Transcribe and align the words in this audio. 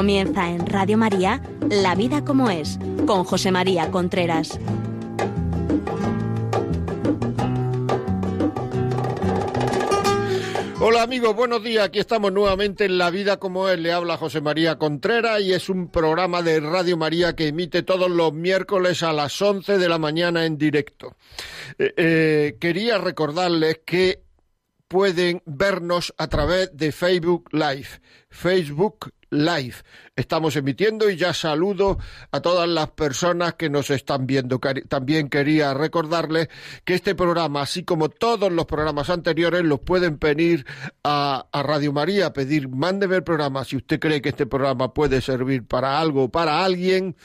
Comienza 0.00 0.48
en 0.48 0.66
Radio 0.66 0.96
María 0.96 1.42
La 1.68 1.94
vida 1.94 2.24
como 2.24 2.48
es, 2.48 2.78
con 3.06 3.22
José 3.22 3.50
María 3.50 3.90
Contreras. 3.90 4.58
Hola 10.80 11.02
amigos, 11.02 11.36
buenos 11.36 11.62
días. 11.62 11.84
Aquí 11.84 11.98
estamos 11.98 12.32
nuevamente 12.32 12.86
en 12.86 12.96
La 12.96 13.10
Vida 13.10 13.36
como 13.36 13.68
es. 13.68 13.78
Le 13.78 13.92
habla 13.92 14.16
José 14.16 14.40
María 14.40 14.78
Contreras 14.78 15.42
y 15.42 15.52
es 15.52 15.68
un 15.68 15.88
programa 15.90 16.40
de 16.40 16.60
Radio 16.60 16.96
María 16.96 17.36
que 17.36 17.48
emite 17.48 17.82
todos 17.82 18.10
los 18.10 18.32
miércoles 18.32 19.02
a 19.02 19.12
las 19.12 19.42
11 19.42 19.76
de 19.76 19.88
la 19.90 19.98
mañana 19.98 20.46
en 20.46 20.56
directo. 20.56 21.14
Eh, 21.78 21.92
eh, 21.98 22.56
quería 22.58 22.96
recordarles 22.96 23.82
que 23.84 24.22
pueden 24.88 25.42
vernos 25.44 26.14
a 26.16 26.26
través 26.28 26.74
de 26.74 26.90
Facebook 26.90 27.50
Live. 27.52 28.00
Facebook 28.30 29.12
Live. 29.30 29.76
Estamos 30.16 30.56
emitiendo 30.56 31.08
y 31.08 31.16
ya 31.16 31.32
saludo 31.32 31.98
a 32.32 32.40
todas 32.40 32.68
las 32.68 32.90
personas 32.90 33.54
que 33.54 33.70
nos 33.70 33.90
están 33.90 34.26
viendo. 34.26 34.58
También 34.88 35.28
quería 35.28 35.72
recordarles 35.72 36.48
que 36.84 36.94
este 36.94 37.14
programa, 37.14 37.62
así 37.62 37.84
como 37.84 38.08
todos 38.08 38.52
los 38.52 38.66
programas 38.66 39.08
anteriores, 39.08 39.62
los 39.62 39.80
pueden 39.80 40.18
pedir 40.18 40.66
a, 41.04 41.46
Radio 41.52 41.92
María, 41.92 42.32
pedir, 42.32 42.68
mándeme 42.68 43.16
el 43.16 43.22
programa. 43.22 43.64
Si 43.64 43.76
usted 43.76 44.00
cree 44.00 44.20
que 44.20 44.30
este 44.30 44.46
programa 44.46 44.92
puede 44.92 45.20
servir 45.20 45.66
para 45.66 46.00
algo 46.00 46.24
o 46.24 46.28
para 46.28 46.64
alguien, 46.64 47.16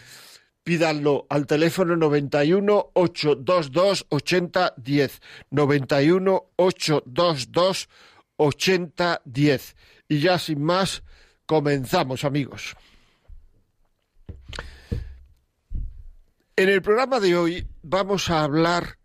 pídanlo 0.63 1.25
al 1.29 1.47
teléfono 1.47 1.95
91 1.95 2.91
822 2.93 4.05
8010. 4.09 5.21
91 5.49 6.43
822 6.55 7.89
8010. 8.37 9.75
Y 10.07 10.19
ya 10.19 10.37
sin 10.37 10.63
más, 10.63 11.03
comenzamos, 11.45 12.23
amigos. 12.23 12.75
En 16.55 16.69
el 16.69 16.81
programa 16.81 17.19
de 17.19 17.35
hoy 17.35 17.67
vamos 17.81 18.29
a 18.29 18.43
hablar 18.43 18.97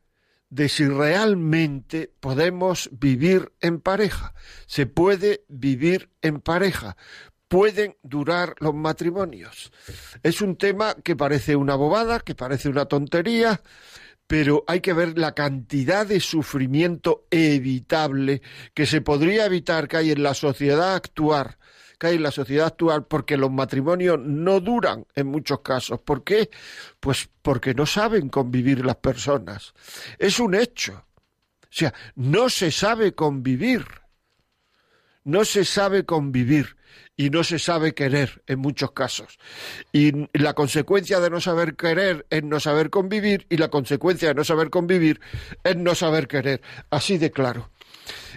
de 0.50 0.68
si 0.68 0.86
realmente 0.86 2.12
podemos 2.20 2.88
vivir 2.92 3.52
en 3.60 3.80
pareja. 3.80 4.34
Se 4.66 4.86
puede 4.86 5.44
vivir 5.48 6.10
en 6.22 6.40
pareja 6.40 6.96
pueden 7.50 7.96
durar 8.04 8.54
los 8.60 8.72
matrimonios. 8.72 9.72
Es 10.22 10.40
un 10.40 10.54
tema 10.54 10.94
que 11.02 11.16
parece 11.16 11.56
una 11.56 11.74
bobada, 11.74 12.20
que 12.20 12.36
parece 12.36 12.68
una 12.68 12.84
tontería, 12.84 13.60
pero 14.28 14.62
hay 14.68 14.80
que 14.80 14.92
ver 14.92 15.18
la 15.18 15.34
cantidad 15.34 16.06
de 16.06 16.20
sufrimiento 16.20 17.26
evitable 17.28 18.40
que 18.72 18.86
se 18.86 19.00
podría 19.00 19.46
evitar 19.46 19.88
que 19.88 19.96
hay 19.96 20.12
en 20.12 20.22
la 20.22 20.34
sociedad 20.34 20.94
actual, 20.94 21.58
que 22.00 22.06
hay 22.06 22.16
en 22.16 22.22
la 22.22 22.30
sociedad 22.30 22.68
actual, 22.68 23.04
porque 23.04 23.36
los 23.36 23.50
matrimonios 23.52 24.18
no 24.18 24.58
duran 24.60 25.06
en 25.14 25.26
muchos 25.26 25.60
casos. 25.60 26.00
¿Por 26.00 26.24
qué? 26.24 26.48
Pues 26.98 27.28
porque 27.42 27.74
no 27.74 27.84
saben 27.84 28.30
convivir 28.30 28.84
las 28.84 28.96
personas. 28.96 29.74
Es 30.18 30.40
un 30.40 30.54
hecho. 30.54 31.04
O 31.62 31.68
sea, 31.68 31.92
no 32.16 32.48
se 32.48 32.70
sabe 32.70 33.14
convivir. 33.14 33.84
No 35.24 35.44
se 35.44 35.66
sabe 35.66 36.06
convivir 36.06 36.78
y 37.18 37.28
no 37.28 37.44
se 37.44 37.58
sabe 37.58 37.92
querer 37.92 38.42
en 38.46 38.60
muchos 38.60 38.92
casos. 38.92 39.38
Y 39.92 40.26
la 40.32 40.54
consecuencia 40.54 41.20
de 41.20 41.28
no 41.28 41.38
saber 41.38 41.76
querer 41.76 42.26
es 42.30 42.42
no 42.42 42.60
saber 42.60 42.88
convivir 42.88 43.46
y 43.50 43.58
la 43.58 43.68
consecuencia 43.68 44.28
de 44.28 44.34
no 44.34 44.44
saber 44.44 44.70
convivir 44.70 45.20
es 45.62 45.76
no 45.76 45.94
saber 45.94 46.28
querer. 46.28 46.62
Así 46.88 47.18
de 47.18 47.30
claro. 47.30 47.70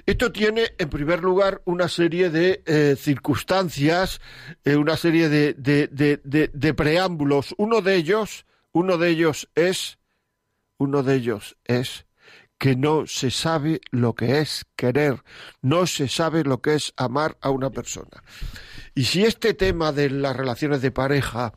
Esto 0.06 0.32
tiene, 0.32 0.74
en 0.78 0.90
primer 0.90 1.22
lugar, 1.22 1.62
una 1.66 1.88
serie 1.88 2.30
de 2.30 2.62
eh, 2.66 2.96
circunstancias, 2.98 4.20
eh, 4.64 4.76
una 4.76 4.98
serie 4.98 5.30
de, 5.30 5.54
de, 5.54 6.74
preámbulos. 6.74 7.56
Uno 7.58 7.82
de 7.82 7.96
ellos, 7.96 8.46
uno 8.72 8.98
de 8.98 9.10
ellos 9.10 9.50
es, 9.56 10.00
uno 10.78 11.04
de 11.04 11.16
ellos 11.16 11.58
es 11.64 12.06
que 12.58 12.76
no 12.76 13.08
se 13.08 13.32
sabe 13.32 13.82
lo 13.92 14.14
que 14.14 14.40
es 14.40 14.66
querer, 14.76 15.24
no 15.62 15.86
se 15.86 16.08
sabe 16.08 16.44
lo 16.44 16.62
que 16.62 16.76
es 16.76 16.94
amar 16.98 17.38
a 17.42 17.50
una 17.50 17.70
persona. 17.70 18.24
Y 18.96 19.06
si 19.06 19.26
este 19.26 19.54
tema 19.54 19.92
de 19.92 20.10
las 20.10 20.36
relaciones 20.36 20.82
de 20.82 20.92
pareja, 20.92 21.54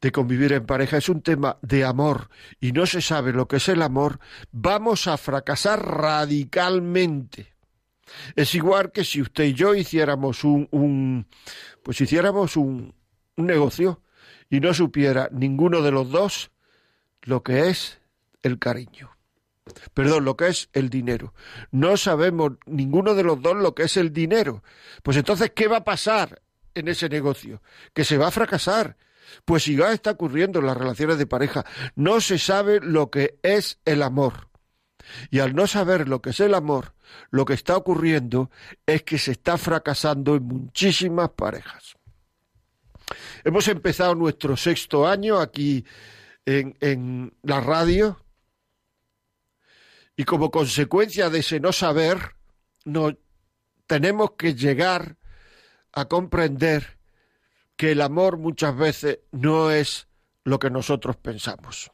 de 0.00 0.12
convivir 0.12 0.52
en 0.52 0.66
pareja, 0.66 0.96
es 0.96 1.08
un 1.08 1.22
tema 1.22 1.58
de 1.62 1.84
amor 1.84 2.30
y 2.60 2.72
no 2.72 2.86
se 2.86 3.00
sabe 3.00 3.32
lo 3.32 3.46
que 3.48 3.56
es 3.56 3.68
el 3.68 3.82
amor, 3.82 4.18
vamos 4.50 5.06
a 5.06 5.16
fracasar 5.16 5.84
radicalmente. 5.84 7.54
Es 8.34 8.54
igual 8.54 8.90
que 8.92 9.04
si 9.04 9.20
usted 9.20 9.44
y 9.44 9.54
yo 9.54 9.74
hiciéramos 9.74 10.42
un, 10.44 10.68
un 10.72 11.26
pues 11.82 12.00
hiciéramos 12.00 12.56
un, 12.56 12.94
un 13.36 13.46
negocio 13.46 14.02
y 14.48 14.60
no 14.60 14.74
supiera 14.74 15.28
ninguno 15.32 15.82
de 15.82 15.92
los 15.92 16.10
dos 16.10 16.50
lo 17.22 17.42
que 17.42 17.68
es 17.68 18.00
el 18.42 18.58
cariño. 18.58 19.10
Perdón, 19.94 20.24
lo 20.24 20.36
que 20.36 20.48
es 20.48 20.68
el 20.72 20.90
dinero. 20.90 21.34
No 21.70 21.96
sabemos 21.96 22.54
ninguno 22.66 23.14
de 23.14 23.22
los 23.22 23.40
dos 23.40 23.56
lo 23.56 23.74
que 23.74 23.84
es 23.84 23.96
el 23.96 24.12
dinero. 24.12 24.64
Pues 25.04 25.16
entonces, 25.16 25.52
¿qué 25.54 25.68
va 25.68 25.78
a 25.78 25.84
pasar? 25.84 26.42
en 26.74 26.88
ese 26.88 27.08
negocio, 27.08 27.62
que 27.94 28.04
se 28.04 28.18
va 28.18 28.28
a 28.28 28.32
fracasar. 28.32 28.96
Pues 29.44 29.66
ya 29.66 29.92
está 29.92 30.12
ocurriendo 30.12 30.60
en 30.60 30.66
las 30.66 30.76
relaciones 30.76 31.18
de 31.18 31.26
pareja. 31.26 31.64
No 31.94 32.20
se 32.20 32.38
sabe 32.38 32.80
lo 32.80 33.10
que 33.10 33.38
es 33.42 33.78
el 33.84 34.02
amor. 34.02 34.48
Y 35.30 35.40
al 35.40 35.54
no 35.54 35.66
saber 35.66 36.08
lo 36.08 36.20
que 36.20 36.30
es 36.30 36.40
el 36.40 36.54
amor, 36.54 36.94
lo 37.30 37.44
que 37.44 37.54
está 37.54 37.76
ocurriendo 37.76 38.50
es 38.86 39.02
que 39.02 39.18
se 39.18 39.32
está 39.32 39.56
fracasando 39.58 40.36
en 40.36 40.44
muchísimas 40.44 41.30
parejas. 41.30 41.96
Hemos 43.44 43.66
empezado 43.68 44.14
nuestro 44.14 44.56
sexto 44.56 45.06
año 45.06 45.38
aquí 45.38 45.84
en, 46.44 46.76
en 46.80 47.34
la 47.42 47.60
radio 47.60 48.24
y 50.16 50.24
como 50.24 50.50
consecuencia 50.50 51.30
de 51.30 51.38
ese 51.38 51.60
no 51.60 51.72
saber, 51.72 52.36
no, 52.84 53.16
tenemos 53.86 54.32
que 54.32 54.54
llegar 54.54 55.16
a 55.92 56.04
comprender 56.04 56.99
que 57.80 57.92
el 57.92 58.02
amor 58.02 58.36
muchas 58.36 58.76
veces 58.76 59.20
no 59.32 59.70
es 59.70 60.06
lo 60.44 60.58
que 60.58 60.68
nosotros 60.68 61.16
pensamos. 61.16 61.90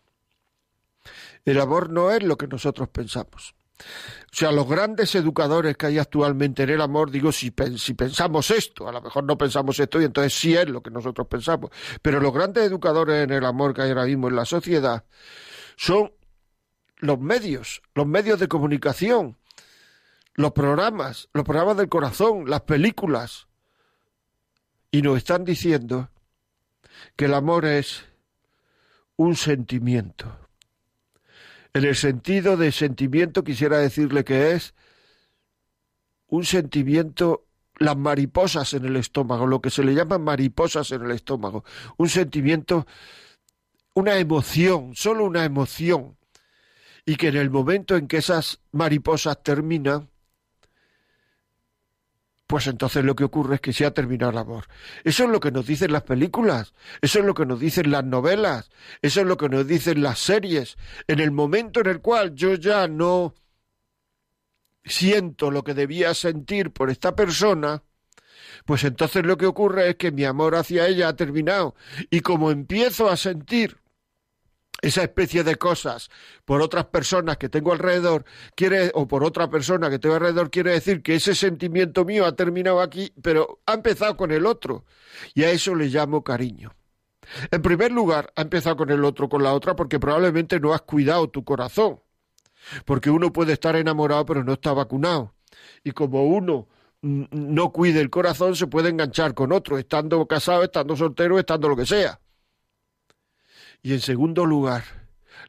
El 1.45 1.61
amor 1.61 1.91
no 1.91 2.11
es 2.11 2.25
lo 2.25 2.37
que 2.37 2.49
nosotros 2.49 2.89
pensamos. 2.89 3.55
O 3.79 4.35
sea, 4.35 4.51
los 4.51 4.69
grandes 4.69 5.15
educadores 5.15 5.77
que 5.77 5.87
hay 5.87 5.99
actualmente 5.99 6.65
en 6.65 6.71
el 6.71 6.81
amor, 6.81 7.13
digo, 7.13 7.31
si, 7.31 7.53
pensamos 7.53 8.51
esto, 8.51 8.89
a 8.89 8.93
lo 8.93 9.01
mejor 9.01 9.23
no 9.23 9.39
pensamos 9.39 9.79
esto 9.79 10.01
y 10.01 10.07
entonces 10.07 10.35
sí 10.35 10.57
es 10.57 10.69
lo 10.69 10.83
que 10.83 10.91
nosotros 10.91 11.29
pensamos, 11.29 11.71
pero 12.03 12.19
los 12.19 12.35
grandes 12.35 12.65
educadores 12.65 13.23
en 13.23 13.31
el 13.31 13.45
amor 13.45 13.73
que 13.73 13.83
hay 13.83 13.91
ahora 13.91 14.07
mismo 14.07 14.27
en 14.27 14.35
la 14.35 14.45
sociedad 14.45 15.05
son 15.77 16.11
los 16.97 17.21
medios, 17.21 17.81
los 17.95 18.09
medios 18.09 18.41
de 18.41 18.49
comunicación, 18.49 19.39
los 20.35 20.51
programas, 20.51 21.29
los 21.33 21.45
programas 21.45 21.77
del 21.77 21.89
corazón, 21.89 22.51
las 22.51 22.63
películas, 22.63 23.47
y 24.91 25.03
nos 25.03 25.19
están 25.19 25.45
diciendo 25.45 26.11
que 27.17 27.27
el 27.27 27.35
amor 27.35 27.65
es 27.65 28.05
un 29.17 29.37
sentimiento. 29.37 30.39
En 31.75 31.85
el 31.85 31.95
sentido 31.95 32.57
de 32.57 32.73
sentimiento 32.73 33.45
quisiera 33.45 33.79
decirle 33.79 34.25
que 34.25 34.53
es 34.53 34.75
un 36.29 36.45
sentimiento, 36.45 37.47
las 37.79 37.97
mariposas 37.97 38.73
en 38.73 38.87
el 38.87 38.97
estómago, 38.97 39.47
lo 39.47 39.61
que 39.61 39.71
se 39.71 39.85
le 39.85 39.95
llaman 39.95 40.23
mariposas 40.23 40.91
en 40.93 41.03
el 41.03 41.11
estómago, 41.11 41.65
un 41.99 42.09
sentimiento, 42.09 42.87
una 43.95 44.19
emoción, 44.19 44.95
solo 44.95 45.25
una 45.25 45.45
emoción, 45.45 46.16
y 47.05 47.16
que 47.16 47.28
en 47.28 47.37
el 47.37 47.51
momento 47.51 47.97
en 47.97 48.09
que 48.09 48.16
esas 48.16 48.60
mariposas 48.72 49.43
terminan, 49.43 50.09
pues 52.47 52.66
entonces 52.66 53.04
lo 53.04 53.16
que 53.16 53.25
ocurre 53.25 53.57
es 53.57 53.60
que 53.60 53.72
se 53.72 53.84
ha 53.87 53.93
terminado 53.93 54.31
el 54.31 54.39
amor. 54.39 54.66
Eso 55.04 55.25
es 55.25 55.31
lo 55.31 55.41
que 55.41 55.51
nos 55.51 55.66
dicen 55.66 55.93
las 55.93 56.03
películas, 56.03 56.75
eso 57.01 57.19
es 57.19 57.25
lo 57.25 57.34
que 57.34 57.47
nos 57.47 57.59
dicen 57.59 57.91
las 57.91 58.04
novelas, 58.04 58.71
eso 59.03 59.21
es 59.21 59.27
lo 59.27 59.37
que 59.37 59.48
nos 59.48 59.66
dicen 59.66 60.03
las 60.03 60.19
series. 60.19 60.77
En 61.09 61.21
el 61.21 61.33
momento 61.33 61.81
en 61.81 61.87
el 61.87 62.01
cual 62.01 62.34
yo 62.34 62.54
ya 62.54 62.87
no 62.87 63.34
siento 64.84 65.51
lo 65.51 65.65
que 65.65 65.75
debía 65.75 66.15
sentir 66.15 66.71
por 66.71 66.91
esta 66.91 67.16
persona, 67.16 67.83
pues 68.65 68.84
entonces 68.84 69.25
lo 69.25 69.37
que 69.37 69.47
ocurre 69.47 69.91
es 69.91 69.97
que 69.97 70.13
mi 70.13 70.25
amor 70.25 70.54
hacia 70.54 70.87
ella 70.87 71.09
ha 71.09 71.16
terminado. 71.16 71.75
Y 72.10 72.21
como 72.21 72.51
empiezo 72.51 73.10
a 73.10 73.16
sentir 73.16 73.78
esa 74.83 75.03
especie 75.03 75.43
de 75.43 75.57
cosas 75.57 76.11
por 76.45 76.61
otras 76.61 76.87
personas 76.87 77.39
que 77.39 77.49
tengo 77.49 77.73
alrededor 77.73 78.25
quiere 78.55 78.91
o 78.95 79.09
por 79.09 79.25
otra 79.25 79.49
persona 79.49 79.91
que 79.91 79.99
tengo 79.99 80.15
alrededor 80.15 80.51
quiere 80.51 80.73
decir 80.73 81.03
que 81.03 81.15
ese 81.15 81.34
sentimiento 81.34 82.05
mío 82.05 82.27
ha 82.27 82.37
terminado 82.37 82.81
aquí, 82.81 83.13
pero 83.23 83.61
ha 83.67 83.75
empezado 83.75 84.17
con 84.17 84.31
el 84.33 84.47
otro 84.47 84.84
y 85.34 85.45
a 85.45 85.51
eso 85.51 85.75
le 85.75 85.87
llamo 85.87 86.23
cariño. 86.23 86.75
En 87.51 87.63
primer 87.63 87.91
lugar, 87.91 88.33
ha 88.37 88.43
empezado 88.43 88.77
con 88.77 88.91
el 88.91 89.05
otro, 89.05 89.28
con 89.28 89.43
la 89.43 89.53
otra, 89.53 89.75
porque 89.75 89.99
probablemente 89.99 90.61
no 90.61 90.73
has 90.73 90.83
cuidado 90.83 91.29
tu 91.29 91.45
corazón. 91.45 92.01
Porque 92.84 93.11
uno 93.11 93.33
puede 93.33 93.53
estar 93.53 93.77
enamorado 93.77 94.27
pero 94.27 94.45
no 94.45 94.53
está 94.53 94.72
vacunado. 94.72 95.34
Y 95.83 95.93
como 95.93 96.25
uno 96.25 96.69
no 97.03 97.72
cuide 97.72 98.01
el 98.01 98.11
corazón 98.11 98.57
se 98.57 98.67
puede 98.67 98.89
enganchar 98.89 99.34
con 99.34 99.53
otro, 99.53 99.79
estando 99.79 100.27
casado, 100.27 100.65
estando 100.65 100.97
soltero, 100.97 101.39
estando 101.39 101.69
lo 101.69 101.77
que 101.77 101.87
sea. 101.87 102.21
Y 103.86 103.92
en 103.92 104.00
segundo 104.00 104.44
lugar, 104.44 104.83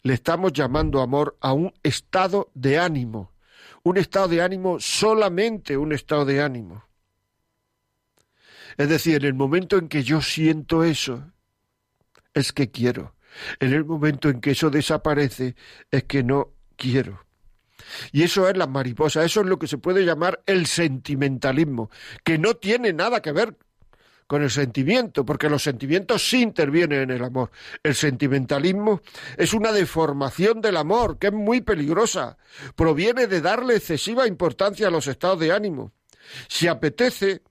le 0.04 0.14
estamos 0.14 0.54
llamando 0.54 1.02
amor 1.02 1.40
a 1.42 1.54
un 1.54 1.74
estado 1.82 2.52
de 2.54 2.78
ánimo, 2.78 3.34
un 3.82 3.98
estado 3.98 4.28
de 4.28 4.44
ánimo 4.44 4.80
solamente 4.80 5.76
un 5.76 5.92
estado 5.92 6.24
de 6.24 6.44
ánimo. 6.44 6.86
Es 8.78 8.90
decir, 8.90 9.16
en 9.16 9.26
el 9.26 9.34
momento 9.34 9.80
en 9.80 9.90
que 9.90 10.04
yo 10.04 10.22
siento 10.22 10.84
eso, 10.84 11.32
es 12.36 12.54
que 12.54 12.70
quiero. 12.70 13.16
En 13.60 13.74
el 13.74 13.86
momento 13.86 14.30
en 14.30 14.40
que 14.40 14.52
eso 14.52 14.70
desaparece, 14.70 15.56
es 15.90 16.04
que 16.04 16.22
no 16.22 16.54
quiero. 16.76 17.26
Y 18.12 18.22
eso 18.22 18.48
es 18.48 18.56
la 18.56 18.68
mariposa, 18.68 19.26
eso 19.26 19.42
es 19.42 19.48
lo 19.48 19.58
que 19.58 19.66
se 19.66 19.80
puede 19.80 20.06
llamar 20.06 20.44
el 20.46 20.68
sentimentalismo, 20.68 21.90
que 22.24 22.38
no 22.38 22.54
tiene 22.54 22.94
nada 22.94 23.20
que 23.24 23.32
ver 23.32 23.58
con 24.28 24.44
el 24.44 24.52
sentimiento, 24.52 25.26
porque 25.26 25.50
los 25.50 25.64
sentimientos 25.64 26.30
sí 26.30 26.42
intervienen 26.42 27.04
en 27.04 27.12
el 27.12 27.24
amor. 27.24 27.50
El 27.82 27.96
sentimentalismo 27.96 29.02
es 29.38 29.54
una 29.54 29.72
deformación 29.72 30.60
del 30.60 30.76
amor, 30.76 31.18
que 31.18 31.28
es 31.28 31.34
muy 31.34 31.62
peligrosa. 31.62 32.38
Proviene 32.76 33.28
de 33.28 33.42
darle 33.42 33.78
excesiva 33.78 34.28
importancia 34.28 34.88
a 34.88 34.92
los 34.92 35.08
estados 35.08 35.40
de 35.40 35.54
ánimo. 35.54 35.94
Si 36.50 36.68
apetece, 36.68 37.42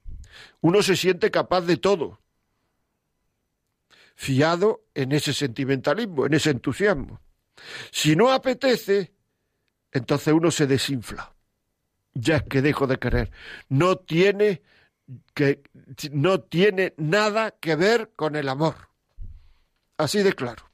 uno 0.60 0.82
se 0.82 0.96
siente 0.96 1.30
capaz 1.30 1.62
de 1.62 1.78
todo, 1.78 2.20
fiado 4.14 4.84
en 4.94 5.12
ese 5.12 5.32
sentimentalismo, 5.32 6.26
en 6.26 6.34
ese 6.34 6.50
entusiasmo. 6.50 7.20
Si 7.90 8.14
no 8.16 8.32
apetece, 8.32 9.14
entonces 9.92 10.34
uno 10.34 10.50
se 10.50 10.66
desinfla. 10.66 11.32
Ya 12.12 12.36
es 12.36 12.42
que 12.42 12.60
dejo 12.60 12.86
de 12.86 12.98
querer. 12.98 13.30
No 13.68 13.96
tiene 13.96 14.62
que 15.34 15.62
no 16.12 16.40
tiene 16.40 16.94
nada 16.96 17.52
que 17.52 17.76
ver 17.76 18.12
con 18.16 18.36
el 18.36 18.48
amor. 18.48 18.88
Así 19.96 20.22
de 20.22 20.32
claro. 20.32 20.70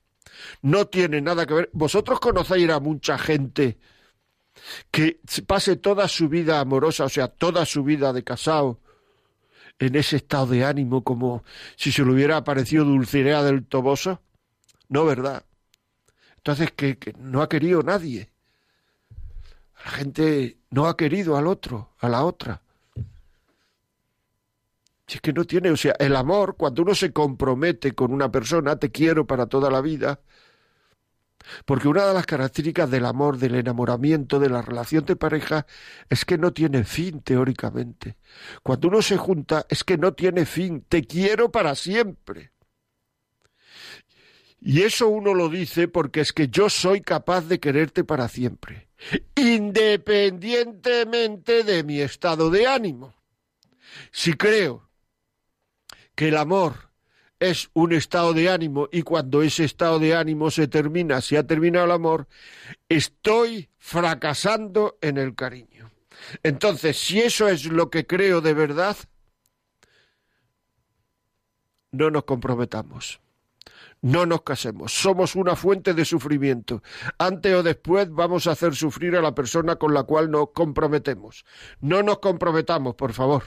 No 0.63 0.87
tiene 0.87 1.21
nada 1.21 1.47
que 1.47 1.55
ver. 1.55 1.71
Vosotros 1.73 2.21
conocéis 2.21 2.71
a 2.71 2.81
mucha 2.81 3.19
gente 3.19 3.79
que 4.91 5.21
pase 5.47 5.77
toda 5.77 6.09
su 6.09 6.29
vida 6.29 6.61
amorosa, 6.61 7.05
o 7.05 7.09
sea, 7.09 7.29
toda 7.29 7.65
su 7.67 7.85
vida 7.85 8.13
de 8.13 8.25
casado, 8.25 8.81
en 9.79 9.97
ese 9.97 10.17
estado 10.17 10.47
de 10.47 10.65
ánimo 10.65 11.03
como 11.03 11.45
si 11.77 11.91
se 11.91 12.05
le 12.05 12.13
hubiera 12.13 12.37
aparecido 12.37 12.85
Dulcinea 12.85 13.43
del 13.43 13.67
Toboso. 13.67 14.21
No, 14.89 15.05
¿verdad? 15.05 15.45
Entonces, 16.37 16.71
que, 16.73 16.99
no 17.19 17.43
ha 17.43 17.49
querido 17.49 17.83
nadie. 17.83 18.31
La 19.85 19.91
gente 19.91 20.59
no 20.71 20.87
ha 20.87 20.97
querido 20.97 21.37
al 21.37 21.47
otro, 21.47 21.95
a 21.99 22.09
la 22.09 22.25
otra. 22.25 22.62
Si 25.07 25.17
es 25.17 25.21
que 25.21 25.33
no 25.33 25.45
tiene, 25.45 25.71
o 25.71 25.77
sea, 25.77 25.95
el 25.99 26.17
amor, 26.17 26.57
cuando 26.57 26.83
uno 26.83 26.95
se 26.95 27.13
compromete 27.13 27.93
con 27.93 28.13
una 28.13 28.31
persona, 28.31 28.77
te 28.77 28.91
quiero 28.91 29.27
para 29.27 29.47
toda 29.47 29.71
la 29.71 29.81
vida, 29.81 30.21
porque 31.65 31.89
una 31.89 32.07
de 32.07 32.15
las 32.15 32.25
características 32.25 32.91
del 32.91 33.05
amor, 33.05 33.37
del 33.37 33.57
enamoramiento, 33.57 34.39
de 34.39 34.49
la 34.49 34.63
relación 34.63 35.05
de 35.05 35.17
pareja, 35.17 35.67
es 36.09 36.25
que 36.25 36.39
no 36.39 36.53
tiene 36.53 36.85
fin 36.85 37.21
teóricamente. 37.21 38.17
Cuando 38.63 38.89
uno 38.89 39.03
se 39.03 39.17
junta, 39.17 39.67
es 39.69 39.83
que 39.83 39.99
no 39.99 40.15
tiene 40.15 40.47
fin, 40.47 40.85
te 40.89 41.05
quiero 41.05 41.51
para 41.51 41.75
siempre. 41.75 42.53
Y 44.61 44.83
eso 44.83 45.09
uno 45.09 45.35
lo 45.35 45.49
dice 45.49 45.89
porque 45.89 46.21
es 46.21 46.33
que 46.33 46.49
yo 46.49 46.71
soy 46.71 47.01
capaz 47.01 47.49
de 47.49 47.59
quererte 47.59 48.05
para 48.05 48.29
siempre 48.29 48.93
independientemente 49.35 51.65
de 51.65 51.83
mi 51.83 52.01
estado 52.01 52.49
de 52.51 52.67
ánimo. 52.67 53.15
Si 54.11 54.33
creo 54.35 54.91
que 56.15 56.29
el 56.29 56.37
amor 56.37 56.91
es 57.41 57.71
un 57.75 57.93
estado 57.93 58.33
de 58.35 58.49
ánimo 58.49 58.89
y 58.93 59.03
cuando 59.03 59.43
ese 59.43 59.65
estado 59.65 59.99
de 59.99 60.15
ánimo 60.15 60.51
se 60.51 60.69
termina, 60.69 61.21
si 61.21 61.37
ha 61.37 61.47
terminado 61.47 61.87
el 61.87 61.93
amor, 61.93 62.29
estoy 62.89 63.69
fracasando 63.79 64.97
en 65.01 65.19
el 65.19 65.35
cariño. 65.35 65.91
Entonces, 66.43 66.97
si 66.97 67.21
eso 67.21 67.49
es 67.49 67.65
lo 67.65 67.91
que 67.91 68.07
creo 68.07 68.41
de 68.41 68.55
verdad, 68.55 68.97
no 71.91 72.11
nos 72.11 72.25
comprometamos. 72.25 73.21
No 74.03 74.27
nos 74.27 74.43
casemos, 74.43 74.93
somos 74.93 75.37
una 75.37 75.55
fuente 75.55 75.95
de 75.95 76.05
sufrimiento. 76.05 76.83
Antes 77.19 77.55
o 77.55 77.63
después 77.63 78.11
vamos 78.11 78.49
a 78.49 78.53
hacer 78.53 78.75
sufrir 78.75 79.15
a 79.15 79.23
la 79.23 79.33
persona 79.33 79.77
con 79.77 79.95
la 79.95 80.03
cual 80.03 80.29
nos 80.29 80.51
comprometemos. 80.51 81.45
No 81.81 82.03
nos 82.03 82.19
comprometamos, 82.19 82.97
por 82.97 83.13
favor. 83.13 83.45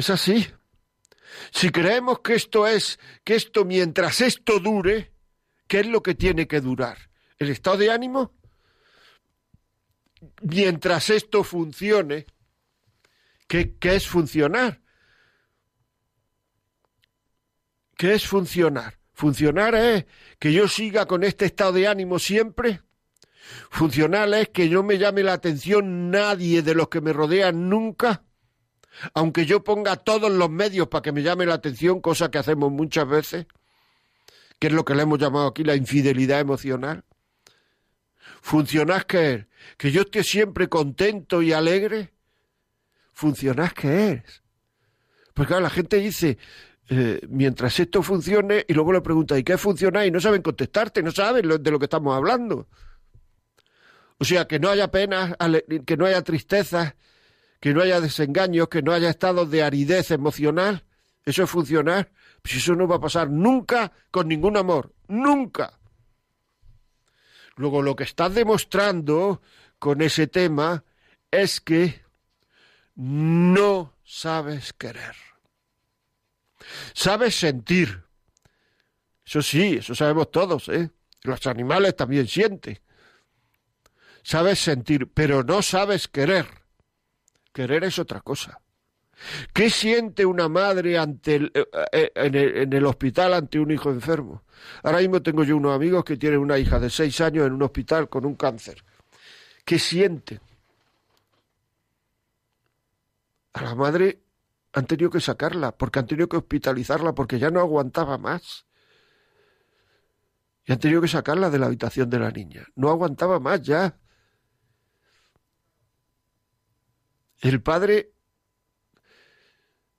Es 0.00 0.08
así. 0.08 0.46
Si 1.52 1.68
creemos 1.68 2.20
que 2.20 2.32
esto 2.34 2.66
es, 2.66 2.98
que 3.22 3.34
esto 3.34 3.66
mientras 3.66 4.22
esto 4.22 4.58
dure, 4.58 5.12
¿qué 5.66 5.80
es 5.80 5.86
lo 5.88 6.02
que 6.02 6.14
tiene 6.14 6.48
que 6.48 6.62
durar? 6.62 7.10
¿El 7.38 7.50
estado 7.50 7.76
de 7.76 7.90
ánimo? 7.90 8.32
Mientras 10.40 11.10
esto 11.10 11.44
funcione, 11.44 12.24
¿qué, 13.46 13.76
qué 13.76 13.96
es 13.96 14.08
funcionar? 14.08 14.80
¿Qué 17.94 18.14
es 18.14 18.26
funcionar? 18.26 18.98
Funcionar 19.12 19.74
es 19.74 20.06
que 20.38 20.50
yo 20.54 20.66
siga 20.66 21.04
con 21.04 21.24
este 21.24 21.44
estado 21.44 21.72
de 21.72 21.88
ánimo 21.88 22.18
siempre. 22.18 22.80
Funcionar 23.68 24.32
es 24.32 24.48
que 24.48 24.66
no 24.70 24.82
me 24.82 24.96
llame 24.96 25.22
la 25.22 25.34
atención 25.34 26.10
nadie 26.10 26.62
de 26.62 26.74
los 26.74 26.88
que 26.88 27.02
me 27.02 27.12
rodean 27.12 27.68
nunca, 27.68 28.24
aunque 29.14 29.46
yo 29.46 29.64
ponga 29.64 29.96
todos 29.96 30.30
los 30.30 30.50
medios 30.50 30.88
para 30.88 31.02
que 31.02 31.12
me 31.12 31.22
llame 31.22 31.46
la 31.46 31.54
atención, 31.54 32.00
cosa 32.00 32.30
que 32.30 32.38
hacemos 32.38 32.70
muchas 32.70 33.08
veces, 33.08 33.46
que 34.58 34.68
es 34.68 34.72
lo 34.72 34.84
que 34.84 34.94
le 34.94 35.02
hemos 35.02 35.18
llamado 35.18 35.48
aquí 35.48 35.64
la 35.64 35.74
infidelidad 35.74 36.40
emocional. 36.40 37.04
Funcionar 38.42 39.06
que 39.06 39.34
es 39.34 39.46
que 39.76 39.90
yo 39.90 40.02
esté 40.02 40.24
siempre 40.24 40.68
contento 40.68 41.42
y 41.42 41.52
alegre. 41.52 42.12
Funcionar 43.12 43.74
que 43.74 44.12
es. 44.12 44.42
Porque 45.34 45.58
la 45.60 45.70
gente 45.70 45.96
dice, 45.96 46.38
eh, 46.88 47.20
mientras 47.28 47.78
esto 47.78 48.02
funcione, 48.02 48.64
y 48.66 48.74
luego 48.74 48.92
le 48.92 49.00
preguntas, 49.00 49.38
¿y 49.38 49.44
qué 49.44 49.56
funciona? 49.58 50.04
Y 50.04 50.10
no 50.10 50.20
saben 50.20 50.42
contestarte, 50.42 51.02
no 51.02 51.10
saben 51.10 51.48
de 51.62 51.70
lo 51.70 51.78
que 51.78 51.84
estamos 51.84 52.16
hablando. 52.16 52.68
O 54.18 54.24
sea, 54.24 54.46
que 54.46 54.58
no 54.58 54.68
haya 54.68 54.90
penas, 54.90 55.34
que 55.86 55.96
no 55.96 56.04
haya 56.04 56.22
tristeza, 56.22 56.96
que 57.60 57.74
no 57.74 57.82
haya 57.82 58.00
desengaños, 58.00 58.68
que 58.68 58.82
no 58.82 58.92
haya 58.92 59.10
estados 59.10 59.50
de 59.50 59.62
aridez 59.62 60.10
emocional. 60.10 60.84
Eso 61.24 61.44
es 61.44 61.50
funcionar. 61.50 62.10
Pues 62.42 62.56
eso 62.56 62.74
no 62.74 62.88
va 62.88 62.96
a 62.96 63.00
pasar 63.00 63.28
nunca 63.28 63.92
con 64.10 64.28
ningún 64.28 64.56
amor. 64.56 64.94
Nunca. 65.08 65.78
Luego, 67.56 67.82
lo 67.82 67.94
que 67.94 68.04
estás 68.04 68.34
demostrando 68.34 69.42
con 69.78 70.00
ese 70.00 70.26
tema 70.26 70.84
es 71.30 71.60
que 71.60 72.00
no 72.94 73.94
sabes 74.02 74.72
querer. 74.72 75.14
Sabes 76.94 77.34
sentir. 77.34 78.04
Eso 79.24 79.42
sí, 79.42 79.76
eso 79.78 79.94
sabemos 79.94 80.30
todos, 80.30 80.68
¿eh? 80.70 80.90
Los 81.22 81.46
animales 81.46 81.94
también 81.94 82.26
sienten. 82.26 82.80
Sabes 84.22 84.58
sentir, 84.58 85.10
pero 85.12 85.42
no 85.42 85.62
sabes 85.62 86.08
querer. 86.08 86.59
Querer 87.60 87.84
es 87.84 87.98
otra 87.98 88.22
cosa. 88.22 88.58
¿Qué 89.52 89.68
siente 89.68 90.24
una 90.24 90.48
madre 90.48 90.96
ante 90.96 91.36
eh, 91.36 91.52
eh, 91.92 92.10
el, 92.14 92.34
en, 92.34 92.72
el, 92.72 92.86
hospital 92.86 93.34
ante 93.34 93.60
un 93.60 93.70
hijo 93.70 93.90
enfermo? 93.90 94.44
Ahora 94.82 95.00
mismo 95.00 95.20
tengo 95.20 95.44
yo 95.44 95.58
unos 95.58 95.76
amigos 95.76 96.02
que 96.02 96.16
tienen 96.16 96.40
una 96.40 96.56
hija 96.56 96.80
de 96.80 96.88
seis 96.88 97.20
años 97.20 97.46
en 97.46 97.52
un 97.52 97.62
hospital 97.62 98.08
con 98.08 98.24
un 98.24 98.34
cáncer. 98.34 98.82
¿Qué 99.62 99.78
siente? 99.78 100.40
A 103.52 103.60
la 103.60 103.74
madre 103.74 104.22
han 104.72 104.86
tenido 104.86 105.10
que 105.10 105.20
sacarla, 105.20 105.72
porque 105.72 105.98
han 105.98 106.06
tenido 106.06 106.30
que 106.30 106.38
hospitalizarla, 106.38 107.14
porque 107.14 107.38
ya 107.38 107.50
no 107.50 107.60
aguantaba 107.60 108.16
más. 108.16 108.64
Y 110.64 110.72
han 110.72 110.78
tenido 110.78 111.02
que 111.02 111.08
sacarla 111.08 111.50
de 111.50 111.58
la 111.58 111.66
habitación 111.66 112.08
de 112.08 112.20
la 112.20 112.30
niña. 112.30 112.66
No 112.74 112.88
aguantaba 112.88 113.38
más 113.38 113.60
ya. 113.60 113.99
El 117.40 117.62
padre 117.62 118.12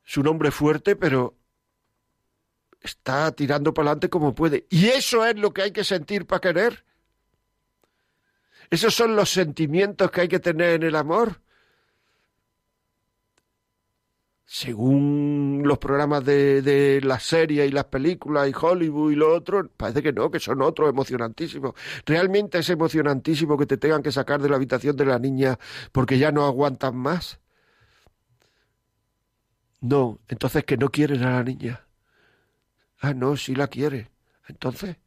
es 0.05 0.17
un 0.17 0.27
hombre 0.27 0.51
fuerte, 0.51 0.95
pero 0.95 1.37
está 2.79 3.31
tirando 3.31 3.73
para 3.73 3.89
adelante 3.89 4.09
como 4.09 4.33
puede. 4.35 4.67
Y 4.69 4.87
eso 4.87 5.25
es 5.25 5.35
lo 5.37 5.53
que 5.53 5.63
hay 5.63 5.71
que 5.71 5.83
sentir 5.83 6.25
para 6.25 6.41
querer. 6.41 6.85
Esos 8.69 8.93
son 8.93 9.15
los 9.15 9.29
sentimientos 9.29 10.11
que 10.11 10.21
hay 10.21 10.27
que 10.27 10.39
tener 10.39 10.71
en 10.71 10.83
el 10.83 10.95
amor. 10.95 11.41
Según 14.53 15.61
los 15.63 15.77
programas 15.77 16.25
de, 16.25 16.61
de 16.61 16.99
las 16.99 17.23
series 17.23 17.69
y 17.69 17.71
las 17.71 17.85
películas 17.85 18.49
y 18.49 18.53
Hollywood 18.53 19.13
y 19.13 19.15
lo 19.15 19.33
otro, 19.33 19.69
parece 19.77 20.03
que 20.03 20.11
no, 20.11 20.29
que 20.29 20.41
son 20.41 20.61
otros 20.61 20.89
emocionantísimos. 20.89 21.73
Realmente 22.05 22.59
es 22.59 22.69
emocionantísimo 22.69 23.57
que 23.57 23.65
te 23.65 23.77
tengan 23.77 24.03
que 24.03 24.11
sacar 24.11 24.41
de 24.41 24.49
la 24.49 24.57
habitación 24.57 24.97
de 24.97 25.05
la 25.05 25.19
niña 25.19 25.57
porque 25.93 26.17
ya 26.19 26.33
no 26.33 26.45
aguantan 26.45 26.97
más. 26.97 27.39
No, 29.79 30.19
entonces 30.27 30.65
que 30.65 30.75
no 30.75 30.89
quieren 30.89 31.23
a 31.23 31.31
la 31.31 31.43
niña. 31.43 31.87
Ah, 32.99 33.13
no, 33.13 33.37
sí 33.37 33.55
la 33.55 33.67
quiere. 33.67 34.11
Entonces. 34.49 34.97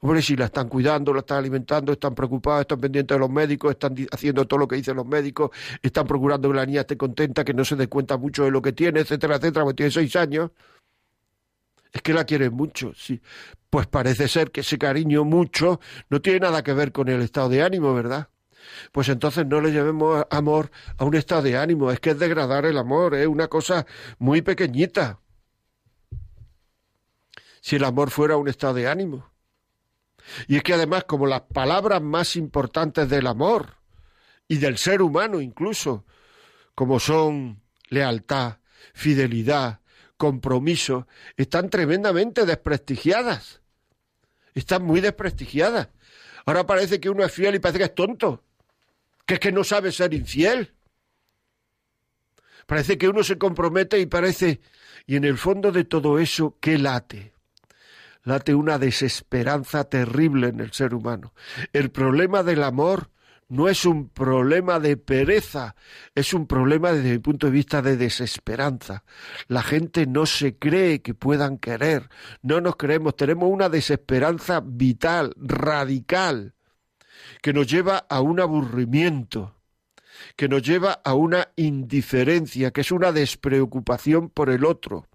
Hombre, 0.00 0.20
si 0.20 0.36
la 0.36 0.46
están 0.46 0.68
cuidando, 0.68 1.12
la 1.12 1.20
están 1.20 1.38
alimentando, 1.38 1.92
están 1.92 2.14
preocupados, 2.14 2.62
están 2.62 2.80
pendientes 2.80 3.14
de 3.14 3.18
los 3.18 3.30
médicos, 3.30 3.70
están 3.72 3.94
haciendo 4.12 4.46
todo 4.46 4.60
lo 4.60 4.68
que 4.68 4.76
dicen 4.76 4.96
los 4.96 5.06
médicos, 5.06 5.50
están 5.82 6.06
procurando 6.06 6.50
que 6.50 6.56
la 6.56 6.66
niña 6.66 6.82
esté 6.82 6.96
contenta, 6.96 7.44
que 7.44 7.54
no 7.54 7.64
se 7.64 7.76
dé 7.76 7.88
cuenta 7.88 8.16
mucho 8.18 8.44
de 8.44 8.50
lo 8.50 8.60
que 8.60 8.72
tiene, 8.72 9.00
etcétera, 9.00 9.36
etcétera, 9.36 9.64
porque 9.64 9.76
tiene 9.76 9.90
seis 9.90 10.14
años. 10.16 10.50
Es 11.92 12.02
que 12.02 12.12
la 12.12 12.24
quieren 12.24 12.52
mucho, 12.52 12.92
sí. 12.94 13.22
Pues 13.70 13.86
parece 13.86 14.28
ser 14.28 14.50
que 14.50 14.60
ese 14.60 14.78
cariño 14.78 15.24
mucho 15.24 15.80
no 16.10 16.20
tiene 16.20 16.40
nada 16.40 16.62
que 16.62 16.74
ver 16.74 16.92
con 16.92 17.08
el 17.08 17.22
estado 17.22 17.48
de 17.48 17.62
ánimo, 17.62 17.94
¿verdad? 17.94 18.28
Pues 18.92 19.08
entonces 19.08 19.46
no 19.46 19.60
le 19.60 19.70
llevemos 19.72 20.26
amor 20.30 20.70
a 20.98 21.04
un 21.04 21.14
estado 21.14 21.42
de 21.42 21.56
ánimo, 21.56 21.90
es 21.90 22.00
que 22.00 22.10
es 22.10 22.18
degradar 22.18 22.66
el 22.66 22.76
amor, 22.78 23.14
es 23.14 23.26
una 23.26 23.48
cosa 23.48 23.86
muy 24.18 24.42
pequeñita. 24.42 25.20
Si 27.60 27.76
el 27.76 27.84
amor 27.84 28.10
fuera 28.10 28.36
un 28.36 28.48
estado 28.48 28.74
de 28.74 28.88
ánimo. 28.88 29.35
Y 30.48 30.56
es 30.56 30.62
que 30.62 30.74
además, 30.74 31.04
como 31.04 31.26
las 31.26 31.42
palabras 31.42 32.02
más 32.02 32.36
importantes 32.36 33.08
del 33.08 33.26
amor 33.26 33.76
y 34.48 34.58
del 34.58 34.78
ser 34.78 35.02
humano 35.02 35.40
incluso, 35.40 36.04
como 36.74 37.00
son 37.00 37.62
lealtad, 37.88 38.58
fidelidad, 38.94 39.80
compromiso, 40.16 41.06
están 41.36 41.70
tremendamente 41.70 42.46
desprestigiadas. 42.46 43.60
Están 44.54 44.84
muy 44.84 45.00
desprestigiadas. 45.00 45.88
Ahora 46.46 46.66
parece 46.66 47.00
que 47.00 47.10
uno 47.10 47.24
es 47.24 47.32
fiel 47.32 47.56
y 47.56 47.58
parece 47.58 47.78
que 47.78 47.84
es 47.84 47.94
tonto, 47.94 48.44
que 49.26 49.34
es 49.34 49.40
que 49.40 49.52
no 49.52 49.64
sabe 49.64 49.92
ser 49.92 50.14
infiel. 50.14 50.74
Parece 52.66 52.98
que 52.98 53.08
uno 53.08 53.22
se 53.22 53.38
compromete 53.38 53.98
y 53.98 54.06
parece, 54.06 54.60
y 55.06 55.16
en 55.16 55.24
el 55.24 55.38
fondo 55.38 55.72
de 55.72 55.84
todo 55.84 56.18
eso, 56.18 56.56
¿qué 56.60 56.78
late? 56.78 57.35
Late 58.26 58.54
una 58.54 58.78
desesperanza 58.78 59.84
terrible 59.84 60.48
en 60.48 60.60
el 60.60 60.72
ser 60.72 60.94
humano. 60.94 61.32
El 61.72 61.90
problema 61.90 62.42
del 62.42 62.64
amor 62.64 63.10
no 63.48 63.68
es 63.68 63.84
un 63.84 64.08
problema 64.08 64.80
de 64.80 64.96
pereza, 64.96 65.76
es 66.12 66.34
un 66.34 66.48
problema 66.48 66.90
desde 66.90 67.12
mi 67.12 67.18
punto 67.20 67.46
de 67.46 67.52
vista 67.52 67.82
de 67.82 67.96
desesperanza. 67.96 69.04
La 69.46 69.62
gente 69.62 70.06
no 70.06 70.26
se 70.26 70.58
cree 70.58 71.02
que 71.02 71.14
puedan 71.14 71.58
querer, 71.58 72.08
no 72.42 72.60
nos 72.60 72.74
creemos, 72.74 73.14
tenemos 73.14 73.48
una 73.48 73.68
desesperanza 73.68 74.60
vital, 74.60 75.32
radical, 75.36 76.54
que 77.40 77.52
nos 77.52 77.68
lleva 77.68 77.98
a 78.10 78.20
un 78.20 78.40
aburrimiento, 78.40 79.54
que 80.34 80.48
nos 80.48 80.62
lleva 80.62 81.00
a 81.04 81.14
una 81.14 81.52
indiferencia, 81.54 82.72
que 82.72 82.80
es 82.80 82.90
una 82.90 83.12
despreocupación 83.12 84.30
por 84.30 84.50
el 84.50 84.64
otro, 84.64 85.06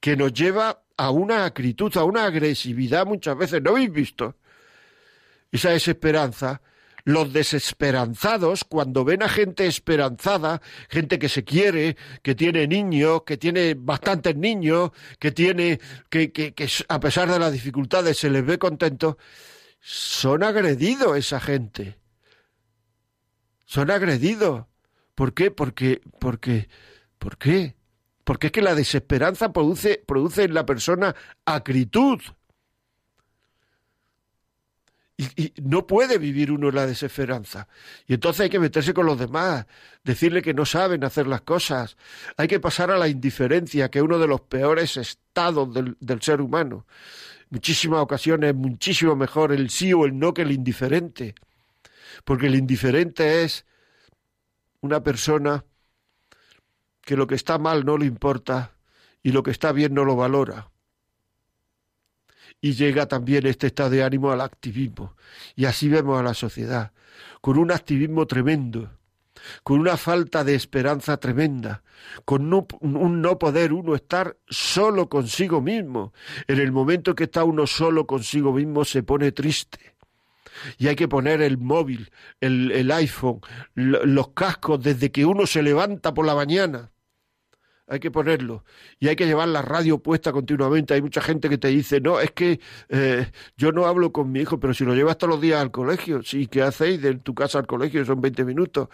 que 0.00 0.16
nos 0.16 0.32
lleva 0.32 0.81
a 0.96 1.10
una 1.10 1.44
acritud, 1.44 1.96
a 1.96 2.04
una 2.04 2.24
agresividad 2.24 3.06
muchas 3.06 3.36
veces. 3.36 3.62
¿No 3.62 3.70
habéis 3.70 3.92
visto? 3.92 4.36
Esa 5.50 5.70
desesperanza. 5.70 6.62
Los 7.04 7.32
desesperanzados, 7.32 8.62
cuando 8.62 9.04
ven 9.04 9.24
a 9.24 9.28
gente 9.28 9.66
esperanzada, 9.66 10.62
gente 10.88 11.18
que 11.18 11.28
se 11.28 11.42
quiere, 11.42 11.96
que 12.22 12.36
tiene 12.36 12.68
niños, 12.68 13.22
que 13.26 13.36
tiene 13.36 13.74
bastantes 13.74 14.36
niños, 14.36 14.92
que 15.18 15.32
tiene, 15.32 15.80
que, 16.08 16.30
que, 16.30 16.54
que 16.54 16.68
a 16.88 17.00
pesar 17.00 17.28
de 17.28 17.40
las 17.40 17.52
dificultades 17.52 18.18
se 18.18 18.30
les 18.30 18.46
ve 18.46 18.56
contentos, 18.56 19.16
son 19.80 20.44
agredidos 20.44 21.16
esa 21.16 21.40
gente. 21.40 21.98
Son 23.64 23.90
agredidos. 23.90 24.66
¿Por 25.16 25.34
qué? 25.34 25.50
Porque, 25.50 26.00
porque, 26.20 26.68
¿por 27.18 27.36
qué? 27.36 27.74
Porque 28.24 28.48
es 28.48 28.52
que 28.52 28.62
la 28.62 28.74
desesperanza 28.74 29.52
produce, 29.52 30.02
produce 30.06 30.44
en 30.44 30.54
la 30.54 30.64
persona 30.64 31.14
acritud. 31.44 32.20
Y, 35.16 35.52
no 35.62 35.86
puede 35.86 36.18
vivir 36.18 36.50
uno 36.50 36.68
en 36.68 36.74
la 36.74 36.86
desesperanza. 36.86 37.68
Y 38.06 38.14
entonces 38.14 38.42
hay 38.42 38.50
que 38.50 38.58
meterse 38.58 38.94
con 38.94 39.06
los 39.06 39.18
demás, 39.18 39.66
decirle 40.02 40.42
que 40.42 40.54
no 40.54 40.64
saben 40.64 41.04
hacer 41.04 41.26
las 41.26 41.42
cosas. 41.42 41.96
Hay 42.36 42.48
que 42.48 42.60
pasar 42.60 42.90
a 42.90 42.98
la 42.98 43.08
indiferencia, 43.08 43.90
que 43.90 43.98
es 43.98 44.04
uno 44.04 44.18
de 44.18 44.26
los 44.26 44.40
peores 44.42 44.96
estados 44.96 45.72
del, 45.74 45.96
del 46.00 46.22
ser 46.22 46.40
humano. 46.40 46.86
Muchísimas 47.50 48.00
ocasiones 48.00 48.50
es 48.50 48.56
muchísimo 48.56 49.14
mejor 49.14 49.52
el 49.52 49.68
sí 49.70 49.92
o 49.92 50.06
el 50.06 50.18
no 50.18 50.32
que 50.32 50.42
el 50.42 50.52
indiferente. 50.52 51.34
Porque 52.24 52.46
el 52.46 52.54
indiferente 52.54 53.44
es 53.44 53.66
una 54.80 55.02
persona 55.02 55.64
que 57.02 57.16
lo 57.16 57.26
que 57.26 57.34
está 57.34 57.58
mal 57.58 57.84
no 57.84 57.98
le 57.98 58.06
importa 58.06 58.72
y 59.22 59.32
lo 59.32 59.42
que 59.42 59.50
está 59.50 59.72
bien 59.72 59.94
no 59.94 60.04
lo 60.04 60.16
valora. 60.16 60.70
Y 62.60 62.72
llega 62.74 63.06
también 63.06 63.46
este 63.46 63.66
estado 63.66 63.90
de 63.90 64.04
ánimo 64.04 64.30
al 64.30 64.40
activismo. 64.40 65.16
Y 65.56 65.64
así 65.64 65.88
vemos 65.88 66.18
a 66.18 66.22
la 66.22 66.34
sociedad, 66.34 66.92
con 67.40 67.58
un 67.58 67.72
activismo 67.72 68.26
tremendo, 68.26 68.90
con 69.64 69.80
una 69.80 69.96
falta 69.96 70.44
de 70.44 70.54
esperanza 70.54 71.16
tremenda, 71.16 71.82
con 72.24 72.52
un 72.52 73.22
no 73.22 73.38
poder 73.38 73.72
uno 73.72 73.96
estar 73.96 74.36
solo 74.48 75.08
consigo 75.08 75.60
mismo. 75.60 76.12
En 76.46 76.60
el 76.60 76.70
momento 76.70 77.16
que 77.16 77.24
está 77.24 77.42
uno 77.42 77.66
solo 77.66 78.06
consigo 78.06 78.52
mismo 78.52 78.84
se 78.84 79.02
pone 79.02 79.32
triste 79.32 79.91
y 80.78 80.88
hay 80.88 80.96
que 80.96 81.08
poner 81.08 81.42
el 81.42 81.58
móvil, 81.58 82.10
el, 82.40 82.70
el 82.72 82.90
iPhone, 82.92 83.40
los 83.74 84.28
cascos 84.30 84.82
desde 84.82 85.10
que 85.10 85.24
uno 85.26 85.46
se 85.46 85.62
levanta 85.62 86.14
por 86.14 86.26
la 86.26 86.34
mañana. 86.34 86.92
Hay 87.88 88.00
que 88.00 88.10
ponerlo. 88.10 88.64
Y 89.00 89.08
hay 89.08 89.16
que 89.16 89.26
llevar 89.26 89.48
la 89.48 89.60
radio 89.60 89.98
puesta 89.98 90.32
continuamente. 90.32 90.94
Hay 90.94 91.02
mucha 91.02 91.20
gente 91.20 91.48
que 91.50 91.58
te 91.58 91.68
dice, 91.68 92.00
no, 92.00 92.20
es 92.20 92.30
que 92.30 92.60
eh, 92.88 93.30
yo 93.56 93.72
no 93.72 93.86
hablo 93.86 94.12
con 94.12 94.32
mi 94.32 94.40
hijo, 94.40 94.58
pero 94.58 94.72
si 94.72 94.84
lo 94.84 94.94
llevas 94.94 95.18
todos 95.18 95.32
los 95.34 95.40
días 95.42 95.60
al 95.60 95.70
colegio, 95.70 96.22
sí, 96.22 96.46
¿qué 96.46 96.62
hacéis 96.62 97.02
de 97.02 97.16
tu 97.16 97.34
casa 97.34 97.58
al 97.58 97.66
colegio? 97.66 98.04
Son 98.04 98.20
20 98.20 98.44
minutos. 98.44 98.88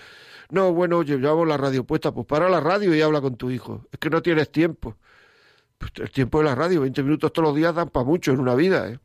No, 0.51 0.73
bueno, 0.73 1.03
llevamos 1.03 1.47
la 1.47 1.57
radio 1.57 1.85
puesta, 1.85 2.13
pues 2.13 2.27
para 2.27 2.49
la 2.49 2.61
radio 2.61 2.95
y 2.95 3.03
habla 3.03 3.21
con 3.21 3.37
tu 3.37 3.51
hijo. 3.51 3.87
Es 3.93 3.99
que 4.01 4.11
no 4.11 4.23
tienes 4.23 4.51
tiempo. 4.51 4.97
Pues 5.79 5.93
el 5.97 6.11
tiempo 6.11 6.39
de 6.39 6.47
la 6.47 6.55
radio, 6.57 6.81
20 6.83 7.03
minutos 7.05 7.33
todos 7.33 7.49
los 7.49 7.57
días 7.57 7.75
dan 7.75 7.91
para 7.91 8.07
mucho 8.07 8.33
en 8.33 8.41
una 8.41 8.55
vida, 8.57 8.89
¿eh? 8.91 8.99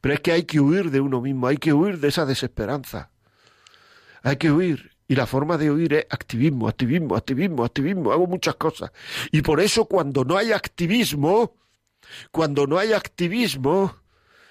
Pero 0.00 0.14
es 0.14 0.20
que 0.20 0.32
hay 0.32 0.44
que 0.44 0.60
huir 0.60 0.90
de 0.90 1.00
uno 1.00 1.20
mismo, 1.20 1.46
hay 1.46 1.56
que 1.56 1.72
huir 1.72 1.98
de 1.98 2.08
esa 2.08 2.26
desesperanza. 2.26 3.10
Hay 4.22 4.36
que 4.36 4.50
huir. 4.50 4.92
Y 5.08 5.14
la 5.14 5.26
forma 5.26 5.56
de 5.56 5.70
huir 5.70 5.94
es 5.94 6.06
activismo, 6.10 6.68
activismo, 6.68 7.16
activismo, 7.16 7.64
activismo. 7.64 8.12
Hago 8.12 8.26
muchas 8.26 8.56
cosas. 8.56 8.90
Y 9.30 9.42
por 9.42 9.60
eso 9.60 9.84
cuando 9.84 10.24
no 10.24 10.36
hay 10.36 10.52
activismo, 10.52 11.54
cuando 12.32 12.66
no 12.66 12.78
hay 12.78 12.92
activismo, 12.92 13.94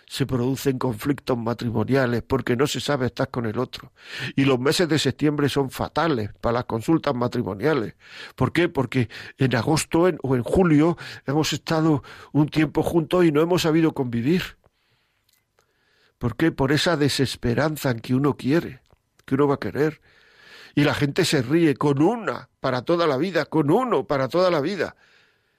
se 0.08 0.26
producen 0.26 0.78
conflictos 0.78 1.38
matrimoniales 1.38 2.22
porque 2.22 2.56
no 2.56 2.68
se 2.68 2.80
sabe 2.80 3.08
estar 3.08 3.30
con 3.30 3.46
el 3.46 3.58
otro. 3.58 3.92
Y 4.36 4.46
los 4.46 4.60
meses 4.60 4.88
de 4.88 5.00
septiembre 5.00 5.50
son 5.50 5.72
fatales 5.72 6.32
para 6.40 6.54
las 6.54 6.66
consultas 6.66 7.16
matrimoniales. 7.16 7.96
¿Por 8.36 8.54
qué? 8.54 8.70
Porque 8.70 9.10
en 9.38 9.56
agosto 9.56 10.08
o 10.22 10.36
en 10.36 10.44
julio 10.44 10.98
hemos 11.26 11.54
estado 11.54 12.04
un 12.32 12.50
tiempo 12.50 12.84
juntos 12.84 13.26
y 13.26 13.32
no 13.32 13.42
hemos 13.42 13.64
sabido 13.64 13.94
convivir. 13.94 14.58
¿Por 16.26 16.38
qué? 16.38 16.52
Por 16.52 16.72
esa 16.72 16.98
desesperanza 16.98 17.92
en 17.92 18.00
que 18.00 18.16
uno 18.16 18.36
quiere, 18.36 18.82
que 19.26 19.36
uno 19.36 19.48
va 19.48 19.54
a 19.54 19.60
querer. 19.60 20.02
Y 20.74 20.84
la 20.84 20.96
gente 20.96 21.24
se 21.24 21.44
ríe 21.44 21.76
con 21.76 22.02
una 22.02 22.50
para 22.62 22.82
toda 22.82 23.06
la 23.06 23.16
vida, 23.18 23.46
con 23.46 23.70
uno 23.70 24.08
para 24.08 24.28
toda 24.28 24.50
la 24.50 24.60
vida. 24.60 24.96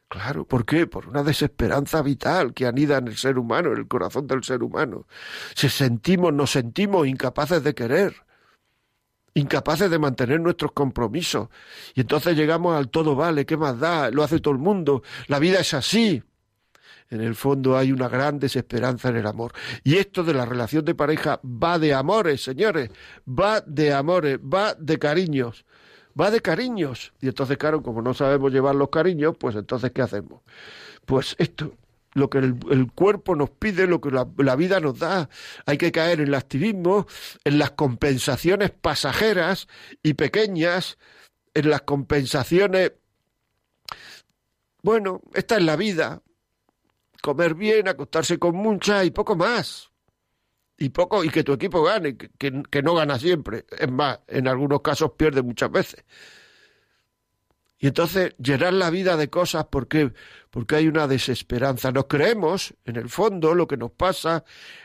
Claro, 0.08 0.44
¿por 0.44 0.66
qué? 0.66 0.88
Por 0.88 1.06
una 1.06 1.22
desesperanza 1.22 2.02
vital 2.02 2.52
que 2.52 2.66
anida 2.66 2.98
en 2.98 3.06
el 3.06 3.16
ser 3.16 3.38
humano, 3.38 3.70
en 3.70 3.78
el 3.78 3.86
corazón 3.86 4.26
del 4.26 4.42
ser 4.42 4.64
humano. 4.64 5.06
Se 5.54 5.68
sentimos, 5.68 6.32
nos 6.32 6.50
sentimos 6.50 7.06
incapaces 7.06 7.62
de 7.62 7.72
querer, 7.72 8.16
incapaces 9.34 9.88
de 9.88 10.00
mantener 10.00 10.40
nuestros 10.40 10.72
compromisos. 10.72 11.48
Y 11.94 12.00
entonces 12.00 12.36
llegamos 12.36 12.76
al 12.76 12.88
todo 12.88 13.14
vale, 13.14 13.46
¿qué 13.46 13.56
más 13.56 13.78
da? 13.78 14.10
Lo 14.10 14.24
hace 14.24 14.40
todo 14.40 14.54
el 14.54 14.58
mundo. 14.58 15.04
La 15.28 15.38
vida 15.38 15.60
es 15.60 15.74
así 15.74 16.24
en 17.10 17.20
el 17.20 17.34
fondo 17.34 17.76
hay 17.76 17.92
una 17.92 18.08
gran 18.08 18.38
desesperanza 18.38 19.08
en 19.08 19.16
el 19.16 19.26
amor. 19.26 19.52
Y 19.84 19.96
esto 19.96 20.24
de 20.24 20.34
la 20.34 20.44
relación 20.44 20.84
de 20.84 20.94
pareja 20.94 21.40
va 21.44 21.78
de 21.78 21.94
amores, 21.94 22.42
señores, 22.42 22.90
va 23.28 23.60
de 23.60 23.92
amores, 23.92 24.38
va 24.38 24.74
de 24.74 24.98
cariños, 24.98 25.64
va 26.18 26.30
de 26.30 26.40
cariños. 26.40 27.12
Y 27.20 27.28
entonces, 27.28 27.56
claro, 27.58 27.82
como 27.82 28.02
no 28.02 28.14
sabemos 28.14 28.52
llevar 28.52 28.74
los 28.74 28.90
cariños, 28.90 29.36
pues 29.38 29.56
entonces, 29.56 29.92
¿qué 29.92 30.02
hacemos? 30.02 30.42
Pues 31.04 31.36
esto, 31.38 31.74
lo 32.14 32.28
que 32.28 32.38
el, 32.38 32.90
cuerpo 32.94 33.36
nos 33.36 33.50
pide, 33.50 33.86
lo 33.86 34.00
que 34.00 34.10
la, 34.10 34.26
la, 34.38 34.56
vida 34.56 34.80
nos 34.80 34.98
da. 34.98 35.28
Hay 35.66 35.78
que 35.78 35.92
caer 35.92 36.20
en 36.20 36.28
el 36.28 36.34
activismo, 36.34 37.06
en 37.44 37.58
las 37.58 37.72
compensaciones 37.72 38.70
pasajeras 38.70 39.68
y 40.02 40.14
pequeñas 40.14 40.98
en 41.56 41.70
las 41.70 41.82
compensaciones. 41.82 42.92
Bueno, 44.82 45.22
esta 45.34 45.56
es 45.56 45.62
la 45.62 45.76
vida. 45.76 46.22
Comer 47.26 47.56
bien, 47.56 47.88
acostarse 47.88 48.38
con 48.38 48.54
mucha 48.54 49.02
y 49.02 49.10
poco 49.10 49.34
más. 49.34 49.90
Y 50.78 50.90
poco, 50.90 51.24
y 51.24 51.28
que 51.28 51.42
tu 51.42 51.54
equipo 51.54 51.82
gane, 51.82 52.16
que, 52.16 52.62
que 52.70 52.82
no 52.84 52.94
gana 52.94 53.18
siempre. 53.18 53.66
Es 53.76 53.90
más, 53.90 54.20
en 54.28 54.46
algunos 54.46 54.80
casos 54.80 55.10
pierde 55.16 55.42
muchas 55.42 55.72
veces. 55.72 56.04
Y 57.78 57.88
entonces 57.88 58.36
llenar 58.38 58.74
la 58.74 58.90
vida 58.90 59.16
de 59.16 59.28
cosas 59.28 59.66
porque 59.68 60.12
porque 60.50 60.76
hay 60.76 60.86
una 60.86 61.08
desesperanza. 61.08 61.90
Nos 61.90 62.06
creemos, 62.06 62.74
en 62.84 62.94
el 62.94 63.08
fondo, 63.08 63.56
lo 63.56 63.66
que 63.66 63.76
nos 63.76 63.90
pasa 63.90 64.44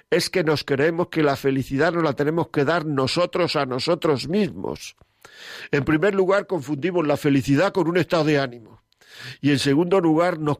es 0.09 0.31
que 0.31 0.43
nos 0.43 0.63
creemos 0.63 1.09
que 1.09 1.21
la 1.21 1.35
felicidad 1.35 1.93
nos 1.93 2.03
la 2.03 2.13
tenemos 2.13 2.49
que 2.49 2.65
dar 2.65 2.87
nosotros 2.87 3.55
a 3.55 3.67
nosotros 3.67 4.27
mismos. 4.27 4.95
En 5.69 5.85
primer 5.85 6.15
lugar, 6.15 6.47
confundimos 6.47 7.05
la 7.05 7.17
felicidad 7.17 7.71
con 7.71 7.87
un 7.87 7.97
estado 7.97 8.23
de 8.23 8.39
ánimo. 8.39 8.80
Y 9.41 9.51
en 9.51 9.59
segundo 9.59 9.99
lugar, 9.99 10.39
nos 10.39 10.59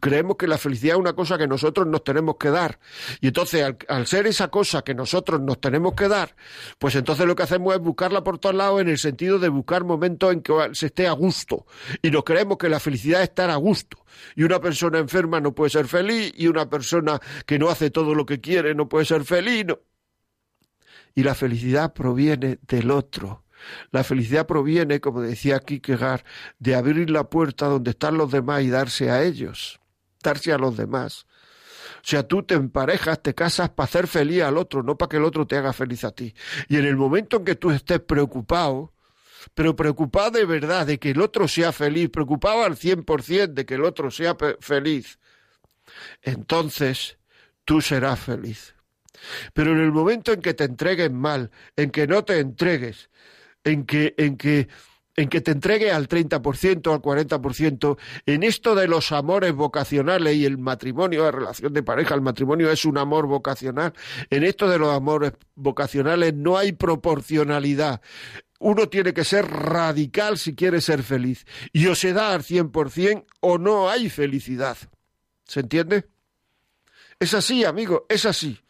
creemos 0.00 0.36
que 0.36 0.46
la 0.46 0.58
felicidad 0.58 0.96
es 0.96 1.00
una 1.00 1.14
cosa 1.14 1.38
que 1.38 1.46
nosotros 1.46 1.86
nos 1.86 2.04
tenemos 2.04 2.36
que 2.36 2.50
dar. 2.50 2.78
Y 3.20 3.28
entonces, 3.28 3.74
al, 3.88 4.06
ser 4.06 4.26
esa 4.26 4.48
cosa 4.48 4.82
que 4.82 4.94
nosotros 4.94 5.40
nos 5.40 5.60
tenemos 5.60 5.94
que 5.94 6.08
dar, 6.08 6.34
pues 6.78 6.94
entonces 6.94 7.26
lo 7.26 7.36
que 7.36 7.42
hacemos 7.42 7.74
es 7.74 7.80
buscarla 7.80 8.22
por 8.22 8.38
todos 8.38 8.54
lados 8.54 8.80
en 8.80 8.88
el 8.88 8.98
sentido 8.98 9.38
de 9.38 9.48
buscar 9.48 9.84
momentos 9.84 10.32
en 10.32 10.42
que 10.42 10.52
se 10.72 10.86
esté 10.86 11.06
a 11.06 11.12
gusto. 11.12 11.66
Y 12.02 12.10
nos 12.10 12.24
creemos 12.24 12.58
que 12.58 12.68
la 12.68 12.80
felicidad 12.80 13.22
es 13.22 13.28
estar 13.28 13.50
a 13.50 13.56
gusto. 13.56 13.98
Y 14.34 14.44
una 14.44 14.60
persona 14.60 14.98
enferma 14.98 15.40
no 15.40 15.54
puede 15.54 15.70
ser 15.70 15.86
feliz, 15.86 16.32
y 16.36 16.46
una 16.46 16.68
persona 16.68 17.20
que 17.44 17.58
no 17.58 17.68
hace 17.68 17.90
todo 17.90 18.14
lo 18.14 18.24
que 18.24 18.40
quiere 18.40 18.74
no 18.74 18.88
puede 18.88 19.04
ser 19.04 19.24
feliz. 19.24 19.66
Y 21.14 21.22
la 21.22 21.34
felicidad 21.34 21.92
proviene 21.94 22.58
del 22.62 22.90
otro 22.90 23.45
la 23.90 24.04
felicidad 24.04 24.46
proviene, 24.46 25.00
como 25.00 25.20
decía 25.20 25.60
Kierkegaard, 25.60 26.24
de 26.58 26.74
abrir 26.74 27.10
la 27.10 27.28
puerta 27.28 27.66
donde 27.66 27.90
están 27.90 28.16
los 28.16 28.30
demás 28.30 28.62
y 28.62 28.70
darse 28.70 29.10
a 29.10 29.22
ellos, 29.22 29.80
darse 30.22 30.52
a 30.52 30.58
los 30.58 30.76
demás. 30.76 31.26
O 31.96 32.08
sea, 32.08 32.26
tú 32.26 32.42
te 32.42 32.54
emparejas, 32.54 33.22
te 33.22 33.34
casas 33.34 33.70
para 33.70 33.86
hacer 33.86 34.06
feliz 34.06 34.42
al 34.42 34.58
otro, 34.58 34.82
no 34.82 34.96
para 34.96 35.08
que 35.08 35.16
el 35.16 35.24
otro 35.24 35.46
te 35.46 35.56
haga 35.56 35.72
feliz 35.72 36.04
a 36.04 36.12
ti. 36.12 36.34
Y 36.68 36.76
en 36.76 36.84
el 36.84 36.96
momento 36.96 37.38
en 37.38 37.44
que 37.44 37.56
tú 37.56 37.70
estés 37.70 38.00
preocupado, 38.00 38.92
pero 39.54 39.74
preocupado 39.74 40.32
de 40.32 40.44
verdad 40.44 40.86
de 40.86 40.98
que 40.98 41.10
el 41.10 41.20
otro 41.20 41.48
sea 41.48 41.72
feliz, 41.72 42.10
preocupado 42.10 42.64
al 42.64 42.76
cien 42.76 43.04
por 43.04 43.22
cien 43.22 43.54
de 43.54 43.66
que 43.66 43.74
el 43.74 43.84
otro 43.84 44.10
sea 44.10 44.36
feliz, 44.60 45.18
entonces 46.22 47.18
tú 47.64 47.80
serás 47.80 48.20
feliz. 48.20 48.74
Pero 49.54 49.72
en 49.72 49.80
el 49.80 49.92
momento 49.92 50.32
en 50.32 50.40
que 50.40 50.54
te 50.54 50.64
entregues 50.64 51.10
mal, 51.10 51.50
en 51.76 51.90
que 51.90 52.06
no 52.06 52.24
te 52.24 52.38
entregues, 52.38 53.10
en 53.66 53.84
que, 53.84 54.14
en 54.16 54.36
que, 54.36 54.68
en 55.16 55.28
que 55.28 55.40
te 55.40 55.50
entregue 55.50 55.90
al 55.90 56.08
30%, 56.08 56.92
al 56.92 57.02
40%, 57.02 57.98
en 58.24 58.42
esto 58.44 58.76
de 58.76 58.86
los 58.86 59.10
amores 59.10 59.52
vocacionales 59.52 60.36
y 60.36 60.44
el 60.44 60.56
matrimonio, 60.56 61.24
la 61.24 61.32
relación 61.32 61.72
de 61.72 61.82
pareja, 61.82 62.14
el 62.14 62.20
matrimonio 62.20 62.70
es 62.70 62.84
un 62.84 62.96
amor 62.96 63.26
vocacional, 63.26 63.92
en 64.30 64.44
esto 64.44 64.68
de 64.68 64.78
los 64.78 64.94
amores 64.94 65.32
vocacionales 65.56 66.32
no 66.32 66.56
hay 66.56 66.72
proporcionalidad. 66.72 68.00
Uno 68.60 68.88
tiene 68.88 69.12
que 69.12 69.24
ser 69.24 69.46
radical 69.46 70.38
si 70.38 70.54
quiere 70.54 70.80
ser 70.80 71.02
feliz. 71.02 71.44
Y 71.72 71.88
o 71.88 71.94
se 71.94 72.14
da 72.14 72.32
al 72.32 72.42
100% 72.42 73.26
o 73.40 73.58
no 73.58 73.90
hay 73.90 74.08
felicidad. 74.08 74.78
¿Se 75.44 75.60
entiende? 75.60 76.06
Es 77.18 77.34
así, 77.34 77.64
amigo, 77.64 78.06
es 78.08 78.24
asse 78.24 78.65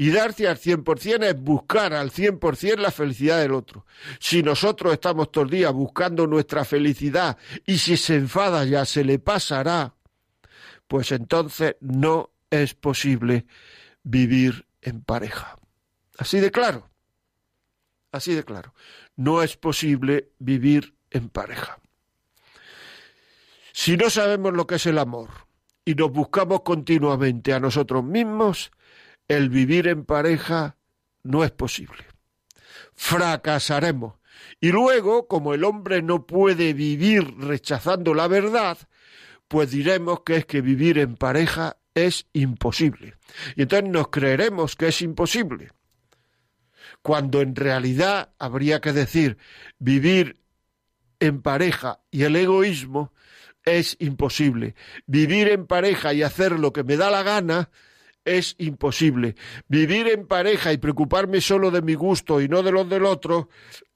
y 0.00 0.08
darse 0.08 0.48
al 0.48 0.56
100% 0.56 1.24
es 1.24 1.38
buscar 1.38 1.92
al 1.92 2.10
100% 2.10 2.78
la 2.78 2.90
felicidad 2.90 3.38
del 3.38 3.52
otro. 3.52 3.84
Si 4.18 4.42
nosotros 4.42 4.94
estamos 4.94 5.30
todos 5.30 5.48
los 5.48 5.52
días 5.52 5.74
buscando 5.74 6.26
nuestra 6.26 6.64
felicidad 6.64 7.36
y 7.66 7.76
si 7.76 7.98
se 7.98 8.14
enfada 8.14 8.64
ya 8.64 8.86
se 8.86 9.04
le 9.04 9.18
pasará, 9.18 9.94
pues 10.88 11.12
entonces 11.12 11.76
no 11.80 12.30
es 12.48 12.72
posible 12.72 13.44
vivir 14.02 14.66
en 14.80 15.02
pareja. 15.02 15.58
Así 16.16 16.40
de 16.40 16.50
claro. 16.50 16.88
Así 18.10 18.32
de 18.32 18.42
claro. 18.42 18.72
No 19.16 19.42
es 19.42 19.58
posible 19.58 20.30
vivir 20.38 20.94
en 21.10 21.28
pareja. 21.28 21.78
Si 23.74 23.98
no 23.98 24.08
sabemos 24.08 24.54
lo 24.54 24.66
que 24.66 24.76
es 24.76 24.86
el 24.86 24.96
amor 24.96 25.28
y 25.84 25.94
nos 25.94 26.10
buscamos 26.10 26.62
continuamente 26.62 27.52
a 27.52 27.60
nosotros 27.60 28.02
mismos, 28.02 28.70
el 29.30 29.48
vivir 29.48 29.86
en 29.86 30.04
pareja 30.04 30.76
no 31.22 31.44
es 31.44 31.52
posible. 31.52 32.04
Fracasaremos. 32.94 34.14
Y 34.60 34.72
luego, 34.72 35.28
como 35.28 35.54
el 35.54 35.62
hombre 35.62 36.02
no 36.02 36.26
puede 36.26 36.74
vivir 36.74 37.36
rechazando 37.38 38.12
la 38.12 38.26
verdad, 38.26 38.76
pues 39.46 39.70
diremos 39.70 40.22
que 40.22 40.34
es 40.34 40.46
que 40.46 40.60
vivir 40.62 40.98
en 40.98 41.14
pareja 41.14 41.76
es 41.94 42.26
imposible. 42.32 43.14
Y 43.54 43.62
entonces 43.62 43.88
nos 43.88 44.08
creeremos 44.08 44.74
que 44.74 44.88
es 44.88 45.00
imposible. 45.00 45.70
Cuando 47.00 47.40
en 47.40 47.54
realidad 47.54 48.34
habría 48.36 48.80
que 48.80 48.92
decir 48.92 49.38
vivir 49.78 50.40
en 51.20 51.40
pareja 51.40 52.00
y 52.10 52.24
el 52.24 52.34
egoísmo 52.34 53.12
es 53.64 53.96
imposible. 54.00 54.74
Vivir 55.06 55.46
en 55.50 55.68
pareja 55.68 56.12
y 56.14 56.24
hacer 56.24 56.58
lo 56.58 56.72
que 56.72 56.82
me 56.82 56.96
da 56.96 57.12
la 57.12 57.22
gana 57.22 57.70
es 58.38 58.54
imposible. 58.58 59.34
Vivir 59.68 60.08
en 60.08 60.26
pareja 60.26 60.72
y 60.72 60.78
preocuparme 60.78 61.40
solo 61.40 61.70
de 61.70 61.82
mi 61.82 61.94
gusto 61.94 62.40
y 62.40 62.48
no 62.48 62.62
de 62.62 62.72
los 62.72 62.88
del 62.88 63.04
otro 63.04 63.48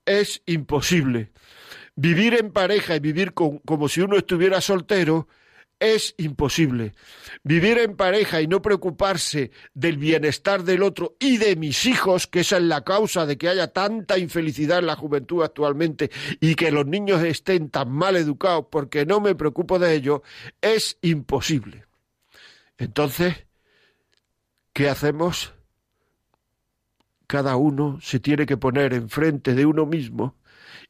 es 0.04 0.42
imposible. 0.46 1.30
Vivir 1.94 2.34
en 2.34 2.50
pareja 2.50 2.96
y 2.96 3.00
vivir 3.00 3.32
como 3.32 3.88
si 3.88 4.00
uno 4.00 4.16
estuviera 4.16 4.60
soltero 4.60 5.28
es 5.78 6.14
imposible. 6.18 6.94
Vivir 7.44 7.78
en 7.78 7.96
pareja 7.96 8.40
y 8.40 8.48
no 8.48 8.60
preocuparse 8.60 9.52
del 9.74 9.98
bienestar 9.98 10.64
del 10.64 10.82
otro 10.82 11.16
y 11.20 11.36
de 11.36 11.54
mis 11.54 11.86
hijos, 11.86 12.26
que 12.26 12.40
esa 12.40 12.56
es 12.56 12.64
la 12.64 12.82
causa 12.82 13.26
de 13.26 13.38
que 13.38 13.48
haya 13.48 13.68
tanta 13.68 14.18
infelicidad 14.18 14.80
en 14.80 14.86
la 14.86 14.96
juventud 14.96 15.44
actualmente 15.44 16.10
y 16.40 16.56
que 16.56 16.72
los 16.72 16.86
niños 16.86 17.22
estén 17.22 17.70
tan 17.70 17.92
mal 17.92 18.16
educados 18.16 18.66
porque 18.70 19.06
no 19.06 19.20
me 19.20 19.34
preocupo 19.34 19.78
de 19.78 19.94
ello, 19.94 20.22
es 20.60 20.98
imposible. 21.02 21.84
Entonces, 22.78 23.46
¿Qué 24.74 24.88
hacemos? 24.88 25.54
Cada 27.28 27.54
uno 27.54 28.00
se 28.02 28.18
tiene 28.18 28.44
que 28.44 28.56
poner 28.56 28.92
enfrente 28.92 29.54
de 29.54 29.66
uno 29.66 29.86
mismo 29.86 30.34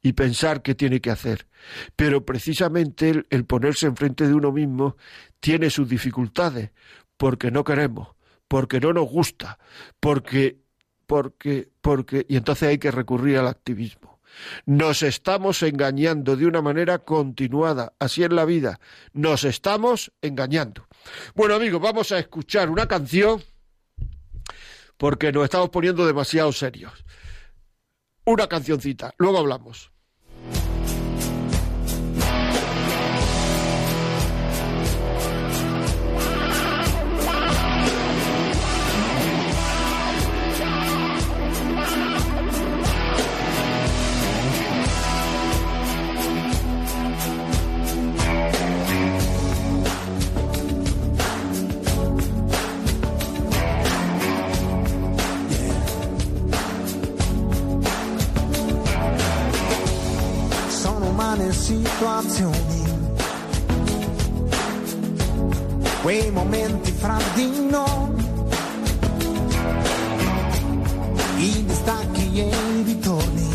y 0.01 0.15
pensar 0.15 0.63
qué 0.63 0.75
tiene 0.75 1.03
que 1.03 1.11
hacer. 1.11 1.47
Pero 1.95 2.25
precisamente 2.25 3.25
el, 3.29 3.45
ponerse 3.45 3.87
enfrente 3.87 4.27
de 4.27 4.33
uno 4.33 4.53
mismo 4.53 4.97
tiene 5.39 5.69
sus 5.69 5.87
dificultades, 5.87 6.71
porque 7.19 7.51
no 7.51 7.63
queremos, 7.63 8.09
porque 8.49 8.81
no 8.81 8.95
nos 8.95 9.07
gusta, 9.07 9.59
porque, 10.01 10.57
porque, 11.07 11.69
porque, 11.83 12.25
y 12.27 12.37
entonces 12.37 12.71
hay 12.71 12.79
que 12.79 12.91
recurrir 12.91 13.37
al 13.37 13.49
activismo. 13.49 14.19
Nos 14.65 15.03
estamos 15.03 15.63
engañando 15.63 16.37
de 16.37 16.47
una 16.47 16.63
manera 16.63 17.01
continuada, 17.01 17.93
así 17.99 18.25
en 18.25 18.35
la 18.35 18.47
vida, 18.47 18.81
nos 19.13 19.45
estamos 19.45 20.11
engañando. 20.23 20.89
Bueno 21.35 21.55
amigos, 21.55 21.83
vamos 21.83 22.13
a 22.13 22.19
escuchar 22.19 22.71
una 22.71 22.89
canción 22.89 23.43
porque 25.05 25.33
nos 25.33 25.45
estamos 25.45 25.69
poniendo 25.69 26.07
demasiado 26.07 26.51
serios. 26.51 27.05
Una 28.25 28.47
cancioncita, 28.47 29.13
luego 29.19 29.37
hablamos. 29.37 29.93
Situazioni, 61.97 62.83
quei 66.03 66.29
momenti 66.33 66.91
fra 66.91 67.19
di 67.35 67.69
noi, 67.71 68.29
i 71.37 71.65
distacchi 71.65 72.41
e 72.41 72.49
i 72.49 72.83
ritorni, 72.83 73.49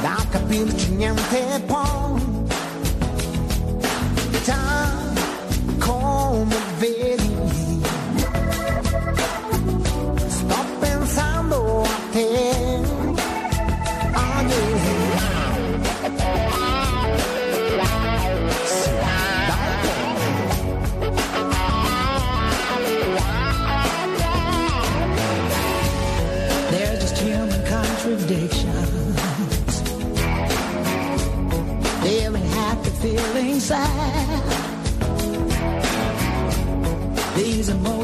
da 0.00 0.24
capirci 0.30 0.90
niente 0.90 1.60
poi, 1.66 2.22
già 4.44 4.92
come 5.78 6.56
vedi. 6.78 7.34
Sto 10.28 10.64
pensando 10.78 11.82
a 11.82 11.98
te 12.12 12.55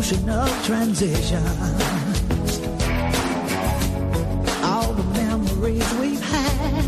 emotional 0.02 0.48
transitions, 0.64 1.46
all 4.64 4.92
the 4.94 5.04
memories 5.14 5.94
we've 5.94 6.20
had. 6.20 6.84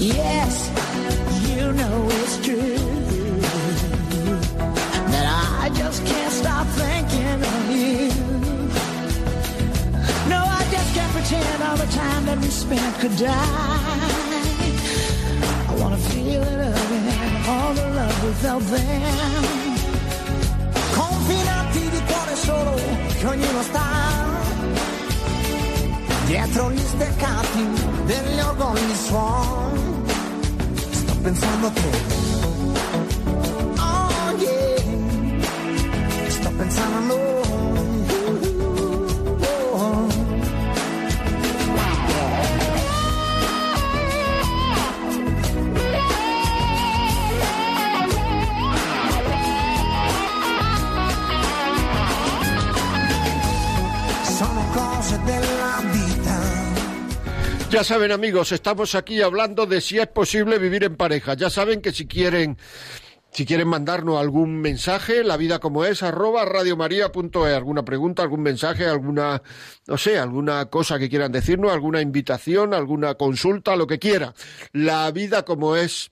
Yes, 0.00 0.68
you 1.48 1.72
know 1.72 2.08
it's 2.10 2.44
true 2.44 2.78
that 5.12 5.26
I 5.62 5.70
just 5.76 6.04
can't 6.04 6.32
stop 6.32 6.66
thinking 6.66 7.42
of 7.44 7.70
you. 7.70 8.08
No, 10.28 10.42
I 10.42 10.66
just 10.72 10.94
can't 10.96 11.12
pretend 11.12 11.62
all 11.62 11.76
the 11.76 11.92
time 11.92 12.26
that 12.26 12.38
we 12.38 12.48
spent 12.48 12.98
could 12.98 13.16
die. 13.16 13.32
I 15.68 15.74
wanna 15.78 15.96
feel 15.96 16.42
it 16.42 16.58
again, 16.58 17.46
all 17.46 17.72
the 17.74 17.88
love 17.88 18.24
we 18.24 18.32
felt 18.32 18.64
then. 18.64 19.47
Che 23.18 23.26
ognuno 23.26 23.62
sta 23.62 24.26
dietro 26.26 26.70
gli 26.70 26.78
steccati 26.78 27.66
degli 28.04 28.38
orgogli 28.38 28.94
suon. 28.94 30.04
Sto 30.90 31.16
pensando 31.22 31.66
a 31.66 31.70
te. 31.70 32.37
Ya 57.78 57.84
saben 57.84 58.10
amigos, 58.10 58.50
estamos 58.50 58.96
aquí 58.96 59.22
hablando 59.22 59.64
de 59.64 59.80
si 59.80 60.00
es 60.00 60.08
posible 60.08 60.58
vivir 60.58 60.82
en 60.82 60.96
pareja. 60.96 61.34
Ya 61.34 61.48
saben 61.48 61.80
que 61.80 61.92
si 61.92 62.08
quieren, 62.08 62.58
si 63.30 63.46
quieren 63.46 63.68
mandarnos 63.68 64.18
algún 64.18 64.60
mensaje, 64.60 65.22
la 65.22 65.36
vida 65.36 65.60
como 65.60 65.84
es, 65.84 66.02
arroba 66.02 66.44
radiomaria.es, 66.44 67.54
alguna 67.54 67.84
pregunta, 67.84 68.24
algún 68.24 68.42
mensaje, 68.42 68.84
alguna, 68.84 69.40
no 69.86 69.96
sé, 69.96 70.18
alguna 70.18 70.64
cosa 70.64 70.98
que 70.98 71.08
quieran 71.08 71.30
decirnos, 71.30 71.70
alguna 71.70 72.00
invitación, 72.00 72.74
alguna 72.74 73.14
consulta, 73.14 73.76
lo 73.76 73.86
que 73.86 74.00
quiera. 74.00 74.34
La 74.72 75.08
vida 75.12 75.44
como 75.44 75.76
es, 75.76 76.10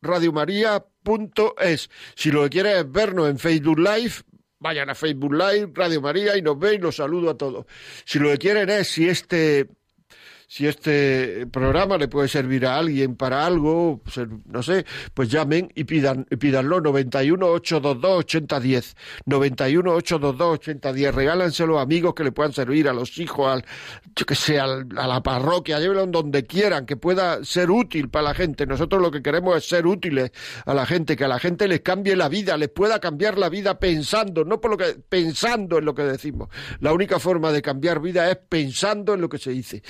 radiomaria.es. 0.00 1.90
Si 2.14 2.30
lo 2.30 2.44
que 2.44 2.48
quieren 2.48 2.78
es 2.78 2.90
vernos 2.90 3.28
en 3.28 3.38
Facebook 3.38 3.80
Live, 3.80 4.14
vayan 4.60 4.88
a 4.88 4.94
Facebook 4.94 5.34
Live, 5.34 5.72
Radio 5.74 6.00
María 6.00 6.38
y 6.38 6.40
nos 6.40 6.58
ven, 6.58 6.80
los 6.80 6.96
saludo 6.96 7.28
a 7.28 7.36
todos. 7.36 7.66
Si 8.06 8.18
lo 8.18 8.30
que 8.30 8.38
quieren 8.38 8.70
es, 8.70 8.88
si 8.88 9.10
este 9.10 9.68
si 10.54 10.66
este 10.66 11.46
programa 11.46 11.96
le 11.96 12.08
puede 12.08 12.28
servir 12.28 12.66
a 12.66 12.76
alguien 12.76 13.16
para 13.16 13.46
algo, 13.46 14.02
no 14.44 14.62
sé, 14.62 14.84
pues 15.14 15.30
llamen 15.30 15.72
y 15.74 15.84
pidan, 15.84 16.26
y 16.30 16.36
pídanlo 16.36 16.82
91 16.82 17.46
822 17.46 18.18
8010, 18.18 18.96
91 19.24 19.90
822 19.94 20.54
8010, 20.58 21.14
regálanselo 21.14 21.78
a 21.78 21.82
amigos 21.82 22.12
que 22.12 22.24
le 22.24 22.32
puedan 22.32 22.52
servir, 22.52 22.86
a 22.86 22.92
los 22.92 23.16
hijos, 23.18 23.50
al, 23.50 23.64
yo 24.14 24.26
que 24.26 24.34
sé, 24.34 24.60
al- 24.60 24.86
a 24.94 25.06
la 25.06 25.22
parroquia, 25.22 25.80
llévenlo 25.80 26.04
donde 26.08 26.44
quieran, 26.44 26.84
que 26.84 26.98
pueda 26.98 27.42
ser 27.46 27.70
útil 27.70 28.10
para 28.10 28.24
la 28.24 28.34
gente. 28.34 28.66
Nosotros 28.66 29.00
lo 29.00 29.10
que 29.10 29.22
queremos 29.22 29.56
es 29.56 29.64
ser 29.66 29.86
útiles 29.86 30.32
a 30.66 30.74
la 30.74 30.84
gente, 30.84 31.16
que 31.16 31.24
a 31.24 31.28
la 31.28 31.38
gente 31.38 31.66
les 31.66 31.80
cambie 31.80 32.14
la 32.14 32.28
vida, 32.28 32.58
les 32.58 32.68
pueda 32.68 33.00
cambiar 33.00 33.38
la 33.38 33.48
vida 33.48 33.78
pensando, 33.78 34.44
no 34.44 34.60
por 34.60 34.72
lo 34.72 34.76
que, 34.76 34.96
pensando 35.08 35.78
en 35.78 35.86
lo 35.86 35.94
que 35.94 36.02
decimos. 36.02 36.50
La 36.80 36.92
única 36.92 37.18
forma 37.18 37.52
de 37.52 37.62
cambiar 37.62 38.02
vida 38.02 38.30
es 38.30 38.36
pensando 38.50 39.14
en 39.14 39.22
lo 39.22 39.30
que 39.30 39.38
se 39.38 39.52
dice. 39.52 39.82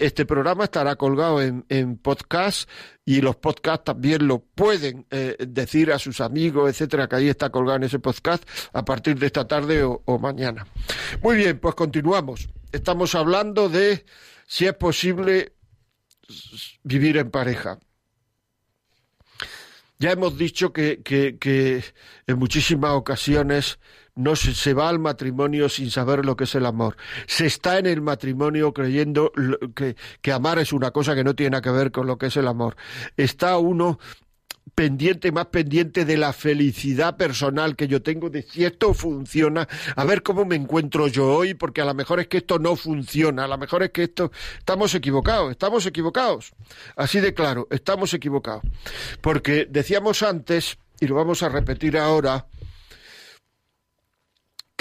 Este 0.00 0.26
programa 0.26 0.64
estará 0.64 0.96
colgado 0.96 1.40
en, 1.40 1.64
en 1.68 1.96
podcast 1.96 2.68
y 3.04 3.20
los 3.20 3.36
podcasts 3.36 3.84
también 3.84 4.26
lo 4.26 4.40
pueden 4.40 5.06
eh, 5.10 5.36
decir 5.38 5.92
a 5.92 5.98
sus 5.98 6.20
amigos, 6.20 6.70
etcétera, 6.70 7.08
que 7.08 7.16
ahí 7.16 7.28
está 7.28 7.50
colgado 7.50 7.76
en 7.76 7.84
ese 7.84 7.98
podcast 7.98 8.44
a 8.72 8.84
partir 8.84 9.18
de 9.18 9.26
esta 9.26 9.46
tarde 9.46 9.82
o, 9.82 10.18
mañana. 10.18 10.66
Muy 11.22 11.36
bien, 11.36 11.58
pues 11.58 11.74
continuamos. 11.74 12.48
Estamos 12.70 13.14
hablando 13.14 13.68
de 13.68 14.04
si 14.46 14.66
es 14.66 14.74
posible 14.74 15.52
vivir 16.82 17.16
en 17.16 17.30
pareja. 17.30 17.78
Ya 19.98 20.12
hemos 20.12 20.36
dicho 20.36 20.72
que 20.72 21.00
en 22.26 22.38
muchísimas 22.38 22.92
ocasiones 22.92 23.78
no 24.14 24.36
se, 24.36 24.74
va 24.74 24.88
al 24.88 24.98
matrimonio 24.98 25.68
sin 25.68 25.90
saber 25.90 26.24
lo 26.24 26.36
que 26.36 26.44
es 26.44 26.54
el 26.54 26.66
amor. 26.66 26.96
Se 27.26 27.46
está 27.46 27.78
en 27.78 27.86
el 27.86 28.00
matrimonio 28.00 28.72
creyendo 28.72 29.32
que, 29.74 29.96
que 30.20 30.32
amar 30.32 30.58
es 30.58 30.72
una 30.72 30.90
cosa 30.90 31.14
que 31.14 31.24
no 31.24 31.34
tiene 31.34 31.60
que 31.62 31.70
ver 31.70 31.90
con 31.90 32.06
lo 32.06 32.18
que 32.18 32.26
es 32.26 32.36
el 32.36 32.48
amor. 32.48 32.76
Está 33.16 33.58
uno 33.58 33.98
pendiente, 34.74 35.32
más 35.32 35.46
pendiente 35.46 36.04
de 36.04 36.16
la 36.16 36.32
felicidad 36.32 37.16
personal 37.16 37.76
que 37.76 37.88
yo 37.88 38.02
tengo, 38.02 38.30
de 38.30 38.42
si 38.42 38.64
esto 38.64 38.94
funciona, 38.94 39.68
a 39.96 40.04
ver 40.04 40.22
cómo 40.22 40.44
me 40.44 40.56
encuentro 40.56 41.08
yo 41.08 41.34
hoy, 41.34 41.54
porque 41.54 41.80
a 41.80 41.84
lo 41.84 41.94
mejor 41.94 42.20
es 42.20 42.28
que 42.28 42.38
esto 42.38 42.58
no 42.58 42.76
funciona, 42.76 43.44
a 43.44 43.48
lo 43.48 43.58
mejor 43.58 43.82
es 43.82 43.90
que 43.90 44.04
esto, 44.04 44.32
estamos 44.58 44.94
equivocados, 44.94 45.50
estamos 45.50 45.84
equivocados, 45.86 46.52
así 46.96 47.20
de 47.20 47.34
claro, 47.34 47.68
estamos 47.70 48.14
equivocados, 48.14 48.62
porque 49.20 49.66
decíamos 49.68 50.22
antes, 50.22 50.78
y 51.00 51.06
lo 51.06 51.16
vamos 51.16 51.42
a 51.42 51.48
repetir 51.48 51.98
ahora, 51.98 52.46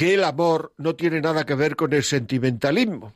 que 0.01 0.15
el 0.15 0.23
amor 0.23 0.73
no 0.77 0.95
tiene 0.95 1.21
nada 1.21 1.45
que 1.45 1.53
ver 1.53 1.75
con 1.75 1.93
el 1.93 2.01
sentimentalismo. 2.03 3.13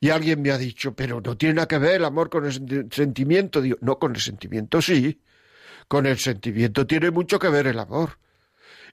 Y 0.00 0.10
alguien 0.10 0.42
me 0.42 0.50
ha 0.50 0.58
dicho, 0.58 0.94
pero 0.94 1.22
no 1.22 1.34
tiene 1.38 1.54
nada 1.54 1.66
que 1.66 1.78
ver 1.78 1.94
el 1.94 2.04
amor 2.04 2.28
con 2.28 2.44
el 2.44 2.52
senti- 2.52 2.94
sentimiento. 2.94 3.62
Digo, 3.62 3.78
no, 3.80 3.98
con 3.98 4.14
el 4.14 4.20
sentimiento 4.20 4.82
sí. 4.82 5.18
Con 5.88 6.04
el 6.04 6.18
sentimiento 6.18 6.86
tiene 6.86 7.10
mucho 7.10 7.38
que 7.38 7.48
ver 7.48 7.68
el 7.68 7.78
amor. 7.78 8.18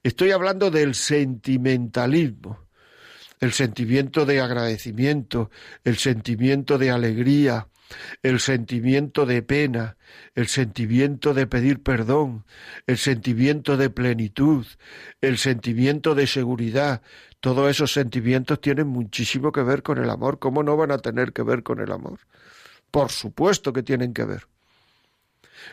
Estoy 0.03 0.31
hablando 0.31 0.71
del 0.71 0.95
sentimentalismo, 0.95 2.59
el 3.41 3.51
sentimiento 3.51 4.25
de 4.25 4.39
agradecimiento, 4.39 5.51
el 5.83 5.97
sentimiento 5.97 6.77
de 6.77 6.91
alegría, 6.91 7.67
el 8.21 8.39
sentimiento 8.39 9.25
de 9.25 9.41
pena, 9.41 9.97
el 10.33 10.47
sentimiento 10.47 11.33
de 11.33 11.45
pedir 11.45 11.83
perdón, 11.83 12.45
el 12.87 12.97
sentimiento 12.97 13.75
de 13.75 13.89
plenitud, 13.89 14.65
el 15.19 15.37
sentimiento 15.37 16.15
de 16.15 16.25
seguridad. 16.25 17.01
Todos 17.43 17.69
esos 17.69 17.91
sentimientos 17.91 18.61
tienen 18.61 18.87
muchísimo 18.87 19.51
que 19.51 19.63
ver 19.63 19.83
con 19.83 19.97
el 19.97 20.09
amor. 20.09 20.39
¿Cómo 20.39 20.63
no 20.63 20.77
van 20.77 20.91
a 20.91 20.99
tener 20.99 21.33
que 21.33 21.43
ver 21.43 21.61
con 21.61 21.81
el 21.81 21.91
amor? 21.91 22.19
Por 22.89 23.11
supuesto 23.11 23.73
que 23.73 23.83
tienen 23.83 24.13
que 24.13 24.23
ver. 24.23 24.47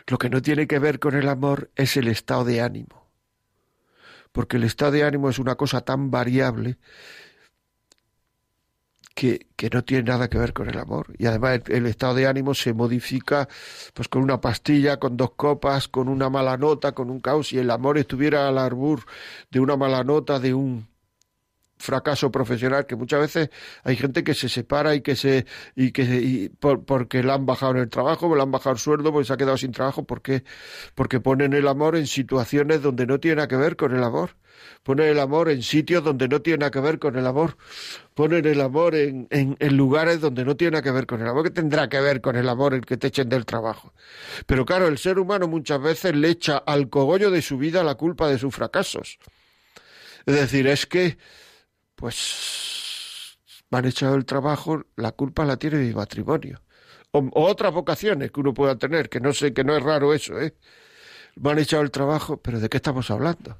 Lo 0.07 0.17
que 0.17 0.29
no 0.29 0.41
tiene 0.41 0.67
que 0.67 0.79
ver 0.79 0.99
con 0.99 1.15
el 1.15 1.29
amor 1.29 1.71
es 1.77 1.95
el 1.95 2.09
estado 2.09 2.43
de 2.43 2.59
ánimo. 2.59 3.07
Porque 4.33 4.57
el 4.57 4.65
estado 4.65 4.91
de 4.91 5.05
ánimo 5.05 5.29
es 5.29 5.39
una 5.39 5.55
cosa 5.55 5.79
tan 5.79 6.11
variable 6.11 6.77
que, 9.15 9.47
que 9.55 9.69
no 9.69 9.85
tiene 9.85 10.03
nada 10.03 10.29
que 10.29 10.39
ver 10.39 10.51
con 10.51 10.67
el 10.67 10.77
amor. 10.77 11.13
Y 11.17 11.25
además 11.25 11.61
el, 11.69 11.85
estado 11.85 12.15
de 12.15 12.27
ánimo 12.27 12.53
se 12.53 12.73
modifica 12.73 13.47
pues 13.93 14.09
con 14.09 14.23
una 14.23 14.41
pastilla, 14.41 14.99
con 14.99 15.15
dos 15.15 15.35
copas, 15.37 15.87
con 15.87 16.09
una 16.09 16.29
mala 16.29 16.57
nota, 16.57 16.91
con 16.91 17.09
un 17.09 17.21
caos. 17.21 17.47
Si 17.47 17.57
el 17.57 17.71
amor 17.71 17.97
estuviera 17.97 18.49
al 18.49 18.57
arbur 18.57 19.05
de 19.49 19.61
una 19.61 19.77
mala 19.77 20.03
nota, 20.03 20.37
de 20.37 20.53
un 20.53 20.90
fracaso 21.81 22.31
profesional 22.31 22.85
que 22.85 22.95
muchas 22.95 23.19
veces 23.21 23.49
hay 23.83 23.95
gente 23.97 24.23
que 24.23 24.33
se 24.33 24.47
separa 24.49 24.95
y 24.95 25.01
que 25.01 25.15
se 25.15 25.45
y 25.75 25.91
que 25.91 26.03
y 26.03 26.49
por- 26.49 26.85
porque 26.85 27.23
le 27.23 27.31
han 27.31 27.45
bajado 27.45 27.73
en 27.73 27.79
el 27.79 27.89
trabajo, 27.89 28.33
le 28.35 28.41
han 28.41 28.51
bajado 28.51 28.73
el 28.73 28.79
sueldo, 28.79 29.11
porque 29.11 29.27
se 29.27 29.33
ha 29.33 29.37
quedado 29.37 29.57
sin 29.57 29.71
trabajo, 29.71 30.03
porque 30.05 30.43
porque 30.95 31.19
ponen 31.19 31.53
el 31.53 31.67
amor 31.67 31.95
en 31.95 32.07
situaciones 32.07 32.81
donde 32.81 33.05
no 33.05 33.19
tiene 33.19 33.47
que 33.47 33.55
ver 33.57 33.75
con 33.75 33.95
el 33.95 34.03
amor. 34.03 34.31
Ponen 34.83 35.07
el 35.07 35.19
amor 35.19 35.49
en 35.49 35.63
sitios 35.63 36.03
donde 36.03 36.27
no 36.27 36.41
tiene 36.41 36.59
nada 36.59 36.71
que 36.71 36.79
ver 36.79 36.99
con 36.99 37.15
el 37.15 37.25
amor. 37.25 37.57
Ponen 38.13 38.45
el 38.45 38.61
amor 38.61 38.95
en, 38.95 39.27
en, 39.31 39.77
lugares 39.77 40.21
donde 40.21 40.45
no 40.45 40.55
tiene 40.55 40.81
que 40.81 40.91
ver 40.91 41.05
con 41.07 41.21
el 41.21 41.27
amor. 41.27 41.43
¿Qué 41.43 41.49
tendrá 41.51 41.89
que 41.89 41.99
ver 41.99 42.21
con 42.21 42.35
el 42.35 42.47
amor 42.49 42.73
el 42.73 42.81
que 42.85 42.97
te 42.97 43.07
echen 43.07 43.29
del 43.29 43.45
trabajo? 43.45 43.93
Pero 44.45 44.65
claro, 44.65 44.87
el 44.87 44.97
ser 44.97 45.17
humano 45.19 45.47
muchas 45.47 45.81
veces 45.81 46.15
le 46.15 46.29
echa 46.29 46.57
al 46.57 46.89
cogollo 46.89 47.31
de 47.31 47.41
su 47.41 47.57
vida 47.57 47.83
la 47.83 47.95
culpa 47.95 48.27
de 48.27 48.37
sus 48.37 48.53
fracasos. 48.53 49.17
Es 50.25 50.35
decir, 50.35 50.67
es 50.67 50.85
que 50.85 51.17
pues 52.01 53.37
me 53.69 53.77
han 53.77 53.85
echado 53.85 54.15
el 54.15 54.25
trabajo, 54.25 54.83
la 54.97 55.11
culpa 55.11 55.45
la 55.45 55.57
tiene 55.57 55.77
mi 55.77 55.93
matrimonio. 55.93 56.61
O, 57.11 57.29
otras 57.33 57.71
vocaciones 57.73 58.31
que 58.31 58.39
uno 58.39 58.53
pueda 58.53 58.75
tener, 58.77 59.07
que 59.07 59.19
no 59.19 59.33
sé, 59.33 59.53
que 59.53 59.63
no 59.63 59.77
es 59.77 59.83
raro 59.83 60.13
eso, 60.13 60.41
¿eh? 60.41 60.55
Me 61.35 61.51
han 61.51 61.59
echado 61.59 61.83
el 61.83 61.91
trabajo, 61.91 62.37
pero 62.37 62.59
¿de 62.59 62.69
qué 62.69 62.77
estamos 62.77 63.11
hablando? 63.11 63.57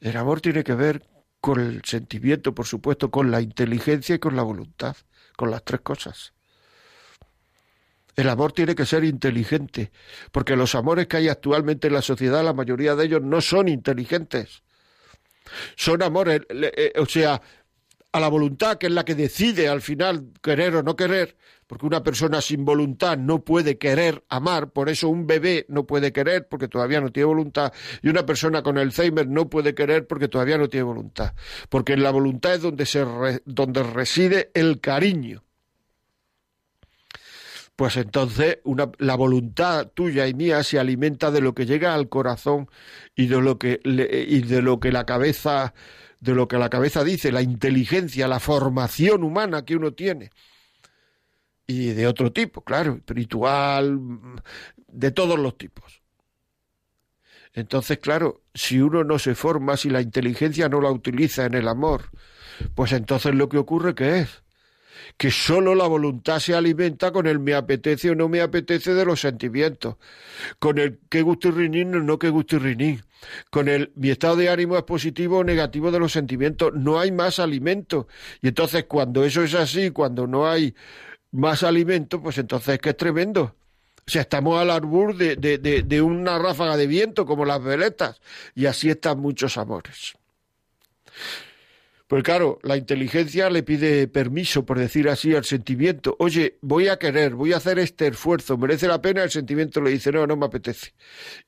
El 0.00 0.16
amor 0.16 0.40
tiene 0.42 0.62
que 0.62 0.74
ver 0.74 1.02
con 1.40 1.58
el 1.60 1.82
sentimiento, 1.84 2.54
por 2.54 2.66
supuesto, 2.66 3.10
con 3.10 3.30
la 3.30 3.40
inteligencia 3.40 4.14
y 4.16 4.18
con 4.18 4.36
la 4.36 4.42
voluntad, 4.42 4.96
con 5.36 5.50
las 5.50 5.64
tres 5.64 5.80
cosas. 5.80 6.34
El 8.14 8.28
amor 8.28 8.52
tiene 8.52 8.74
que 8.74 8.84
ser 8.84 9.04
inteligente, 9.04 9.90
porque 10.30 10.56
los 10.56 10.74
amores 10.74 11.06
que 11.06 11.16
hay 11.16 11.28
actualmente 11.28 11.86
en 11.86 11.94
la 11.94 12.02
sociedad, 12.02 12.44
la 12.44 12.52
mayoría 12.52 12.94
de 12.94 13.06
ellos 13.06 13.22
no 13.22 13.40
son 13.40 13.68
inteligentes. 13.68 14.62
Son 15.76 16.02
amores, 16.02 16.42
eh, 16.50 16.92
o 16.96 17.06
sea, 17.06 17.40
a 18.12 18.20
la 18.20 18.28
voluntad, 18.28 18.76
que 18.76 18.86
es 18.86 18.92
la 18.92 19.04
que 19.04 19.14
decide 19.14 19.68
al 19.68 19.80
final 19.80 20.32
querer 20.42 20.76
o 20.76 20.82
no 20.82 20.96
querer, 20.96 21.36
porque 21.66 21.86
una 21.86 22.02
persona 22.02 22.42
sin 22.42 22.64
voluntad 22.64 23.16
no 23.16 23.42
puede 23.42 23.78
querer 23.78 24.22
amar, 24.28 24.70
por 24.70 24.90
eso 24.90 25.08
un 25.08 25.26
bebé 25.26 25.64
no 25.68 25.86
puede 25.86 26.12
querer 26.12 26.46
porque 26.46 26.68
todavía 26.68 27.00
no 27.00 27.10
tiene 27.10 27.24
voluntad, 27.24 27.72
y 28.02 28.08
una 28.10 28.26
persona 28.26 28.62
con 28.62 28.76
Alzheimer 28.76 29.26
no 29.26 29.48
puede 29.48 29.74
querer 29.74 30.06
porque 30.06 30.28
todavía 30.28 30.58
no 30.58 30.68
tiene 30.68 30.84
voluntad, 30.84 31.32
porque 31.70 31.94
en 31.94 32.02
la 32.02 32.10
voluntad 32.10 32.54
es 32.54 32.60
donde, 32.60 32.84
se 32.84 33.04
donde 33.46 33.82
reside 33.82 34.50
el 34.52 34.80
cariño. 34.80 35.42
Pues 37.82 37.96
entonces 37.96 38.58
la 38.98 39.16
voluntad 39.16 39.88
tuya 39.88 40.28
y 40.28 40.34
mía 40.34 40.62
se 40.62 40.78
alimenta 40.78 41.32
de 41.32 41.40
lo 41.40 41.52
que 41.52 41.66
llega 41.66 41.94
al 41.94 42.08
corazón 42.08 42.70
y 43.16 43.26
de 43.26 43.40
lo 43.40 43.58
que, 43.58 43.80
y 43.82 44.42
de 44.42 44.62
lo 44.62 44.78
que 44.78 44.92
la 44.92 45.04
cabeza 45.04 45.74
de 46.20 46.32
lo 46.32 46.46
que 46.46 46.58
la 46.58 46.70
cabeza 46.70 47.02
dice, 47.02 47.32
la 47.32 47.42
inteligencia, 47.42 48.28
la 48.28 48.38
formación 48.38 49.24
humana 49.24 49.64
que 49.64 49.74
uno 49.74 49.94
tiene. 49.94 50.30
Y 51.66 51.88
de 51.88 52.06
otro 52.06 52.30
tipo, 52.30 52.62
claro, 52.62 52.94
espiritual, 52.94 53.98
de 54.86 55.10
todos 55.10 55.36
los 55.36 55.58
tipos. 55.58 56.02
Entonces, 57.52 57.98
claro, 57.98 58.44
si 58.54 58.80
uno 58.80 59.02
no 59.02 59.18
se 59.18 59.34
forma, 59.34 59.76
si 59.76 59.90
la 59.90 60.02
inteligencia 60.02 60.68
no 60.68 60.80
la 60.80 60.92
utiliza 60.92 61.46
en 61.46 61.54
el 61.54 61.66
amor, 61.66 62.10
pues 62.76 62.92
entonces 62.92 63.34
lo 63.34 63.48
que 63.48 63.58
ocurre 63.58 63.96
que 63.96 64.20
es 64.20 64.41
que 65.16 65.30
solo 65.30 65.74
la 65.74 65.86
voluntad 65.86 66.38
se 66.38 66.54
alimenta 66.54 67.12
con 67.12 67.26
el 67.26 67.38
me 67.38 67.54
apetece 67.54 68.10
o 68.10 68.14
no 68.14 68.28
me 68.28 68.40
apetece 68.40 68.94
de 68.94 69.04
los 69.04 69.20
sentimientos, 69.20 69.96
con 70.58 70.78
el 70.78 70.98
que 71.08 71.22
gustirrinín 71.22 71.94
o 71.94 72.00
no 72.00 72.18
que 72.18 72.30
gustirrinín, 72.30 73.02
con 73.50 73.68
el 73.68 73.92
mi 73.94 74.10
estado 74.10 74.36
de 74.36 74.48
ánimo 74.48 74.76
es 74.76 74.84
positivo 74.84 75.38
o 75.38 75.44
negativo 75.44 75.90
de 75.90 75.98
los 75.98 76.12
sentimientos, 76.12 76.72
no 76.74 76.98
hay 76.98 77.12
más 77.12 77.38
alimento. 77.38 78.08
Y 78.40 78.48
entonces 78.48 78.84
cuando 78.84 79.24
eso 79.24 79.42
es 79.42 79.54
así, 79.54 79.90
cuando 79.90 80.26
no 80.26 80.48
hay 80.48 80.74
más 81.32 81.62
alimento, 81.62 82.20
pues 82.22 82.38
entonces 82.38 82.74
es 82.74 82.80
que 82.80 82.90
es 82.90 82.96
tremendo. 82.96 83.54
O 84.04 84.10
sea, 84.10 84.22
estamos 84.22 84.60
al 84.60 84.70
arbur 84.70 85.16
de, 85.16 85.36
de, 85.36 85.58
de 85.58 86.02
una 86.02 86.38
ráfaga 86.38 86.76
de 86.76 86.88
viento 86.88 87.24
como 87.24 87.44
las 87.44 87.62
veletas 87.62 88.20
y 88.54 88.66
así 88.66 88.90
están 88.90 89.20
muchos 89.20 89.56
amores. 89.56 90.14
Pues 92.12 92.24
claro, 92.24 92.58
la 92.62 92.76
inteligencia 92.76 93.48
le 93.48 93.62
pide 93.62 94.06
permiso, 94.06 94.66
por 94.66 94.78
decir 94.78 95.08
así, 95.08 95.34
al 95.34 95.46
sentimiento. 95.46 96.14
Oye, 96.18 96.58
voy 96.60 96.88
a 96.88 96.98
querer, 96.98 97.34
voy 97.34 97.54
a 97.54 97.56
hacer 97.56 97.78
este 97.78 98.06
esfuerzo, 98.08 98.58
¿merece 98.58 98.86
la 98.86 99.00
pena? 99.00 99.22
El 99.22 99.30
sentimiento 99.30 99.80
le 99.80 99.92
dice, 99.92 100.12
no, 100.12 100.26
no 100.26 100.36
me 100.36 100.44
apetece. 100.44 100.92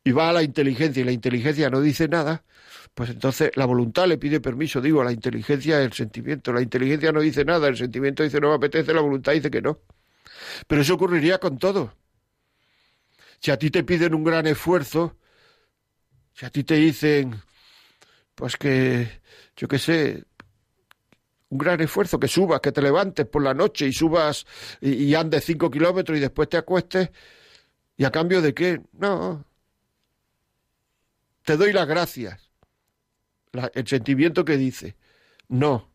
Y 0.03 0.13
va 0.13 0.31
a 0.31 0.33
la 0.33 0.43
inteligencia 0.43 1.03
y 1.03 1.05
la 1.05 1.13
inteligencia 1.13 1.69
no 1.69 1.83
dice 1.83 2.09
nada, 2.09 2.45
pues 2.95 3.11
entonces 3.11 3.51
la 3.57 3.67
voluntad 3.67 4.07
le 4.07 4.17
pide 4.17 4.41
permiso, 4.41 4.81
digo, 4.81 5.03
a 5.03 5.05
la 5.05 5.13
inteligencia 5.13 5.83
el 5.83 5.93
sentimiento. 5.93 6.51
La 6.51 6.63
inteligencia 6.63 7.13
no 7.13 7.21
dice 7.21 7.45
nada, 7.45 7.69
el 7.69 7.77
sentimiento 7.77 8.23
dice 8.23 8.41
no 8.41 8.49
me 8.49 8.55
apetece, 8.55 8.95
la 8.95 9.03
voluntad 9.03 9.33
dice 9.33 9.51
que 9.51 9.61
no. 9.61 9.81
Pero 10.67 10.81
eso 10.81 10.95
ocurriría 10.95 11.37
con 11.39 11.59
todo. 11.59 11.93
Si 13.39 13.51
a 13.51 13.59
ti 13.59 13.71
te 13.71 13.85
piden 13.85 14.15
un 14.15 14.25
gran 14.25 14.47
esfuerzo, 14.47 15.19
si 16.33 16.47
a 16.47 16.49
ti 16.49 16.65
te 16.65 16.77
dicen, 16.77 17.35
pues 18.35 18.57
que, 18.57 19.21
yo 19.57 19.69
qué 19.69 19.79
sé, 19.79 20.25
un 21.55 21.59
gran 21.59 21.81
esfuerzo, 21.81 22.19
que 22.19 22.27
subas, 22.27 22.61
que 22.61 22.73
te 22.73 22.83
levantes 22.83 23.27
por 23.27 23.41
la 23.41 23.55
noche 23.55 23.87
y 23.87 23.93
subas 23.93 24.45
y, 24.81 25.15
andes 25.15 25.45
cinco 25.45 25.71
kilómetros 25.71 26.19
y 26.19 26.21
después 26.21 26.49
te 26.49 26.57
acuestes. 26.57 27.11
¿Y 27.97 28.05
a 28.05 28.11
cambio 28.11 28.43
de 28.43 28.53
qué? 28.53 28.81
No. 28.93 29.45
Te 31.45 31.57
doy 31.57 31.73
las 31.73 31.87
gracias. 31.87 32.51
el 33.53 33.87
sentimiento 33.87 34.45
que 34.45 34.57
dice, 34.57 34.97
no, 35.47 35.93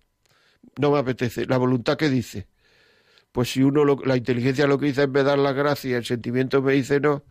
no 0.77 0.91
me 0.91 0.99
apetece. 0.99 1.45
La 1.45 1.57
voluntad 1.57 1.97
que 1.97 2.09
dice, 2.09 2.47
pues 3.33 3.51
si 3.51 3.61
uno, 3.61 3.83
la 3.83 4.15
inteligencia 4.15 4.65
lo 4.65 4.79
que 4.79 4.85
dice 4.85 5.03
es 5.03 5.09
me 5.09 5.23
dar 5.23 5.39
las 5.39 5.55
gracias 5.55 5.91
y 5.91 5.93
el 5.93 6.05
sentimiento 6.05 6.61
me 6.61 6.71
dice 6.71 7.01
no, 7.01 7.25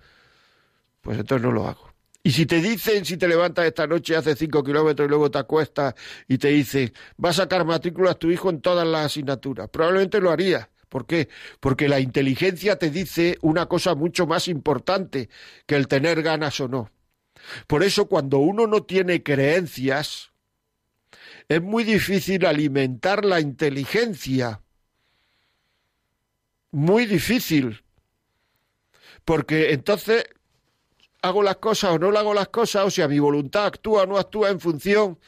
pues 1.00 1.18
entonces 1.18 1.42
no 1.42 1.50
lo 1.50 1.66
hago. 1.66 1.87
Y 2.22 2.32
si 2.32 2.46
te 2.46 2.60
dicen, 2.60 3.04
si 3.04 3.16
te 3.16 3.28
levantas 3.28 3.66
esta 3.66 3.86
noche, 3.86 4.16
hace 4.16 4.34
cinco 4.36 4.62
kilómetros 4.62 5.06
y 5.06 5.08
luego 5.08 5.30
te 5.30 5.38
acuestas 5.38 5.94
y 6.26 6.38
te 6.38 6.48
dicen, 6.48 6.92
va 7.22 7.30
a 7.30 7.32
sacar 7.32 7.64
matrícula 7.64 8.10
a 8.10 8.18
tu 8.18 8.30
hijo 8.30 8.50
en 8.50 8.60
todas 8.60 8.86
las 8.86 9.06
asignaturas, 9.06 9.68
probablemente 9.70 10.20
lo 10.20 10.30
harías. 10.30 10.68
¿Por 10.88 11.06
qué? 11.06 11.28
Porque 11.60 11.88
la 11.88 12.00
inteligencia 12.00 12.76
te 12.76 12.90
dice 12.90 13.36
una 13.42 13.66
cosa 13.66 13.94
mucho 13.94 14.26
más 14.26 14.48
importante 14.48 15.28
que 15.66 15.76
el 15.76 15.86
tener 15.86 16.22
ganas 16.22 16.58
o 16.60 16.68
no. 16.68 16.90
Por 17.66 17.82
eso 17.82 18.08
cuando 18.08 18.38
uno 18.38 18.66
no 18.66 18.82
tiene 18.82 19.22
creencias, 19.22 20.32
es 21.48 21.62
muy 21.62 21.84
difícil 21.84 22.46
alimentar 22.46 23.24
la 23.24 23.40
inteligencia. 23.40 24.62
Muy 26.70 27.06
difícil. 27.06 27.84
Porque 29.24 29.72
entonces 29.72 30.26
hago 31.22 31.42
las 31.42 31.56
cosas 31.56 31.92
o 31.92 31.98
no 31.98 32.16
hago 32.16 32.34
las 32.34 32.48
cosas, 32.48 32.86
o 32.86 32.90
sea, 32.90 33.08
mi 33.08 33.18
voluntad 33.18 33.66
actúa 33.66 34.02
o 34.02 34.06
no 34.06 34.18
actúa 34.18 34.50
en 34.50 34.60
función 34.60 35.18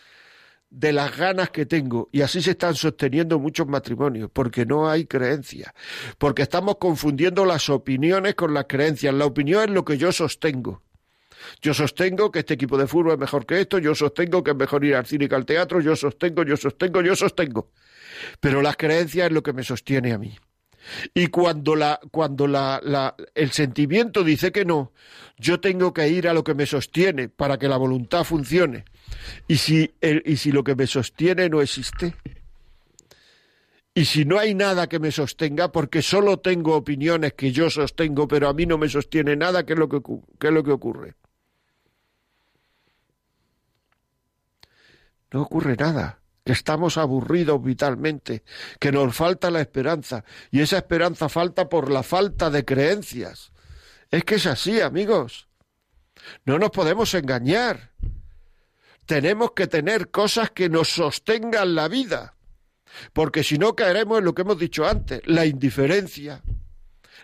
de 0.71 0.93
las 0.93 1.17
ganas 1.17 1.51
que 1.51 1.67
tengo. 1.67 2.09
Y 2.13 2.23
así 2.23 2.41
se 2.41 2.53
están 2.53 2.75
sosteniendo 2.75 3.39
muchos 3.39 3.67
matrimonios, 3.67 4.31
porque 4.33 4.65
no 4.65 4.89
hay 4.89 5.05
creencia, 5.07 5.75
porque 6.19 6.43
estamos 6.43 6.77
confundiendo 6.77 7.45
las 7.45 7.69
opiniones 7.69 8.35
con 8.37 8.55
las 8.55 8.67
creencias. 8.69 9.13
La 9.13 9.27
opinión 9.27 9.65
es 9.65 9.71
lo 9.71 9.85
que 9.85 9.99
yo 9.99 10.13
sostengo. 10.13 10.83
Yo 11.63 11.75
sostengo 11.75 12.31
que 12.31 12.41
este 12.41 12.55
equipo 12.55 12.77
de 12.79 12.87
fútbol 12.87 13.13
es 13.13 13.19
mejor 13.19 13.47
que 13.47 13.61
esto, 13.61 13.79
yo 13.79 13.95
sostengo 13.95 14.45
que 14.45 14.51
es 14.51 14.57
mejor 14.57 14.85
ir 14.85 14.95
al 14.95 15.07
cine 15.07 15.29
que 15.29 15.35
al 15.35 15.47
teatro, 15.47 15.81
yo 15.81 15.97
sostengo, 15.97 16.43
yo 16.45 16.57
sostengo, 16.57 17.01
yo 17.01 17.17
sostengo. 17.17 17.71
Pero 18.41 18.63
las 18.63 18.77
creencias 18.77 19.29
es 19.29 19.33
lo 19.33 19.43
que 19.43 19.53
me 19.53 19.65
sostiene 19.65 20.13
a 20.13 20.19
mí. 20.19 20.39
Y 21.15 21.29
cuando, 21.29 21.77
la, 21.77 22.01
cuando 22.11 22.47
la, 22.47 22.81
la, 22.83 23.15
el 23.35 23.51
sentimiento 23.51 24.25
dice 24.25 24.53
que 24.53 24.65
no, 24.65 24.93
yo 25.37 25.61
tengo 25.61 25.93
que 25.93 26.09
ir 26.09 26.29
a 26.29 26.35
lo 26.35 26.45
que 26.45 26.55
me 26.55 26.67
sostiene 26.67 27.29
para 27.29 27.59
que 27.59 27.69
la 27.69 27.77
voluntad 27.77 28.25
funcione. 28.25 28.85
Y 29.49 29.57
si, 29.57 29.93
y 30.01 30.37
si 30.37 30.53
lo 30.53 30.65
que 30.65 30.75
me 30.75 30.87
sostiene 30.87 31.49
no 31.49 31.61
existe, 31.61 32.15
y 33.95 34.05
si 34.05 34.25
no 34.25 34.39
hay 34.39 34.55
nada 34.55 34.89
que 34.89 34.99
me 34.99 35.11
sostenga, 35.11 35.73
porque 35.73 36.01
solo 36.01 36.39
tengo 36.39 36.77
opiniones 36.77 37.35
que 37.35 37.53
yo 37.53 37.69
sostengo, 37.71 38.29
pero 38.29 38.49
a 38.49 38.55
mí 38.55 38.65
no 38.67 38.79
me 38.79 38.89
sostiene 38.89 39.37
nada, 39.37 39.67
¿qué 39.67 39.73
es 39.73 39.79
lo 39.79 39.89
que, 39.89 40.01
qué 40.39 40.49
es 40.49 40.53
lo 40.53 40.63
que 40.63 40.71
ocurre? 40.71 41.15
No 45.33 45.43
ocurre 45.43 45.77
nada 45.77 46.20
estamos 46.53 46.97
aburridos 46.97 47.63
vitalmente, 47.63 48.45
que 48.79 48.93
nos 48.93 49.15
falta 49.15 49.51
la 49.51 49.61
esperanza, 49.61 50.25
y 50.51 50.61
esa 50.61 50.79
esperanza 50.79 51.29
falta 51.29 51.69
por 51.69 51.91
la 51.91 52.03
falta 52.03 52.51
de 52.51 52.65
creencias. 52.65 53.53
Es 54.11 54.25
que 54.25 54.37
es 54.37 54.47
así, 54.47 54.81
amigos. 54.81 55.49
No 56.45 56.59
nos 56.59 56.71
podemos 56.71 57.15
engañar. 57.15 57.93
Tenemos 59.07 59.53
que 59.53 59.67
tener 59.67 60.11
cosas 60.11 60.51
que 60.51 60.69
nos 60.69 60.89
sostengan 60.89 61.75
la 61.75 61.89
vida, 61.89 62.37
porque 63.13 63.43
si 63.43 63.59
no 63.59 63.75
caeremos 63.75 64.19
en 64.19 64.25
lo 64.25 64.35
que 64.35 64.43
hemos 64.43 64.59
dicho 64.59 64.87
antes, 64.87 65.21
la 65.27 65.47
indiferencia, 65.47 66.43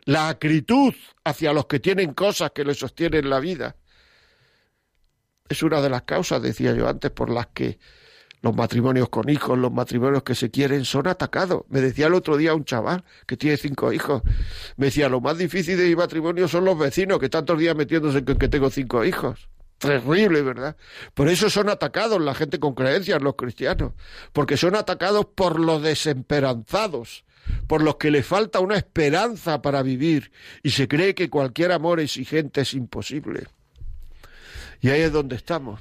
la 0.04 0.28
acritud 0.28 0.94
hacia 1.24 1.52
los 1.52 1.66
que 1.66 1.80
tienen 1.80 2.14
cosas 2.14 2.52
que 2.52 2.64
les 2.64 2.78
sostienen 2.78 3.30
la 3.30 3.40
vida. 3.40 3.76
Es 5.48 5.62
una 5.62 5.80
de 5.80 5.90
las 5.90 6.02
causas, 6.02 6.42
decía 6.42 6.74
yo 6.74 6.88
antes, 6.88 7.10
por 7.10 7.30
las 7.30 7.48
que 7.48 7.78
los 8.42 8.54
matrimonios 8.54 9.08
con 9.08 9.28
hijos, 9.28 9.58
los 9.58 9.72
matrimonios 9.72 10.22
que 10.22 10.34
se 10.34 10.50
quieren, 10.50 10.84
son 10.84 11.06
atacados. 11.08 11.64
Me 11.68 11.80
decía 11.80 12.06
el 12.06 12.14
otro 12.14 12.36
día 12.36 12.54
un 12.54 12.64
chaval 12.64 13.04
que 13.26 13.36
tiene 13.36 13.56
cinco 13.56 13.92
hijos. 13.92 14.22
Me 14.76 14.86
decía, 14.86 15.08
lo 15.08 15.20
más 15.20 15.38
difícil 15.38 15.76
de 15.76 15.86
mi 15.86 15.96
matrimonio 15.96 16.48
son 16.48 16.64
los 16.64 16.78
vecinos, 16.78 17.18
que 17.18 17.28
tantos 17.28 17.58
días 17.58 17.74
metiéndose 17.74 18.18
en 18.18 18.24
que 18.24 18.48
tengo 18.48 18.70
cinco 18.70 19.04
hijos. 19.04 19.48
Terrible, 19.78 20.42
¿verdad? 20.42 20.76
Por 21.12 21.28
eso 21.28 21.50
son 21.50 21.68
atacados 21.68 22.20
la 22.20 22.34
gente 22.34 22.58
con 22.58 22.74
creencias, 22.74 23.20
los 23.20 23.34
cristianos, 23.36 23.92
porque 24.32 24.56
son 24.56 24.74
atacados 24.74 25.26
por 25.34 25.60
los 25.60 25.82
desesperanzados, 25.82 27.24
por 27.66 27.82
los 27.82 27.96
que 27.96 28.10
les 28.10 28.26
falta 28.26 28.60
una 28.60 28.76
esperanza 28.76 29.60
para 29.60 29.82
vivir 29.82 30.32
y 30.62 30.70
se 30.70 30.88
cree 30.88 31.14
que 31.14 31.28
cualquier 31.28 31.72
amor 31.72 32.00
exigente 32.00 32.62
es 32.62 32.72
imposible. 32.72 33.48
Y 34.80 34.88
ahí 34.88 35.02
es 35.02 35.12
donde 35.12 35.36
estamos. 35.36 35.80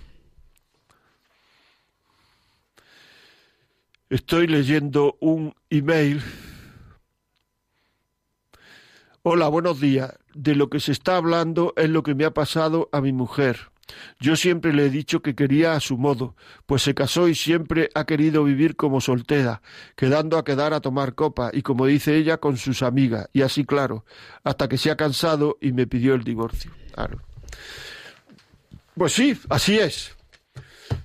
Estoy 4.10 4.46
leyendo 4.46 5.18
un 5.20 5.56
email. 5.72 6.22
Hola, 9.24 9.48
buenos 9.48 9.80
días. 9.80 10.14
De 10.36 10.54
lo 10.54 10.70
que 10.70 10.80
se 10.80 10.92
está 10.92 11.18
hablando 11.18 11.74
es 11.76 11.90
lo 11.90 12.04
que 12.04 12.14
me 12.14 12.24
ha 12.24 12.32
pasado 12.32 12.88
a 12.92 13.02
mi 13.02 13.12
mujer. 13.12 13.72
Yo 14.20 14.36
siempre 14.36 14.74
le 14.74 14.86
he 14.86 14.90
dicho 14.92 15.24
que 15.24 15.34
quería 15.34 15.74
a 15.74 15.80
su 15.80 15.98
modo, 15.98 16.36
pues 16.68 16.84
se 16.84 16.94
casó 16.94 17.28
y 17.28 17.34
siempre 17.34 17.90
ha 17.96 18.06
querido 18.06 18.44
vivir 18.44 18.76
como 18.76 19.02
soltera, 19.02 19.64
quedando 19.96 20.38
a 20.38 20.44
quedar 20.44 20.74
a 20.74 20.82
tomar 20.82 21.16
copa, 21.16 21.50
y 21.54 21.62
como 21.62 21.86
dice 21.86 22.16
ella, 22.16 22.38
con 22.38 22.58
sus 22.58 22.84
amigas, 22.84 23.30
y 23.34 23.42
así 23.42 23.64
claro, 23.64 24.06
hasta 24.44 24.68
que 24.68 24.78
se 24.78 24.90
ha 24.90 24.98
cansado 24.98 25.58
y 25.62 25.72
me 25.72 25.86
pidió 25.86 26.16
el 26.16 26.24
divorcio. 26.24 26.72
Pues 28.96 29.14
sí, 29.14 29.40
así 29.50 29.78
es. 29.78 30.15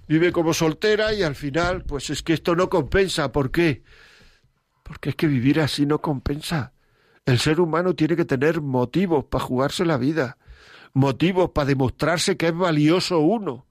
Vive 0.08 0.32
como 0.32 0.54
soltera 0.54 1.12
y 1.14 1.22
al 1.22 1.34
final, 1.34 1.84
pues 1.84 2.10
es 2.10 2.22
que 2.22 2.32
esto 2.32 2.56
no 2.56 2.68
compensa. 2.68 3.32
¿Por 3.32 3.50
qué? 3.50 3.82
Porque 4.82 5.10
es 5.10 5.16
que 5.16 5.26
vivir 5.26 5.60
así 5.60 5.86
no 5.86 6.00
compensa. 6.00 6.72
El 7.24 7.38
ser 7.38 7.60
humano 7.60 7.94
tiene 7.94 8.16
que 8.16 8.24
tener 8.24 8.60
motivos 8.60 9.24
para 9.24 9.44
jugarse 9.44 9.84
la 9.84 9.96
vida 9.96 10.36
motivos 10.92 11.50
para 11.50 11.66
demostrarse 11.66 12.36
que 12.36 12.48
es 12.48 12.54
valioso 12.54 13.20
uno. 13.20 13.66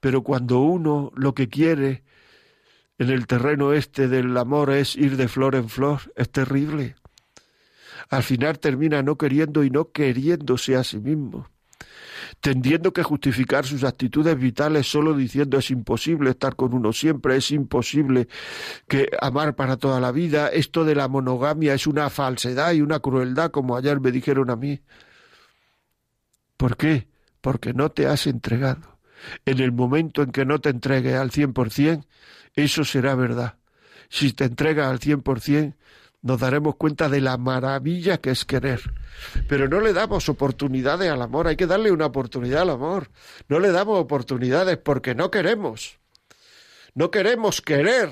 Pero 0.00 0.22
cuando 0.22 0.60
uno 0.60 1.12
lo 1.14 1.34
que 1.34 1.48
quiere 1.48 2.04
en 2.98 3.10
el 3.10 3.26
terreno 3.26 3.72
este 3.72 4.08
del 4.08 4.36
amor 4.36 4.70
es 4.70 4.96
ir 4.96 5.16
de 5.16 5.28
flor 5.28 5.54
en 5.54 5.68
flor, 5.68 6.12
es 6.16 6.30
terrible. 6.30 6.96
Al 8.10 8.22
final 8.22 8.58
termina 8.58 9.02
no 9.02 9.16
queriendo 9.16 9.64
y 9.64 9.70
no 9.70 9.90
queriéndose 9.90 10.76
a 10.76 10.84
sí 10.84 10.98
mismo, 10.98 11.48
tendiendo 12.40 12.92
que 12.92 13.02
justificar 13.02 13.64
sus 13.64 13.84
actitudes 13.84 14.38
vitales 14.38 14.86
solo 14.86 15.14
diciendo 15.14 15.58
es 15.58 15.70
imposible 15.70 16.30
estar 16.30 16.56
con 16.56 16.74
uno 16.74 16.92
siempre, 16.92 17.36
es 17.36 17.50
imposible 17.50 18.28
que 18.88 19.08
amar 19.20 19.56
para 19.56 19.76
toda 19.76 20.00
la 20.00 20.12
vida, 20.12 20.48
esto 20.48 20.84
de 20.84 20.94
la 20.94 21.08
monogamia 21.08 21.74
es 21.74 21.86
una 21.86 22.10
falsedad 22.10 22.72
y 22.72 22.80
una 22.80 23.00
crueldad, 23.00 23.50
como 23.50 23.76
ayer 23.76 24.00
me 24.00 24.10
dijeron 24.12 24.50
a 24.50 24.56
mí. 24.56 24.80
¿Por 26.56 26.76
qué? 26.76 27.08
Porque 27.40 27.72
no 27.72 27.90
te 27.90 28.06
has 28.06 28.26
entregado. 28.26 28.98
En 29.44 29.60
el 29.60 29.72
momento 29.72 30.22
en 30.22 30.30
que 30.32 30.44
no 30.44 30.60
te 30.60 30.70
entregues 30.70 31.14
al 31.14 31.30
cien 31.30 31.52
por 31.52 31.70
cien, 31.70 32.06
eso 32.54 32.84
será 32.84 33.14
verdad. 33.14 33.56
Si 34.08 34.32
te 34.32 34.44
entregas 34.44 34.88
al 34.88 35.00
cien 35.00 35.22
por 35.22 35.40
cien, 35.40 35.76
nos 36.24 36.40
daremos 36.40 36.76
cuenta 36.76 37.10
de 37.10 37.20
la 37.20 37.36
maravilla 37.36 38.16
que 38.16 38.30
es 38.30 38.46
querer. 38.46 38.80
Pero 39.46 39.68
no 39.68 39.80
le 39.80 39.92
damos 39.92 40.30
oportunidades 40.30 41.10
al 41.10 41.20
amor, 41.20 41.46
hay 41.46 41.56
que 41.56 41.66
darle 41.66 41.92
una 41.92 42.06
oportunidad 42.06 42.62
al 42.62 42.70
amor. 42.70 43.10
No 43.46 43.58
le 43.58 43.70
damos 43.70 44.00
oportunidades 44.00 44.78
porque 44.78 45.14
no 45.14 45.30
queremos. 45.30 45.98
No 46.94 47.10
queremos 47.10 47.60
querer. 47.60 48.10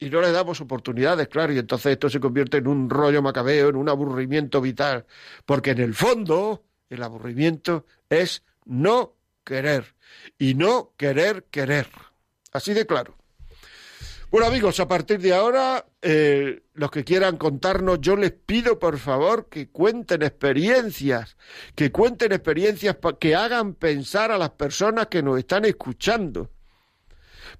Y 0.00 0.10
no 0.10 0.20
le 0.20 0.32
damos 0.32 0.60
oportunidades, 0.60 1.28
claro, 1.28 1.52
y 1.52 1.58
entonces 1.58 1.92
esto 1.92 2.10
se 2.10 2.18
convierte 2.18 2.56
en 2.56 2.66
un 2.66 2.90
rollo 2.90 3.22
macabeo, 3.22 3.68
en 3.68 3.76
un 3.76 3.88
aburrimiento 3.88 4.60
vital. 4.60 5.06
Porque 5.46 5.70
en 5.70 5.78
el 5.78 5.94
fondo, 5.94 6.64
el 6.90 7.04
aburrimiento 7.04 7.86
es 8.10 8.42
no 8.64 9.14
querer. 9.44 9.94
Y 10.38 10.54
no 10.54 10.92
querer 10.96 11.44
querer. 11.52 11.86
Así 12.52 12.74
de 12.74 12.84
claro. 12.84 13.21
Bueno 14.32 14.46
amigos, 14.46 14.80
a 14.80 14.88
partir 14.88 15.20
de 15.20 15.34
ahora, 15.34 15.84
eh, 16.00 16.62
los 16.72 16.90
que 16.90 17.04
quieran 17.04 17.36
contarnos, 17.36 18.00
yo 18.00 18.16
les 18.16 18.32
pido 18.32 18.78
por 18.78 18.96
favor 18.96 19.50
que 19.50 19.68
cuenten 19.68 20.22
experiencias, 20.22 21.36
que 21.74 21.92
cuenten 21.92 22.32
experiencias 22.32 22.96
que 23.20 23.34
hagan 23.36 23.74
pensar 23.74 24.30
a 24.30 24.38
las 24.38 24.48
personas 24.48 25.08
que 25.08 25.22
nos 25.22 25.38
están 25.38 25.66
escuchando. 25.66 26.50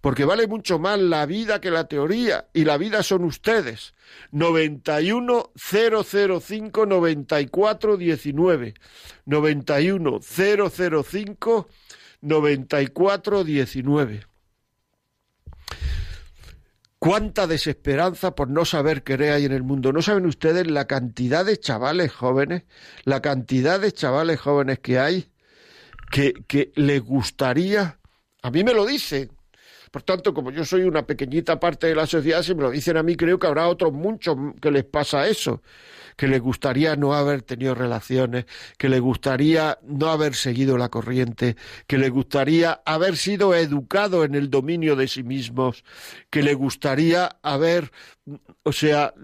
Porque 0.01 0.25
vale 0.25 0.47
mucho 0.47 0.79
más 0.79 0.99
la 0.99 1.27
vida 1.27 1.61
que 1.61 1.71
la 1.71 1.89
teoría, 1.89 2.49
y 2.55 2.65
la 2.65 2.79
vida 2.79 3.03
son 3.03 3.25
ustedes. 3.25 3.93
91 4.31 5.53
005 5.55 6.87
94 6.87 7.97
19. 7.99 8.75
91 9.27 10.21
005 10.23 11.69
94 12.23 13.45
19. 13.45 14.33
Cuánta 17.03 17.49
desesperanza 17.49 18.37
por 18.37 18.49
no 18.49 18.65
saber 18.65 19.03
qué 19.03 19.15
hay 19.33 19.45
en 19.45 19.51
el 19.51 19.65
mundo. 19.65 19.93
¿No 19.93 20.03
saben 20.03 20.25
ustedes 20.25 20.69
la 20.69 20.87
cantidad 20.87 21.45
de 21.45 21.59
chavales 21.59 22.13
jóvenes, 22.13 22.63
la 23.03 23.21
cantidad 23.21 23.81
de 23.81 23.91
chavales 23.91 24.39
jóvenes 24.39 24.79
que 24.79 25.01
hay 25.01 25.27
que, 26.13 26.33
que 26.47 26.71
les 26.77 27.03
gustaría, 27.03 27.99
a 28.41 28.51
mí 28.53 28.63
me 28.63 28.73
lo 28.73 28.87
dicen, 28.87 29.33
por 29.91 30.05
tanto, 30.05 30.33
como 30.33 30.53
yo 30.53 30.65
soy 30.65 30.83
una 30.83 31.05
pequeñita 31.05 31.59
parte 31.59 31.89
de 31.89 31.97
la 31.97 32.07
sociedad, 32.07 32.41
si 32.45 32.55
me 32.55 32.63
lo 32.63 32.71
dicen 32.71 32.97
a 32.97 33.03
mí, 33.03 33.17
creo 33.17 33.37
que 33.37 33.49
habrá 33.49 33.67
otros 33.67 33.93
muchos 33.93 34.37
que 34.61 34.71
les 34.71 34.85
pasa 34.85 35.27
eso, 35.27 35.61
que 36.17 36.29
les 36.29 36.41
gustaría 36.41 36.97
no 36.97 37.15
haber 37.15 37.43
tenido 37.43 37.75
relaciones, 37.75 38.47
que 38.79 38.89
les 38.89 39.01
gustaría 39.01 39.79
no 39.83 40.11
haber 40.11 40.35
seguido 40.35 40.79
la 40.79 40.89
corriente, 40.89 41.57
que 41.87 41.99
les 41.99 42.11
gustaría 42.11 42.81
haber 42.85 43.17
sido 43.17 43.55
educado 43.55 44.25
en 44.25 44.35
el 44.35 44.51
dominio 44.51 44.97
de 44.97 45.09
sí 45.09 45.23
mismos, 45.23 45.85
que 46.31 46.43
les 46.43 46.57
gustaría 46.57 47.37
haber, 47.43 47.93
o 48.63 48.73
sea, 48.73 49.15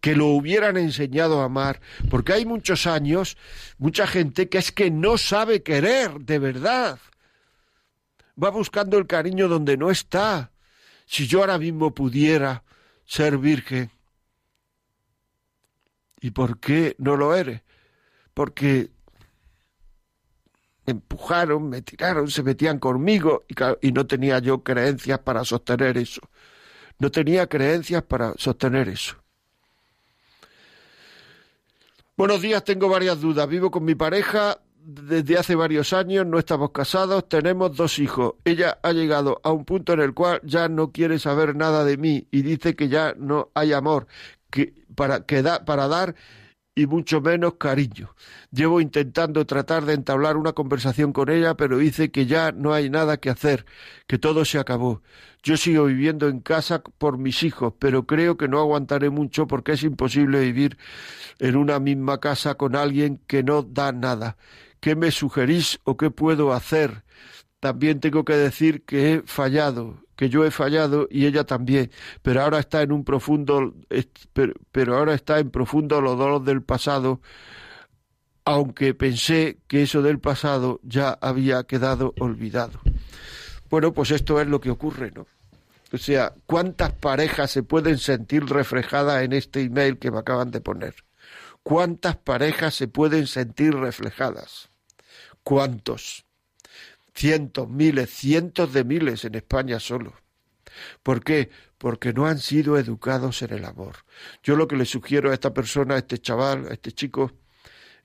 que 0.00 0.14
lo 0.14 0.26
hubieran 0.26 0.76
enseñado 0.76 1.40
a 1.40 1.44
amar, 1.44 1.80
porque 2.10 2.34
hay 2.34 2.44
muchos 2.44 2.86
años, 2.86 3.36
mucha 3.78 4.06
gente 4.06 4.48
que 4.48 4.58
es 4.58 4.72
que 4.72 4.90
no 4.90 5.16
sabe 5.16 5.62
querer 5.62 6.20
de 6.20 6.38
verdad 6.38 6.98
va 8.42 8.50
buscando 8.50 8.98
el 8.98 9.06
cariño 9.06 9.48
donde 9.48 9.76
no 9.76 9.90
está. 9.90 10.52
Si 11.06 11.26
yo 11.26 11.40
ahora 11.40 11.58
mismo 11.58 11.92
pudiera 11.92 12.64
ser 13.04 13.38
virgen, 13.38 13.90
¿y 16.20 16.30
por 16.30 16.58
qué 16.58 16.94
no 16.98 17.16
lo 17.16 17.34
eres? 17.34 17.62
Porque 18.34 18.90
me 20.86 20.92
empujaron, 20.92 21.68
me 21.68 21.82
tiraron, 21.82 22.30
se 22.30 22.42
metían 22.42 22.78
conmigo 22.78 23.44
y, 23.48 23.54
y 23.88 23.92
no 23.92 24.06
tenía 24.06 24.38
yo 24.38 24.62
creencias 24.62 25.18
para 25.20 25.44
sostener 25.44 25.98
eso. 25.98 26.20
No 26.98 27.10
tenía 27.10 27.46
creencias 27.46 28.02
para 28.02 28.34
sostener 28.36 28.88
eso. 28.88 29.16
Buenos 32.16 32.42
días, 32.42 32.62
tengo 32.64 32.88
varias 32.88 33.20
dudas. 33.20 33.48
Vivo 33.48 33.70
con 33.70 33.84
mi 33.84 33.94
pareja 33.94 34.60
desde 34.82 35.38
hace 35.38 35.54
varios 35.54 35.92
años, 35.92 36.26
no 36.26 36.38
estamos 36.38 36.70
casados, 36.70 37.28
tenemos 37.28 37.76
dos 37.76 37.98
hijos. 37.98 38.34
Ella 38.44 38.78
ha 38.82 38.92
llegado 38.92 39.40
a 39.42 39.52
un 39.52 39.64
punto 39.64 39.92
en 39.92 40.00
el 40.00 40.14
cual 40.14 40.40
ya 40.42 40.68
no 40.68 40.92
quiere 40.92 41.18
saber 41.18 41.56
nada 41.56 41.84
de 41.84 41.96
mí 41.96 42.28
y 42.30 42.42
dice 42.42 42.76
que 42.76 42.88
ya 42.88 43.14
no 43.16 43.50
hay 43.54 43.72
amor 43.72 44.06
que, 44.50 44.74
para, 44.94 45.24
que 45.24 45.42
da, 45.42 45.64
para 45.64 45.88
dar 45.88 46.14
y 46.74 46.86
mucho 46.86 47.20
menos 47.20 47.54
cariño. 47.54 48.14
Llevo 48.50 48.80
intentando 48.80 49.44
tratar 49.46 49.84
de 49.84 49.94
entablar 49.94 50.36
una 50.36 50.52
conversación 50.52 51.12
con 51.12 51.28
ella, 51.28 51.54
pero 51.56 51.78
dice 51.78 52.10
que 52.10 52.26
ya 52.26 52.52
no 52.52 52.72
hay 52.72 52.90
nada 52.90 53.18
que 53.18 53.30
hacer, 53.30 53.66
que 54.06 54.18
todo 54.18 54.44
se 54.44 54.58
acabó. 54.58 55.02
Yo 55.42 55.56
sigo 55.56 55.86
viviendo 55.86 56.28
en 56.28 56.40
casa 56.40 56.82
por 56.82 57.18
mis 57.18 57.42
hijos, 57.42 57.74
pero 57.78 58.06
creo 58.06 58.36
que 58.36 58.48
no 58.48 58.58
aguantaré 58.60 59.10
mucho 59.10 59.46
porque 59.46 59.72
es 59.72 59.82
imposible 59.82 60.40
vivir 60.40 60.78
en 61.38 61.56
una 61.56 61.80
misma 61.80 62.20
casa 62.20 62.54
con 62.56 62.76
alguien 62.76 63.20
que 63.26 63.42
no 63.42 63.62
da 63.62 63.92
nada. 63.92 64.36
¿Qué 64.80 64.96
me 64.96 65.10
sugerís 65.10 65.80
o 65.84 65.96
qué 65.96 66.10
puedo 66.10 66.52
hacer? 66.52 67.04
También 67.60 68.00
tengo 68.00 68.24
que 68.24 68.34
decir 68.34 68.84
que 68.84 69.14
he 69.14 69.22
fallado, 69.22 69.98
que 70.20 70.28
yo 70.28 70.44
he 70.44 70.50
fallado 70.50 71.08
y 71.10 71.24
ella 71.24 71.44
también, 71.44 71.90
pero 72.20 72.42
ahora 72.42 72.58
está 72.58 72.82
en 72.82 72.92
un 72.92 73.04
profundo, 73.04 73.74
pero 74.70 74.98
ahora 74.98 75.14
está 75.14 75.38
en 75.38 75.50
profundo 75.50 76.02
los 76.02 76.18
dolores 76.18 76.44
del 76.44 76.62
pasado, 76.62 77.22
aunque 78.44 78.92
pensé 78.92 79.60
que 79.66 79.84
eso 79.84 80.02
del 80.02 80.20
pasado 80.20 80.78
ya 80.82 81.16
había 81.22 81.62
quedado 81.62 82.12
olvidado. 82.20 82.82
Bueno, 83.70 83.94
pues 83.94 84.10
esto 84.10 84.38
es 84.42 84.46
lo 84.46 84.60
que 84.60 84.68
ocurre, 84.68 85.10
¿no? 85.10 85.26
O 85.90 85.96
sea, 85.96 86.34
¿cuántas 86.44 86.92
parejas 86.92 87.50
se 87.50 87.62
pueden 87.62 87.96
sentir 87.96 88.44
reflejadas 88.44 89.22
en 89.22 89.32
este 89.32 89.62
email 89.62 89.98
que 89.98 90.10
me 90.10 90.18
acaban 90.18 90.50
de 90.50 90.60
poner? 90.60 90.96
¿Cuántas 91.62 92.18
parejas 92.18 92.74
se 92.74 92.88
pueden 92.88 93.26
sentir 93.26 93.74
reflejadas? 93.74 94.68
¿Cuántos? 95.42 96.26
Cientos, 97.20 97.68
miles, 97.68 98.08
cientos 98.08 98.72
de 98.72 98.82
miles 98.82 99.26
en 99.26 99.34
España 99.34 99.78
solo. 99.78 100.14
¿Por 101.02 101.22
qué? 101.22 101.50
Porque 101.76 102.14
no 102.14 102.24
han 102.26 102.38
sido 102.38 102.78
educados 102.78 103.42
en 103.42 103.52
el 103.52 103.66
amor. 103.66 104.06
Yo 104.42 104.56
lo 104.56 104.66
que 104.66 104.76
le 104.76 104.86
sugiero 104.86 105.30
a 105.30 105.34
esta 105.34 105.52
persona, 105.52 105.96
a 105.96 105.98
este 105.98 106.16
chaval, 106.16 106.66
a 106.70 106.72
este 106.72 106.92
chico, 106.92 107.30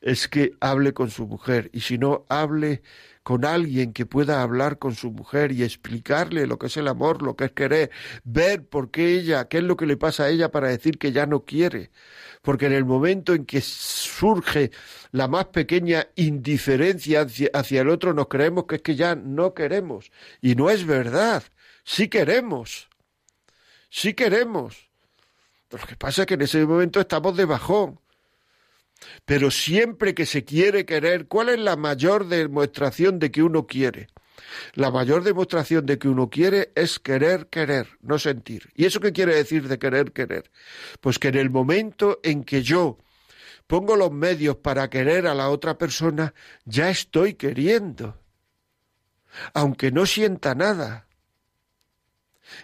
es 0.01 0.27
que 0.27 0.57
hable 0.59 0.93
con 0.93 1.11
su 1.11 1.27
mujer 1.27 1.69
y 1.71 1.79
si 1.79 1.97
no, 1.97 2.25
hable 2.27 2.83
con 3.25 3.43
alguien 3.43 3.91
que 3.91 4.05
pueda 4.05 4.43
hablar 4.43 4.77
con 4.77 4.93
su 4.93 5.09
mujer 5.09 5.51
y 5.51 5.63
explicarle 5.63 6.45
lo 6.45 6.59
que 6.59 6.67
es 6.67 6.77
el 6.77 6.87
amor, 6.87 7.23
lo 7.23 7.35
que 7.35 7.45
es 7.45 7.51
querer, 7.53 7.89
ver 8.23 8.63
por 8.67 8.91
qué 8.91 9.15
ella, 9.17 9.47
qué 9.47 9.57
es 9.57 9.63
lo 9.63 9.75
que 9.77 9.87
le 9.87 9.97
pasa 9.97 10.25
a 10.25 10.29
ella 10.29 10.51
para 10.51 10.67
decir 10.67 10.99
que 10.99 11.11
ya 11.11 11.25
no 11.25 11.43
quiere. 11.43 11.89
Porque 12.43 12.67
en 12.67 12.73
el 12.73 12.85
momento 12.85 13.33
en 13.33 13.47
que 13.47 13.61
surge 13.61 14.69
la 15.11 15.27
más 15.27 15.45
pequeña 15.45 16.07
indiferencia 16.15 17.25
hacia, 17.53 17.81
el 17.81 17.89
otro, 17.89 18.13
nos 18.13 18.27
creemos 18.27 18.65
que 18.65 18.75
es 18.75 18.83
que 18.83 18.95
ya 18.95 19.15
no 19.15 19.55
queremos. 19.55 20.11
Y 20.39 20.53
no 20.53 20.69
es 20.69 20.85
verdad. 20.85 21.41
Sí 21.83 22.09
queremos. 22.09 22.89
Sí 23.89 24.13
queremos. 24.13 24.87
Lo 25.71 25.79
que 25.79 25.95
pasa 25.95 26.21
es 26.21 26.27
que 26.27 26.35
en 26.35 26.43
ese 26.43 26.63
momento 26.63 26.99
estamos 26.99 27.35
de 27.35 27.45
bajón. 27.45 27.99
Pero 29.25 29.51
siempre 29.51 30.13
que 30.13 30.25
se 30.25 30.45
quiere 30.45 30.85
querer, 30.85 31.27
¿cuál 31.27 31.49
es 31.49 31.59
la 31.59 31.75
mayor 31.75 32.27
demostración 32.27 33.19
de 33.19 33.31
que 33.31 33.43
uno 33.43 33.67
quiere? 33.67 34.07
La 34.73 34.91
mayor 34.91 35.23
demostración 35.23 35.85
de 35.85 35.97
que 35.97 36.07
uno 36.07 36.29
quiere 36.29 36.71
es 36.75 36.99
querer, 36.99 37.47
querer, 37.47 37.97
no 38.01 38.19
sentir. 38.19 38.71
¿Y 38.75 38.85
eso 38.85 38.99
qué 38.99 39.11
quiere 39.11 39.35
decir 39.35 39.67
de 39.67 39.79
querer, 39.79 40.11
querer? 40.11 40.51
Pues 41.01 41.19
que 41.19 41.29
en 41.29 41.37
el 41.37 41.49
momento 41.49 42.19
en 42.23 42.43
que 42.43 42.61
yo 42.61 42.97
pongo 43.67 43.95
los 43.95 44.11
medios 44.11 44.57
para 44.57 44.89
querer 44.89 45.27
a 45.27 45.33
la 45.33 45.49
otra 45.49 45.77
persona, 45.77 46.33
ya 46.65 46.89
estoy 46.89 47.35
queriendo. 47.35 48.19
Aunque 49.53 49.91
no 49.91 50.05
sienta 50.05 50.55
nada. 50.55 51.07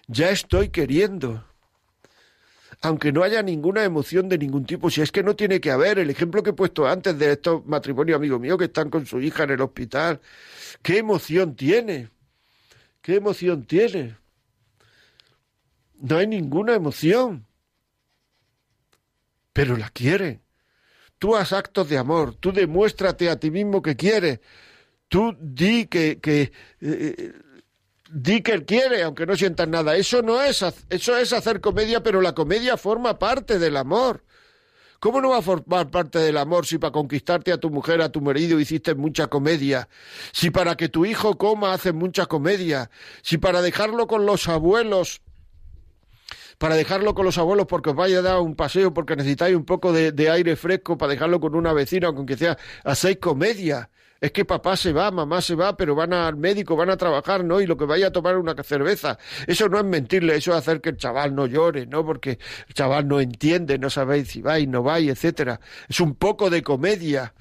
Ya 0.08 0.30
estoy 0.30 0.70
queriendo 0.70 1.46
aunque 2.82 3.12
no 3.12 3.24
haya 3.24 3.44
ninguna 3.44 3.84
emoción 3.84 4.28
de 4.28 4.40
ningún 4.40 4.66
tipo, 4.66 4.90
si 4.90 5.02
es 5.02 5.12
que 5.12 5.22
no 5.22 5.36
tiene 5.36 5.62
que 5.62 5.70
haber, 5.70 6.00
el 6.00 6.10
ejemplo 6.10 6.42
que 6.42 6.50
he 6.50 6.54
puesto 6.54 6.88
antes 6.88 7.18
de 7.18 7.34
estos 7.34 7.66
matrimonios 7.66 8.16
amigos 8.16 8.40
míos 8.40 8.58
que 8.58 8.66
están 8.66 8.90
con 8.90 9.06
su 9.06 9.22
hija 9.22 9.44
en 9.44 9.52
el 9.52 9.62
hospital, 9.62 10.20
¿qué 10.82 10.98
emoción 10.98 11.56
tiene? 11.56 12.10
¿Qué 13.02 13.16
emoción 13.16 13.66
tiene? 13.66 14.18
No 16.00 16.18
hay 16.18 16.26
ninguna 16.26 16.74
emoción, 16.74 17.46
pero 19.54 19.78
la 19.78 19.90
quiere. 19.90 20.42
Tú 21.20 21.36
haz 21.36 21.54
actos 21.54 21.88
de 21.88 22.00
amor, 22.00 22.36
tú 22.36 22.52
demuéstrate 22.52 23.30
a 23.30 23.40
ti 23.40 23.52
mismo 23.52 23.84
que 23.84 23.96
quieres, 23.96 24.40
tú 25.08 25.38
di 25.40 25.86
que, 25.86 26.20
que 26.20 26.52
eh, 26.82 27.34
di 28.12 28.42
que 28.42 28.66
quiere, 28.66 29.04
aunque 29.04 29.26
no 29.26 29.36
sientas 29.36 29.68
nada. 29.68 29.96
Eso 29.96 30.22
no 30.22 30.42
es, 30.42 30.64
eso 30.90 31.18
es 31.18 31.34
hacer 31.34 31.62
comedia, 31.62 32.04
pero 32.04 32.22
la 32.22 32.34
comedia 32.34 32.78
forma 32.78 33.18
parte 33.18 33.58
del 33.58 33.78
amor. 33.78 34.24
¿Cómo 35.00 35.20
no 35.20 35.30
va 35.30 35.40
a 35.40 35.42
formar 35.42 35.90
parte 35.90 36.20
del 36.20 36.38
amor 36.38 36.68
si 36.68 36.78
para 36.78 36.92
conquistarte 36.92 37.52
a 37.52 37.58
tu 37.58 37.72
mujer, 37.72 38.02
a 38.02 38.12
tu 38.12 38.22
marido, 38.22 38.60
hiciste 38.60 38.94
mucha 38.94 39.28
comedia? 39.28 39.90
Si 40.32 40.52
para 40.52 40.78
que 40.78 40.90
tu 40.90 41.06
hijo 41.06 41.40
coma 41.40 41.74
haces 41.74 41.94
mucha 41.94 42.28
comedia? 42.28 42.92
Si 43.24 43.40
para 43.40 43.64
dejarlo 43.64 44.06
con 44.06 44.28
los 44.28 44.48
abuelos, 44.48 45.22
para 46.60 46.76
dejarlo 46.76 47.16
con 47.16 47.26
los 47.26 47.40
abuelos 47.40 47.66
porque 47.66 47.90
os 47.90 47.96
vaya 47.96 48.20
a 48.20 48.22
dar 48.22 48.40
un 48.42 48.56
paseo, 48.56 48.94
porque 48.94 49.16
necesitáis 49.16 49.56
un 49.56 49.66
poco 49.66 49.92
de, 49.92 50.30
aire 50.30 50.56
fresco, 50.56 51.00
para 51.00 51.14
dejarlo 51.14 51.40
con 51.40 51.56
una 51.56 51.74
vecina, 51.74 52.10
aunque 52.10 52.38
sea, 52.38 52.60
hacéis 52.84 53.18
comedia 53.18 53.90
es 54.22 54.32
que 54.32 54.46
papá 54.46 54.78
se 54.78 54.94
va, 54.94 55.10
mamá 55.10 55.42
se 55.42 55.56
va, 55.56 55.76
pero 55.76 55.96
van 55.96 56.14
al 56.14 56.38
médico, 56.38 56.76
van 56.76 56.92
a 56.92 56.98
trabajar, 56.98 57.44
¿no? 57.44 57.60
Y 57.60 57.66
lo 57.66 57.76
que 57.76 57.86
vaya 57.86 58.08
a 58.08 58.12
tomar 58.12 58.38
una 58.38 58.54
cerveza. 58.64 59.18
Eso 59.48 59.68
no 59.68 59.80
es 59.80 59.84
mentirle, 59.84 60.36
eso 60.36 60.52
es 60.52 60.58
hacer 60.60 60.80
que 60.80 60.90
el 60.90 60.98
chaval 60.98 61.34
no 61.34 61.48
llore, 61.48 61.88
¿no? 61.88 62.06
Porque 62.06 62.38
el 62.68 62.74
chaval 62.76 63.08
no 63.08 63.20
entiende, 63.20 63.80
no 63.80 63.90
sabéis 63.90 64.30
si 64.30 64.42
va 64.42 64.60
y 64.60 64.68
no 64.68 64.84
va, 64.84 65.00
etcétera. 65.00 65.60
Es 65.90 66.00
un 66.00 66.14
poco 66.16 66.52
de 66.52 66.62
comedia 66.64 67.34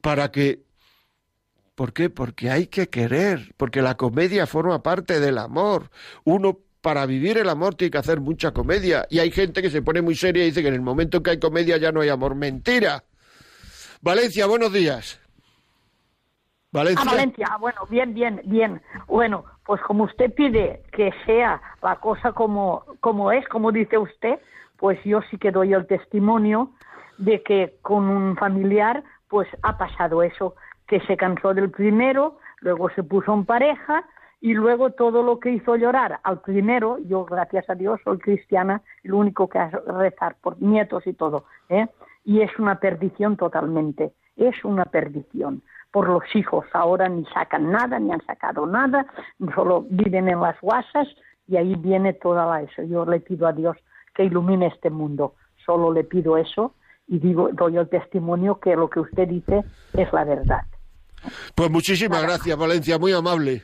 para 0.00 0.30
que 0.30 0.64
¿Por 1.74 1.92
qué? 1.92 2.08
Porque 2.08 2.50
hay 2.50 2.68
que 2.68 2.88
querer, 2.88 3.52
porque 3.58 3.82
la 3.82 3.98
comedia 3.98 4.46
forma 4.46 4.82
parte 4.82 5.20
del 5.20 5.36
amor. 5.36 5.90
Uno 6.24 6.58
para 6.80 7.04
vivir 7.04 7.36
el 7.36 7.50
amor 7.50 7.74
tiene 7.74 7.90
que 7.90 7.98
hacer 7.98 8.20
mucha 8.20 8.52
comedia. 8.52 9.06
Y 9.10 9.18
hay 9.18 9.30
gente 9.30 9.60
que 9.60 9.68
se 9.70 9.82
pone 9.82 10.00
muy 10.00 10.14
seria 10.14 10.42
y 10.44 10.46
dice 10.46 10.62
que 10.62 10.68
en 10.68 10.74
el 10.74 10.80
momento 10.80 11.18
en 11.18 11.22
que 11.22 11.30
hay 11.32 11.38
comedia 11.38 11.76
ya 11.76 11.92
no 11.92 12.00
hay 12.00 12.08
amor. 12.08 12.34
Mentira. 12.34 13.04
Valencia, 14.00 14.46
buenos 14.46 14.72
días. 14.72 15.20
Valencia. 16.72 17.04
Ah, 17.06 17.10
Valencia, 17.10 17.56
bueno, 17.58 17.80
bien, 17.88 18.14
bien, 18.14 18.40
bien. 18.44 18.82
Bueno, 19.06 19.44
pues 19.64 19.80
como 19.82 20.04
usted 20.04 20.32
pide 20.34 20.82
que 20.92 21.12
sea 21.24 21.60
la 21.82 21.96
cosa 21.96 22.32
como, 22.32 22.84
como 23.00 23.32
es, 23.32 23.46
como 23.48 23.72
dice 23.72 23.98
usted, 23.98 24.38
pues 24.76 25.02
yo 25.04 25.20
sí 25.30 25.38
que 25.38 25.50
doy 25.50 25.72
el 25.72 25.86
testimonio 25.86 26.72
de 27.18 27.42
que 27.42 27.76
con 27.82 28.04
un 28.04 28.36
familiar 28.36 29.02
pues 29.28 29.48
ha 29.62 29.76
pasado 29.78 30.22
eso, 30.22 30.54
que 30.86 31.00
se 31.00 31.16
cansó 31.16 31.54
del 31.54 31.70
primero, 31.70 32.38
luego 32.60 32.90
se 32.90 33.02
puso 33.02 33.32
en 33.32 33.44
pareja 33.44 34.04
y 34.40 34.54
luego 34.54 34.90
todo 34.90 35.22
lo 35.22 35.40
que 35.40 35.50
hizo 35.50 35.76
llorar 35.76 36.20
al 36.22 36.40
primero, 36.42 36.98
yo 37.06 37.24
gracias 37.24 37.68
a 37.70 37.74
Dios 37.74 38.00
soy 38.04 38.18
cristiana, 38.18 38.82
lo 39.02 39.18
único 39.18 39.48
que 39.48 39.58
hace 39.58 39.78
rezar 39.78 40.36
por 40.40 40.60
nietos 40.60 41.06
y 41.06 41.14
todo, 41.14 41.46
¿eh? 41.68 41.86
Y 42.26 42.40
es 42.42 42.50
una 42.58 42.80
perdición 42.80 43.36
totalmente, 43.36 44.12
es 44.36 44.62
una 44.64 44.84
perdición. 44.84 45.62
Por 45.92 46.08
los 46.08 46.24
hijos 46.34 46.66
ahora 46.72 47.08
ni 47.08 47.24
sacan 47.26 47.70
nada, 47.70 47.98
ni 48.00 48.10
han 48.12 48.20
sacado 48.26 48.66
nada, 48.66 49.06
solo 49.54 49.86
viven 49.88 50.28
en 50.28 50.40
las 50.40 50.60
guasas 50.60 51.06
y 51.46 51.56
ahí 51.56 51.76
viene 51.76 52.12
toda 52.12 52.44
la 52.44 52.62
eso. 52.62 52.82
Yo 52.82 53.06
le 53.06 53.20
pido 53.20 53.46
a 53.46 53.52
Dios 53.52 53.76
que 54.12 54.24
ilumine 54.24 54.66
este 54.66 54.90
mundo, 54.90 55.36
solo 55.64 55.92
le 55.92 56.02
pido 56.02 56.36
eso 56.36 56.74
y 57.06 57.20
digo, 57.20 57.48
doy 57.52 57.76
el 57.76 57.88
testimonio 57.88 58.58
que 58.58 58.74
lo 58.74 58.90
que 58.90 59.00
usted 59.00 59.28
dice 59.28 59.62
es 59.94 60.12
la 60.12 60.24
verdad. 60.24 60.62
Pues 61.54 61.70
muchísimas 61.70 62.22
gracias, 62.22 62.58
Valencia, 62.58 62.98
muy 62.98 63.12
amable. 63.12 63.62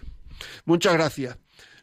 Muchas 0.65 0.95
gracias. 0.95 1.37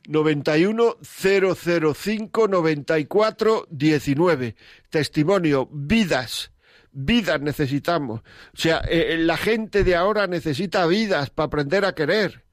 91 0.08 0.96
005 1.02 2.48
94 2.48 3.66
19. 3.70 4.56
Testimonio, 4.90 5.68
vidas 5.72 6.54
vidas 6.92 7.42
necesitamos. 7.42 8.22
O 8.22 8.58
sea, 8.58 8.82
eh, 8.90 9.14
eh, 9.14 9.18
la 9.18 9.38
gente 9.38 9.84
de 9.84 9.96
ahora 9.96 10.28
necesita 10.28 10.86
vidas 10.86 11.30
para 11.30 11.48
aprender 11.48 11.86
a 11.86 11.94
querer. 11.94 12.46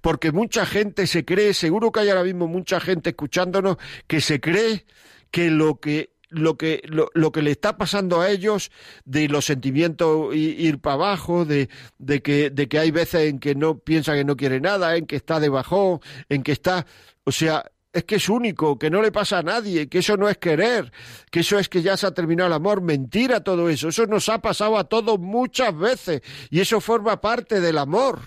Porque 0.00 0.32
mucha 0.32 0.64
gente 0.64 1.06
se 1.06 1.24
cree, 1.24 1.52
seguro 1.52 1.92
que 1.92 2.00
hay 2.00 2.08
ahora 2.08 2.24
mismo 2.24 2.48
mucha 2.48 2.80
gente 2.80 3.10
escuchándonos 3.10 3.76
que 4.06 4.20
se 4.20 4.40
cree 4.40 4.86
que 5.30 5.50
lo 5.50 5.80
que 5.80 6.14
lo 6.30 6.56
que 6.56 6.82
lo, 6.86 7.32
que 7.32 7.42
le 7.42 7.52
está 7.52 7.76
pasando 7.76 8.20
a 8.20 8.30
ellos 8.30 8.70
de 9.04 9.28
los 9.28 9.44
sentimientos 9.44 10.34
ir 10.34 10.80
para 10.80 10.94
abajo 10.94 11.44
de, 11.44 11.68
de 11.98 12.22
que 12.22 12.50
de 12.50 12.68
que 12.68 12.78
hay 12.78 12.90
veces 12.90 13.30
en 13.30 13.38
que 13.38 13.54
no 13.54 13.78
piensa 13.78 14.14
que 14.14 14.24
no 14.24 14.36
quiere 14.36 14.60
nada 14.60 14.96
en 14.96 15.06
que 15.06 15.16
está 15.16 15.38
de 15.38 15.48
bajón 15.48 16.00
en 16.28 16.42
que 16.42 16.52
está 16.52 16.86
o 17.24 17.30
sea 17.30 17.70
es 17.94 18.04
que 18.04 18.16
es 18.16 18.28
único, 18.28 18.76
que 18.76 18.90
no 18.90 19.00
le 19.00 19.12
pasa 19.12 19.38
a 19.38 19.42
nadie, 19.42 19.88
que 19.88 19.98
eso 19.98 20.16
no 20.16 20.28
es 20.28 20.36
querer, 20.36 20.90
que 21.30 21.40
eso 21.40 21.58
es 21.58 21.68
que 21.68 21.80
ya 21.80 21.96
se 21.96 22.08
ha 22.08 22.10
terminado 22.10 22.48
el 22.48 22.52
amor. 22.52 22.82
Mentira 22.82 23.42
todo 23.42 23.68
eso. 23.68 23.88
Eso 23.88 24.06
nos 24.06 24.28
ha 24.28 24.40
pasado 24.40 24.76
a 24.76 24.84
todos 24.84 25.18
muchas 25.20 25.78
veces 25.78 26.20
y 26.50 26.60
eso 26.60 26.80
forma 26.80 27.20
parte 27.20 27.60
del 27.60 27.78
amor. 27.78 28.18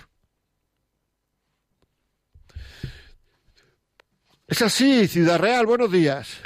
Es 4.48 4.62
así, 4.62 5.08
Ciudad 5.08 5.38
Real, 5.38 5.66
buenos 5.66 5.92
días. 5.92 6.42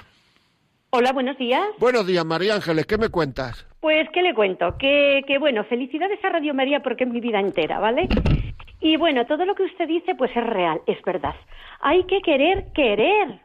Hola, 0.89 1.13
buenos 1.13 1.38
días. 1.38 1.61
Buenos 1.78 2.05
días, 2.07 2.26
María 2.26 2.55
Ángeles, 2.55 2.88
¿qué 2.88 2.97
me 2.97 3.09
cuentas? 3.09 3.67
Pues, 3.80 4.07
¿qué 4.11 4.24
le 4.24 4.34
cuento? 4.34 4.76
Que, 4.80 5.22
que 5.28 5.38
bueno, 5.38 5.63
felicidades 5.65 6.19
a 6.26 6.30
Radio 6.30 6.55
María 6.55 6.82
porque 6.82 7.03
es 7.03 7.09
mi 7.09 7.22
vida 7.22 7.39
entera, 7.39 7.80
¿vale? 7.80 8.09
Y 8.82 8.97
bueno, 8.97 9.25
todo 9.27 9.45
lo 9.45 9.53
que 9.53 9.63
usted 9.63 9.88
dice, 9.88 10.15
pues 10.15 10.36
es 10.36 10.43
real, 10.43 10.82
es 10.88 11.01
verdad. 11.03 11.36
Hay 11.82 12.03
que 12.05 12.21
querer 12.21 12.73
querer. 12.73 13.39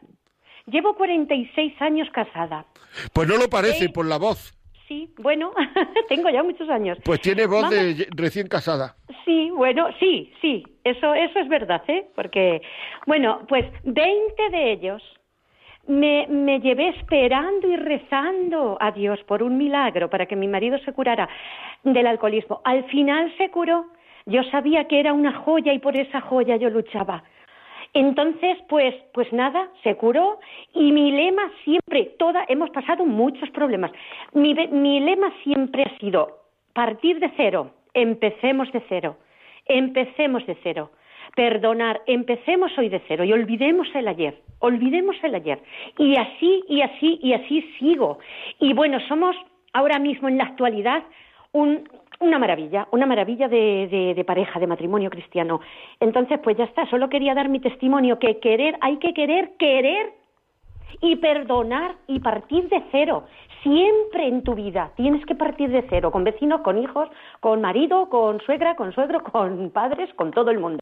Llevo 0.65 0.95
46 0.95 1.81
años 1.81 2.09
casada. 2.11 2.65
Pues 3.13 3.27
no 3.27 3.37
lo 3.37 3.47
parece 3.47 3.89
por 3.89 4.05
la 4.05 4.17
voz. 4.17 4.53
Sí, 4.87 5.13
bueno, 5.19 5.53
tengo 6.09 6.29
ya 6.29 6.43
muchos 6.43 6.69
años. 6.69 6.97
Pues 7.03 7.21
tiene 7.21 7.45
voz 7.45 7.69
de 7.69 8.07
recién 8.15 8.47
casada. 8.47 8.95
Sí, 9.25 9.51
bueno, 9.51 9.87
sí, 9.99 10.33
sí, 10.41 10.63
eso, 10.83 11.13
eso 11.13 11.39
es 11.39 11.47
verdad, 11.49 11.83
¿eh? 11.87 12.07
Porque, 12.15 12.61
bueno, 13.05 13.41
pues 13.47 13.65
20 13.83 14.49
de 14.49 14.71
ellos 14.71 15.03
me, 15.87 16.25
me 16.27 16.59
llevé 16.61 16.89
esperando 16.89 17.67
y 17.67 17.75
rezando 17.75 18.77
a 18.79 18.91
Dios 18.91 19.19
por 19.27 19.43
un 19.43 19.57
milagro 19.57 20.09
para 20.09 20.25
que 20.25 20.35
mi 20.35 20.47
marido 20.47 20.79
se 20.79 20.93
curara 20.93 21.29
del 21.83 22.07
alcoholismo. 22.07 22.61
Al 22.63 22.85
final 22.85 23.33
se 23.37 23.51
curó 23.51 23.87
yo 24.27 24.43
sabía 24.45 24.85
que 24.85 24.99
era 24.99 25.13
una 25.13 25.33
joya 25.33 25.73
y 25.73 25.79
por 25.79 25.97
esa 25.97 26.21
joya 26.21 26.55
yo 26.57 26.69
luchaba. 26.69 27.23
Entonces, 27.93 28.57
pues, 28.69 28.93
pues 29.13 29.31
nada, 29.33 29.69
se 29.83 29.95
curó 29.95 30.39
y 30.73 30.91
mi 30.91 31.11
lema 31.11 31.49
siempre, 31.63 32.15
toda, 32.19 32.45
hemos 32.47 32.69
pasado 32.69 33.05
muchos 33.05 33.49
problemas. 33.49 33.91
Mi, 34.33 34.53
mi 34.53 34.99
lema 34.99 35.33
siempre 35.43 35.83
ha 35.83 35.97
sido 35.97 36.39
partir 36.73 37.19
de 37.19 37.31
cero, 37.37 37.71
empecemos 37.93 38.71
de 38.71 38.83
cero, 38.87 39.17
empecemos 39.65 40.45
de 40.45 40.55
cero 40.61 40.91
perdonar, 41.35 42.01
empecemos 42.07 42.75
hoy 42.77 42.89
de 42.89 43.01
cero 43.07 43.23
y 43.23 43.33
olvidemos 43.33 43.87
el 43.93 44.07
ayer, 44.07 44.41
olvidemos 44.59 45.15
el 45.23 45.35
ayer. 45.35 45.59
Y 45.97 46.17
así, 46.17 46.63
y 46.67 46.81
así, 46.81 47.19
y 47.21 47.33
así 47.33 47.61
sigo. 47.79 48.19
Y 48.59 48.73
bueno, 48.73 48.99
somos 49.07 49.35
ahora 49.73 49.99
mismo 49.99 50.27
en 50.29 50.37
la 50.37 50.45
actualidad 50.45 51.03
un, 51.51 51.87
una 52.19 52.39
maravilla, 52.39 52.87
una 52.91 53.05
maravilla 53.05 53.47
de, 53.47 54.13
de, 54.15 54.23
pareja, 54.23 54.59
de 54.59 54.67
matrimonio 54.67 55.09
cristiano. 55.09 55.59
Entonces, 55.99 56.39
pues 56.43 56.57
ya 56.57 56.63
está, 56.63 56.89
solo 56.89 57.09
quería 57.09 57.33
dar 57.33 57.49
mi 57.49 57.59
testimonio, 57.59 58.19
que 58.19 58.39
querer, 58.39 58.77
hay 58.81 58.97
que 58.97 59.13
querer, 59.13 59.51
querer 59.57 60.13
y 61.01 61.15
perdonar 61.17 61.95
y 62.07 62.19
partir 62.19 62.69
de 62.69 62.83
cero. 62.91 63.25
Siempre 63.61 64.27
en 64.27 64.43
tu 64.43 64.55
vida 64.55 64.91
tienes 64.95 65.25
que 65.25 65.35
partir 65.35 65.69
de 65.69 65.85
cero, 65.89 66.11
con 66.11 66.23
vecinos, 66.23 66.61
con 66.61 66.77
hijos, 66.77 67.09
con 67.39 67.61
marido, 67.61 68.09
con 68.09 68.39
suegra, 68.41 68.75
con 68.75 68.93
suegro, 68.93 69.23
con 69.23 69.69
padres, 69.71 70.13
con 70.15 70.31
todo 70.31 70.51
el 70.51 70.59
mundo. 70.59 70.79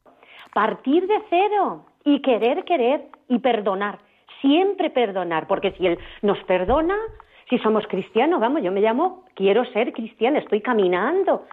Partir 0.54 1.08
de 1.08 1.22
cero 1.30 1.86
y 2.04 2.22
querer, 2.22 2.64
querer 2.64 3.08
y 3.28 3.40
perdonar. 3.40 4.00
Siempre 4.42 4.90
perdonar, 4.90 5.48
porque 5.48 5.72
si 5.72 5.88
Él 5.88 5.98
nos 6.22 6.38
perdona, 6.44 6.96
si 7.50 7.58
somos 7.60 7.86
cristianos, 7.88 8.39
vamos, 8.39 8.64
yo 8.64 8.72
me 8.72 8.82
llamo, 8.82 9.26
quiero 9.36 9.66
ser 9.72 9.93
cristiana, 9.93 10.39
estoy 10.39 10.62
caminando 10.62 11.46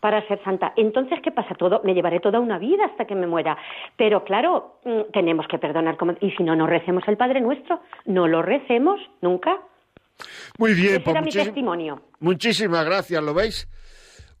para 0.00 0.26
ser 0.28 0.42
santa. 0.44 0.74
Entonces, 0.76 1.18
¿qué 1.22 1.30
pasa? 1.30 1.54
Todo, 1.54 1.80
me 1.82 1.94
llevaré 1.94 2.20
toda 2.20 2.38
una 2.38 2.58
vida 2.58 2.84
hasta 2.84 3.06
que 3.06 3.14
me 3.14 3.26
muera. 3.26 3.56
Pero 3.96 4.22
claro, 4.24 4.78
mm, 4.84 5.12
tenemos 5.12 5.46
que 5.48 5.58
perdonar. 5.58 5.96
Como, 5.96 6.12
y 6.20 6.30
si 6.32 6.42
no, 6.42 6.54
no 6.54 6.66
recemos 6.66 7.02
el 7.08 7.16
Padre 7.16 7.40
Nuestro. 7.40 7.80
No 8.04 8.28
lo 8.28 8.42
recemos 8.42 9.00
nunca. 9.22 9.58
Muy 10.58 10.74
bien. 10.74 11.00
Ese 11.00 11.10
era 11.10 11.22
mi 11.22 11.30
testimonio. 11.30 12.02
Muchísimas 12.20 12.84
gracias, 12.84 13.22
¿lo 13.22 13.32
veis? 13.32 13.66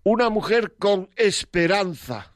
Una 0.04 0.28
mujer 0.28 0.74
con 0.78 1.08
esperanza. 1.16 2.33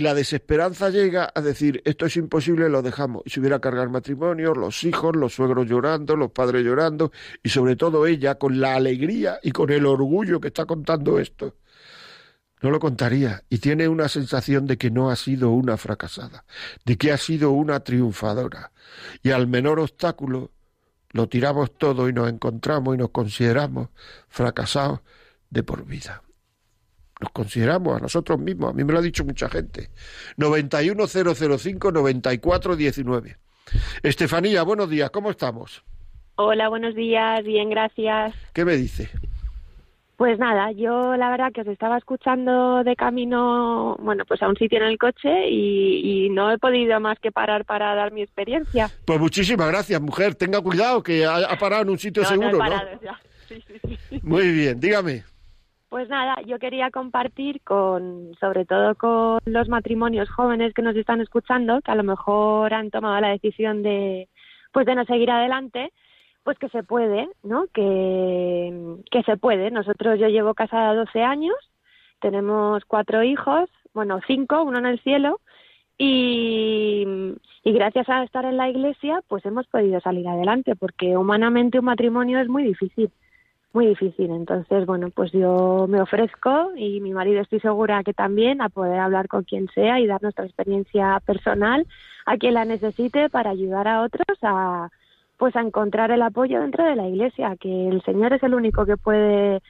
Y 0.00 0.02
la 0.02 0.14
desesperanza 0.14 0.88
llega 0.88 1.30
a 1.34 1.42
decir, 1.42 1.82
esto 1.84 2.06
es 2.06 2.16
imposible, 2.16 2.70
lo 2.70 2.80
dejamos. 2.80 3.20
Y 3.26 3.28
se 3.28 3.38
hubiera 3.38 3.60
cargar 3.60 3.90
matrimonio, 3.90 4.54
los 4.54 4.82
hijos, 4.84 5.14
los 5.14 5.34
suegros 5.34 5.68
llorando, 5.68 6.16
los 6.16 6.30
padres 6.30 6.64
llorando, 6.64 7.12
y 7.42 7.50
sobre 7.50 7.76
todo 7.76 8.06
ella 8.06 8.36
con 8.36 8.62
la 8.62 8.76
alegría 8.76 9.38
y 9.42 9.50
con 9.50 9.68
el 9.68 9.84
orgullo 9.84 10.40
que 10.40 10.48
está 10.48 10.64
contando 10.64 11.18
esto. 11.18 11.56
No 12.62 12.70
lo 12.70 12.80
contaría. 12.80 13.42
Y 13.50 13.58
tiene 13.58 13.88
una 13.88 14.08
sensación 14.08 14.64
de 14.66 14.78
que 14.78 14.90
no 14.90 15.10
ha 15.10 15.16
sido 15.16 15.50
una 15.50 15.76
fracasada, 15.76 16.46
de 16.86 16.96
que 16.96 17.12
ha 17.12 17.18
sido 17.18 17.50
una 17.50 17.80
triunfadora. 17.80 18.72
Y 19.22 19.32
al 19.32 19.48
menor 19.48 19.80
obstáculo 19.80 20.50
lo 21.10 21.28
tiramos 21.28 21.76
todo 21.76 22.08
y 22.08 22.14
nos 22.14 22.30
encontramos 22.30 22.94
y 22.94 22.98
nos 22.98 23.10
consideramos 23.10 23.90
fracasados 24.30 25.00
de 25.50 25.62
por 25.62 25.84
vida 25.84 26.22
nos 27.20 27.30
consideramos 27.30 27.96
a 27.96 28.00
nosotros 28.00 28.38
mismos, 28.38 28.70
a 28.70 28.72
mí 28.72 28.84
me 28.84 28.92
lo 28.92 28.98
ha 28.98 29.02
dicho 29.02 29.24
mucha 29.24 29.48
gente. 29.48 29.90
91005-9419. 30.38 33.36
Estefanía, 34.02 34.62
buenos 34.62 34.88
días, 34.88 35.10
¿cómo 35.10 35.30
estamos? 35.30 35.84
Hola, 36.36 36.68
buenos 36.68 36.94
días, 36.94 37.44
bien, 37.44 37.68
gracias. 37.68 38.32
¿Qué 38.54 38.64
me 38.64 38.76
dice? 38.76 39.10
Pues 40.16 40.38
nada, 40.38 40.70
yo 40.72 41.16
la 41.16 41.30
verdad 41.30 41.52
que 41.52 41.62
os 41.62 41.66
estaba 41.66 41.96
escuchando 41.96 42.84
de 42.84 42.94
camino, 42.94 43.96
bueno, 44.00 44.24
pues 44.26 44.42
a 44.42 44.48
un 44.48 44.56
sitio 44.56 44.78
en 44.78 44.84
el 44.84 44.98
coche 44.98 45.48
y, 45.48 46.28
no 46.30 46.52
he 46.52 46.58
podido 46.58 47.00
más 47.00 47.18
que 47.18 47.32
parar 47.32 47.64
para 47.64 47.94
dar 47.94 48.12
mi 48.12 48.22
experiencia. 48.22 48.90
Pues 49.06 49.18
muchísimas 49.18 49.68
gracias, 49.68 50.00
mujer. 50.00 50.34
Tenga 50.34 50.60
cuidado 50.60 51.02
que 51.02 51.24
ha, 51.24 51.58
parado 51.58 51.82
en 51.82 51.90
un 51.90 51.98
sitio 51.98 52.24
seguro, 52.24 52.58
¿no? 52.58 52.80
Sí, 53.48 53.64
sí, 53.66 53.98
sí. 54.10 54.20
Muy 54.22 54.52
bien, 54.52 54.78
dígame. 54.78 55.24
Pues 55.90 56.08
nada, 56.08 56.36
yo 56.46 56.60
quería 56.60 56.92
compartir 56.92 57.62
con, 57.62 58.32
sobre 58.38 58.64
todo 58.64 58.94
con 58.94 59.40
los 59.44 59.68
matrimonios 59.68 60.30
jóvenes 60.30 60.72
que 60.72 60.82
nos 60.82 60.94
están 60.94 61.20
escuchando, 61.20 61.80
que 61.82 61.90
a 61.90 61.96
lo 61.96 62.04
mejor 62.04 62.72
han 62.72 62.90
tomado 62.90 63.20
la 63.20 63.30
decisión 63.30 63.82
de, 63.82 64.28
pues 64.72 64.86
de 64.86 64.94
no 64.94 65.04
seguir 65.04 65.32
adelante, 65.32 65.92
pues 66.44 66.58
que 66.60 66.68
se 66.68 66.84
puede, 66.84 67.28
¿no? 67.42 67.66
Que, 67.74 68.98
que 69.10 69.24
se 69.24 69.36
puede. 69.36 69.72
Nosotros, 69.72 70.20
yo 70.20 70.28
llevo 70.28 70.54
casada 70.54 70.94
12 70.94 71.24
años, 71.24 71.56
tenemos 72.20 72.84
cuatro 72.84 73.24
hijos, 73.24 73.68
bueno, 73.92 74.20
cinco, 74.28 74.62
uno 74.62 74.78
en 74.78 74.86
el 74.86 75.00
cielo, 75.00 75.40
y, 75.98 77.04
y 77.64 77.72
gracias 77.72 78.08
a 78.08 78.22
estar 78.22 78.44
en 78.44 78.58
la 78.58 78.68
iglesia, 78.70 79.22
pues 79.26 79.44
hemos 79.44 79.66
podido 79.66 80.00
salir 80.00 80.28
adelante, 80.28 80.76
porque 80.76 81.16
humanamente 81.16 81.80
un 81.80 81.86
matrimonio 81.86 82.38
es 82.38 82.48
muy 82.48 82.62
difícil 82.62 83.10
muy 83.72 83.86
difícil. 83.86 84.30
Entonces, 84.30 84.86
bueno, 84.86 85.10
pues 85.10 85.32
yo 85.32 85.86
me 85.88 86.00
ofrezco 86.00 86.72
y 86.76 87.00
mi 87.00 87.12
marido 87.12 87.40
estoy 87.40 87.60
segura 87.60 88.02
que 88.02 88.12
también 88.12 88.60
a 88.60 88.68
poder 88.68 88.98
hablar 88.98 89.28
con 89.28 89.44
quien 89.44 89.68
sea 89.74 90.00
y 90.00 90.06
dar 90.06 90.22
nuestra 90.22 90.44
experiencia 90.44 91.20
personal 91.24 91.86
a 92.26 92.36
quien 92.36 92.54
la 92.54 92.64
necesite 92.64 93.28
para 93.30 93.50
ayudar 93.50 93.88
a 93.88 94.02
otros 94.02 94.38
a 94.42 94.90
pues 95.38 95.56
a 95.56 95.62
encontrar 95.62 96.10
el 96.10 96.20
apoyo 96.20 96.60
dentro 96.60 96.84
de 96.84 96.94
la 96.94 97.08
iglesia, 97.08 97.56
que 97.58 97.88
el 97.88 98.02
Señor 98.02 98.34
es 98.34 98.42
el 98.42 98.52
único 98.52 98.84
que 98.84 98.98
puede 98.98 99.62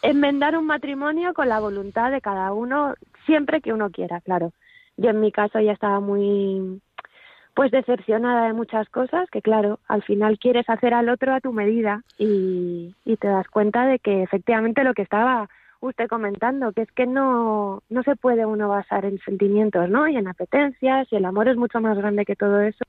enmendar 0.00 0.56
un 0.56 0.64
matrimonio 0.64 1.34
con 1.34 1.50
la 1.50 1.60
voluntad 1.60 2.10
de 2.10 2.22
cada 2.22 2.54
uno 2.54 2.94
siempre 3.26 3.60
que 3.60 3.74
uno 3.74 3.90
quiera, 3.90 4.22
claro. 4.22 4.52
Yo 4.96 5.10
en 5.10 5.20
mi 5.20 5.30
caso 5.30 5.60
ya 5.60 5.72
estaba 5.72 6.00
muy 6.00 6.80
pues 7.54 7.70
decepcionada 7.70 8.46
de 8.46 8.52
muchas 8.52 8.88
cosas 8.88 9.28
que 9.30 9.42
claro, 9.42 9.80
al 9.88 10.02
final 10.02 10.38
quieres 10.38 10.68
hacer 10.68 10.94
al 10.94 11.08
otro 11.08 11.34
a 11.34 11.40
tu 11.40 11.52
medida 11.52 12.02
y, 12.18 12.94
te 13.20 13.28
das 13.28 13.48
cuenta 13.48 13.86
de 13.86 13.98
que 13.98 14.22
efectivamente 14.22 14.84
lo 14.84 14.94
que 14.94 15.02
estaba 15.02 15.48
usted 15.80 16.08
comentando, 16.08 16.72
que 16.72 16.82
es 16.82 16.92
que 16.92 17.06
no, 17.06 17.82
no 17.88 18.02
se 18.02 18.16
puede 18.16 18.46
uno 18.46 18.68
basar 18.68 19.04
en 19.04 19.18
sentimientos, 19.20 19.90
¿no? 19.90 20.08
Y 20.08 20.16
en 20.16 20.28
apetencias, 20.28 21.08
y 21.10 21.16
el 21.16 21.24
amor 21.24 21.48
es 21.48 21.56
mucho 21.56 21.80
más 21.80 21.98
grande 21.98 22.24
que 22.24 22.36
todo 22.36 22.60
eso, 22.60 22.84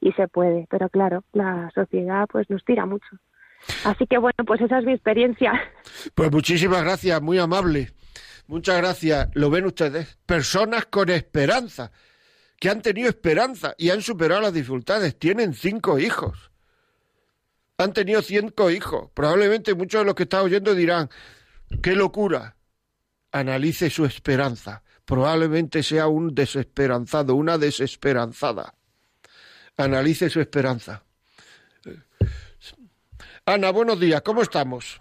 y 0.00 0.12
se 0.12 0.28
puede, 0.28 0.66
pero 0.70 0.88
claro, 0.88 1.24
la 1.32 1.70
sociedad 1.74 2.26
pues 2.30 2.48
nos 2.48 2.64
tira 2.64 2.86
mucho. 2.86 3.08
Así 3.84 4.06
que 4.06 4.18
bueno, 4.18 4.44
pues 4.46 4.60
esa 4.60 4.78
es 4.78 4.84
mi 4.84 4.92
experiencia. 4.92 5.52
Pues 6.14 6.30
muchísimas 6.30 6.82
gracias, 6.82 7.20
muy 7.20 7.38
amable. 7.38 7.90
Muchas 8.46 8.78
gracias. 8.78 9.28
Lo 9.34 9.50
ven 9.50 9.66
ustedes, 9.66 10.16
personas 10.24 10.86
con 10.86 11.10
esperanza 11.10 11.90
que 12.60 12.68
han 12.68 12.82
tenido 12.82 13.08
esperanza 13.08 13.74
y 13.78 13.90
han 13.90 14.02
superado 14.02 14.40
las 14.40 14.52
dificultades. 14.52 15.18
Tienen 15.18 15.54
cinco 15.54 15.98
hijos. 15.98 16.50
Han 17.78 17.92
tenido 17.92 18.22
cinco 18.22 18.70
hijos. 18.70 19.10
Probablemente 19.14 19.74
muchos 19.74 20.00
de 20.00 20.06
los 20.06 20.14
que 20.14 20.24
están 20.24 20.44
oyendo 20.44 20.74
dirán, 20.74 21.08
qué 21.82 21.94
locura. 21.94 22.56
Analice 23.30 23.90
su 23.90 24.04
esperanza. 24.04 24.82
Probablemente 25.04 25.82
sea 25.82 26.08
un 26.08 26.34
desesperanzado, 26.34 27.34
una 27.34 27.56
desesperanzada. 27.56 28.74
Analice 29.76 30.28
su 30.28 30.40
esperanza. 30.40 31.04
Ana, 33.46 33.70
buenos 33.70 33.98
días, 33.98 34.20
¿cómo 34.22 34.42
estamos? 34.42 35.00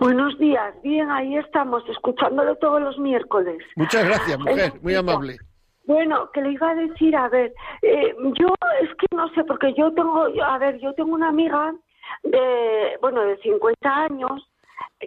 Buenos 0.00 0.38
días, 0.38 0.74
bien, 0.82 1.10
ahí 1.10 1.36
estamos, 1.36 1.82
escuchándolo 1.88 2.56
todos 2.56 2.82
los 2.82 2.98
miércoles. 2.98 3.56
Muchas 3.76 4.04
gracias, 4.04 4.38
mujer, 4.38 4.72
muy 4.82 4.94
amable. 4.94 5.38
Bueno, 5.86 6.30
que 6.32 6.40
le 6.40 6.52
iba 6.52 6.70
a 6.70 6.74
decir, 6.74 7.14
a 7.14 7.28
ver, 7.28 7.52
eh, 7.82 8.14
yo 8.34 8.48
es 8.80 8.94
que 8.94 9.06
no 9.14 9.28
sé, 9.30 9.44
porque 9.44 9.74
yo 9.74 9.92
tengo, 9.92 10.26
a 10.42 10.58
ver, 10.58 10.78
yo 10.78 10.94
tengo 10.94 11.12
una 11.14 11.28
amiga 11.28 11.74
de, 12.22 12.96
bueno, 13.00 13.22
de 13.22 13.36
50 13.38 14.04
años, 14.04 14.50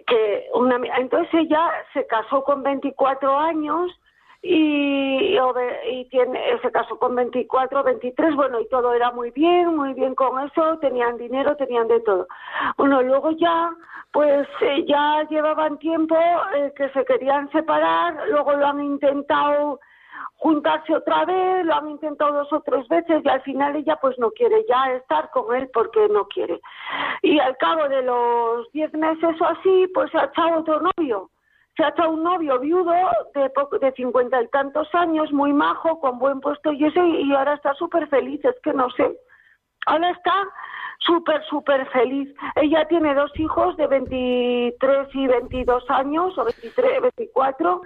que 0.06 0.46
una, 0.54 0.76
entonces 0.98 1.34
ella 1.34 1.70
se 1.92 2.06
casó 2.06 2.44
con 2.44 2.62
24 2.62 3.36
años 3.36 3.90
y, 4.42 5.36
y 5.36 6.04
tiene, 6.10 6.40
se 6.62 6.70
casó 6.70 6.96
con 6.98 7.16
24, 7.16 7.82
23, 7.82 8.36
bueno, 8.36 8.60
y 8.60 8.68
todo 8.68 8.92
era 8.94 9.10
muy 9.10 9.32
bien, 9.32 9.74
muy 9.74 9.94
bien 9.94 10.14
con 10.14 10.38
eso, 10.44 10.78
tenían 10.78 11.16
dinero, 11.16 11.56
tenían 11.56 11.88
de 11.88 12.00
todo. 12.00 12.28
Bueno, 12.76 13.02
luego 13.02 13.32
ya, 13.32 13.72
pues 14.12 14.46
eh, 14.60 14.84
ya 14.86 15.26
llevaban 15.28 15.78
tiempo 15.78 16.16
eh, 16.54 16.72
que 16.76 16.88
se 16.90 17.04
querían 17.04 17.50
separar, 17.50 18.28
luego 18.28 18.52
lo 18.52 18.66
han 18.66 18.80
intentado 18.80 19.80
juntarse 20.36 20.94
otra 20.94 21.24
vez, 21.24 21.64
lo 21.64 21.74
han 21.74 21.90
intentado 21.90 22.32
dos 22.32 22.52
o 22.52 22.60
tres 22.60 22.86
veces 22.88 23.22
y 23.24 23.28
al 23.28 23.42
final 23.42 23.76
ella 23.76 23.96
pues 24.00 24.18
no 24.18 24.30
quiere 24.30 24.64
ya 24.68 24.92
estar 24.92 25.30
con 25.30 25.54
él 25.54 25.68
porque 25.72 26.08
no 26.08 26.26
quiere. 26.26 26.60
Y 27.22 27.38
al 27.38 27.56
cabo 27.56 27.88
de 27.88 28.02
los 28.02 28.70
diez 28.72 28.92
meses 28.94 29.40
o 29.40 29.44
así, 29.44 29.86
pues 29.94 30.10
se 30.10 30.18
ha 30.18 30.24
echado 30.24 30.60
otro 30.60 30.80
novio. 30.80 31.30
Se 31.76 31.84
ha 31.84 31.88
echado 31.88 32.10
un 32.10 32.22
novio 32.22 32.58
viudo 32.58 32.92
de, 33.34 33.50
de 33.80 33.92
cincuenta 33.92 34.42
y 34.42 34.48
tantos 34.48 34.92
años, 34.94 35.32
muy 35.32 35.52
majo, 35.52 36.00
con 36.00 36.18
buen 36.18 36.40
puesto 36.40 36.72
y 36.72 36.84
ese, 36.84 37.04
y 37.04 37.32
ahora 37.32 37.54
está 37.54 37.74
súper 37.74 38.08
feliz, 38.08 38.44
es 38.44 38.58
que 38.62 38.72
no 38.72 38.90
sé. 38.90 39.16
Ahora 39.88 40.10
está 40.10 40.44
súper, 40.98 41.42
súper 41.48 41.88
feliz. 41.90 42.28
Ella 42.56 42.86
tiene 42.88 43.14
dos 43.14 43.30
hijos 43.38 43.76
de 43.78 43.86
23 43.86 45.08
y 45.14 45.26
22 45.26 45.84
años, 45.88 46.36
o 46.36 46.44
23, 46.44 47.02
24, 47.02 47.82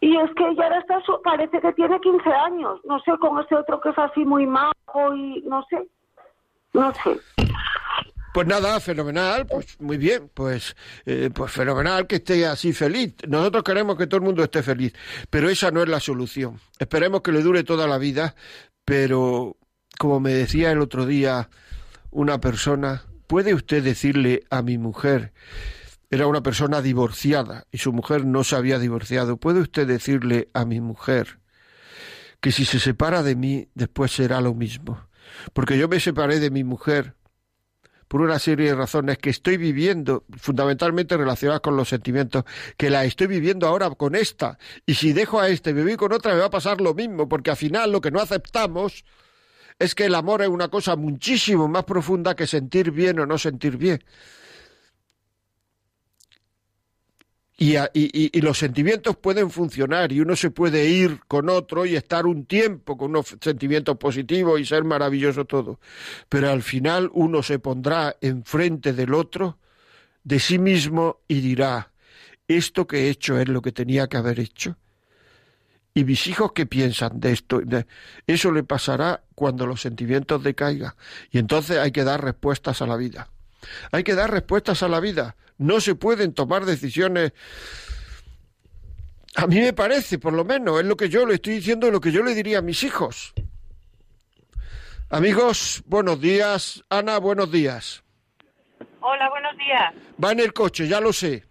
y 0.00 0.16
es 0.16 0.30
que 0.36 0.48
ella 0.48 0.64
ahora 0.64 0.78
está, 0.78 1.00
parece 1.24 1.60
que 1.60 1.72
tiene 1.72 2.00
15 2.00 2.30
años, 2.30 2.80
no 2.84 3.00
sé, 3.00 3.12
con 3.20 3.42
ese 3.42 3.56
otro 3.56 3.80
que 3.80 3.88
es 3.88 3.98
así 3.98 4.24
muy 4.24 4.46
majo 4.46 5.14
y 5.14 5.42
no 5.42 5.64
sé, 5.68 5.88
no 6.72 6.92
sé. 6.94 7.18
Pues 8.32 8.46
nada, 8.46 8.78
fenomenal, 8.78 9.44
pues 9.46 9.80
muy 9.80 9.96
bien, 9.96 10.30
pues, 10.32 10.76
eh, 11.04 11.30
pues 11.34 11.50
fenomenal 11.50 12.06
que 12.06 12.16
esté 12.16 12.46
así 12.46 12.72
feliz. 12.72 13.16
Nosotros 13.26 13.64
queremos 13.64 13.96
que 13.98 14.06
todo 14.06 14.18
el 14.18 14.24
mundo 14.24 14.44
esté 14.44 14.62
feliz, 14.62 14.94
pero 15.30 15.48
esa 15.48 15.72
no 15.72 15.82
es 15.82 15.88
la 15.88 15.98
solución. 15.98 16.60
Esperemos 16.78 17.22
que 17.22 17.32
le 17.32 17.42
dure 17.42 17.64
toda 17.64 17.88
la 17.88 17.98
vida, 17.98 18.36
pero 18.84 19.56
como 20.00 20.18
me 20.18 20.32
decía 20.32 20.72
el 20.72 20.80
otro 20.80 21.04
día 21.04 21.50
una 22.10 22.40
persona, 22.40 23.04
¿puede 23.26 23.52
usted 23.52 23.84
decirle 23.84 24.44
a 24.48 24.62
mi 24.62 24.78
mujer, 24.78 25.34
era 26.08 26.26
una 26.26 26.42
persona 26.42 26.80
divorciada 26.80 27.66
y 27.70 27.76
su 27.76 27.92
mujer 27.92 28.24
no 28.24 28.42
se 28.42 28.56
había 28.56 28.78
divorciado, 28.78 29.36
¿puede 29.36 29.60
usted 29.60 29.86
decirle 29.86 30.48
a 30.54 30.64
mi 30.64 30.80
mujer 30.80 31.40
que 32.40 32.50
si 32.50 32.64
se 32.64 32.80
separa 32.80 33.22
de 33.22 33.36
mí 33.36 33.68
después 33.74 34.10
será 34.10 34.40
lo 34.40 34.54
mismo? 34.54 35.06
Porque 35.52 35.76
yo 35.76 35.86
me 35.86 36.00
separé 36.00 36.40
de 36.40 36.50
mi 36.50 36.64
mujer 36.64 37.14
por 38.08 38.22
una 38.22 38.38
serie 38.38 38.68
de 38.68 38.76
razones 38.76 39.18
que 39.18 39.28
estoy 39.28 39.58
viviendo, 39.58 40.24
fundamentalmente 40.38 41.14
relacionadas 41.14 41.60
con 41.60 41.76
los 41.76 41.90
sentimientos, 41.90 42.44
que 42.78 42.88
la 42.88 43.04
estoy 43.04 43.26
viviendo 43.26 43.68
ahora 43.68 43.90
con 43.90 44.14
esta. 44.14 44.58
Y 44.86 44.94
si 44.94 45.12
dejo 45.12 45.40
a 45.40 45.48
este 45.50 45.70
y 45.70 45.74
me 45.74 45.98
con 45.98 46.14
otra, 46.14 46.32
me 46.32 46.40
va 46.40 46.46
a 46.46 46.50
pasar 46.50 46.80
lo 46.80 46.94
mismo, 46.94 47.28
porque 47.28 47.50
al 47.50 47.58
final 47.58 47.92
lo 47.92 48.00
que 48.00 48.10
no 48.10 48.18
aceptamos 48.18 49.04
es 49.80 49.94
que 49.94 50.04
el 50.04 50.14
amor 50.14 50.42
es 50.42 50.48
una 50.48 50.68
cosa 50.68 50.94
muchísimo 50.94 51.66
más 51.66 51.84
profunda 51.84 52.36
que 52.36 52.46
sentir 52.46 52.90
bien 52.92 53.18
o 53.18 53.26
no 53.26 53.38
sentir 53.38 53.78
bien. 53.78 54.04
Y, 57.62 58.40
los 58.40 58.58
sentimientos 58.58 59.16
pueden 59.16 59.50
funcionar 59.50 60.12
y 60.12 60.20
uno 60.20 60.34
se 60.34 60.50
puede 60.50 60.88
ir 60.88 61.20
con 61.28 61.50
otro 61.50 61.84
y 61.84 61.94
estar 61.94 62.26
un 62.26 62.46
tiempo 62.46 62.96
con 62.96 63.10
unos 63.10 63.36
sentimientos 63.40 63.98
positivos 63.98 64.60
y 64.60 64.64
ser 64.64 64.84
maravilloso 64.84 65.44
todo. 65.44 65.78
Pero 66.28 66.50
al 66.50 66.62
final 66.62 67.10
uno 67.12 67.42
se 67.42 67.58
pondrá 67.58 68.16
enfrente 68.20 68.92
del 68.94 69.12
otro, 69.12 69.58
de 70.24 70.40
sí 70.40 70.58
mismo, 70.58 71.20
y 71.28 71.40
dirá, 71.40 71.92
esto 72.48 72.86
que 72.86 73.06
he 73.06 73.10
hecho 73.10 73.38
es 73.38 73.48
lo 73.48 73.60
que 73.62 73.72
tenía 73.72 74.08
que 74.08 74.16
haber 74.16 74.40
hecho. 74.40 74.76
¿Y 75.92 76.04
mis 76.04 76.26
hijos 76.28 76.52
qué 76.52 76.66
piensan 76.66 77.18
de 77.18 77.32
esto? 77.32 77.60
Eso 78.26 78.52
le 78.52 78.62
pasará 78.62 79.22
cuando 79.34 79.66
los 79.66 79.80
sentimientos 79.80 80.42
decaigan. 80.42 80.92
Y 81.30 81.38
entonces 81.38 81.78
hay 81.78 81.90
que 81.90 82.04
dar 82.04 82.22
respuestas 82.22 82.80
a 82.80 82.86
la 82.86 82.96
vida. 82.96 83.28
Hay 83.90 84.04
que 84.04 84.14
dar 84.14 84.30
respuestas 84.30 84.82
a 84.82 84.88
la 84.88 85.00
vida. 85.00 85.36
No 85.58 85.80
se 85.80 85.94
pueden 85.94 86.32
tomar 86.32 86.64
decisiones. 86.64 87.32
A 89.36 89.46
mí 89.46 89.60
me 89.60 89.72
parece, 89.72 90.18
por 90.18 90.32
lo 90.32 90.44
menos, 90.44 90.80
es 90.80 90.86
lo 90.86 90.96
que 90.96 91.08
yo 91.08 91.26
le 91.26 91.34
estoy 91.34 91.54
diciendo, 91.54 91.90
lo 91.90 92.00
que 92.00 92.12
yo 92.12 92.22
le 92.22 92.34
diría 92.34 92.58
a 92.58 92.62
mis 92.62 92.82
hijos. 92.84 93.32
Amigos, 95.10 95.82
buenos 95.86 96.20
días. 96.20 96.84
Ana, 96.88 97.18
buenos 97.18 97.50
días. 97.50 98.04
Hola, 99.00 99.28
buenos 99.28 99.56
días. 99.56 99.94
Va 100.22 100.32
en 100.32 100.40
el 100.40 100.52
coche, 100.52 100.86
ya 100.86 101.00
lo 101.00 101.12
sé. 101.12 101.44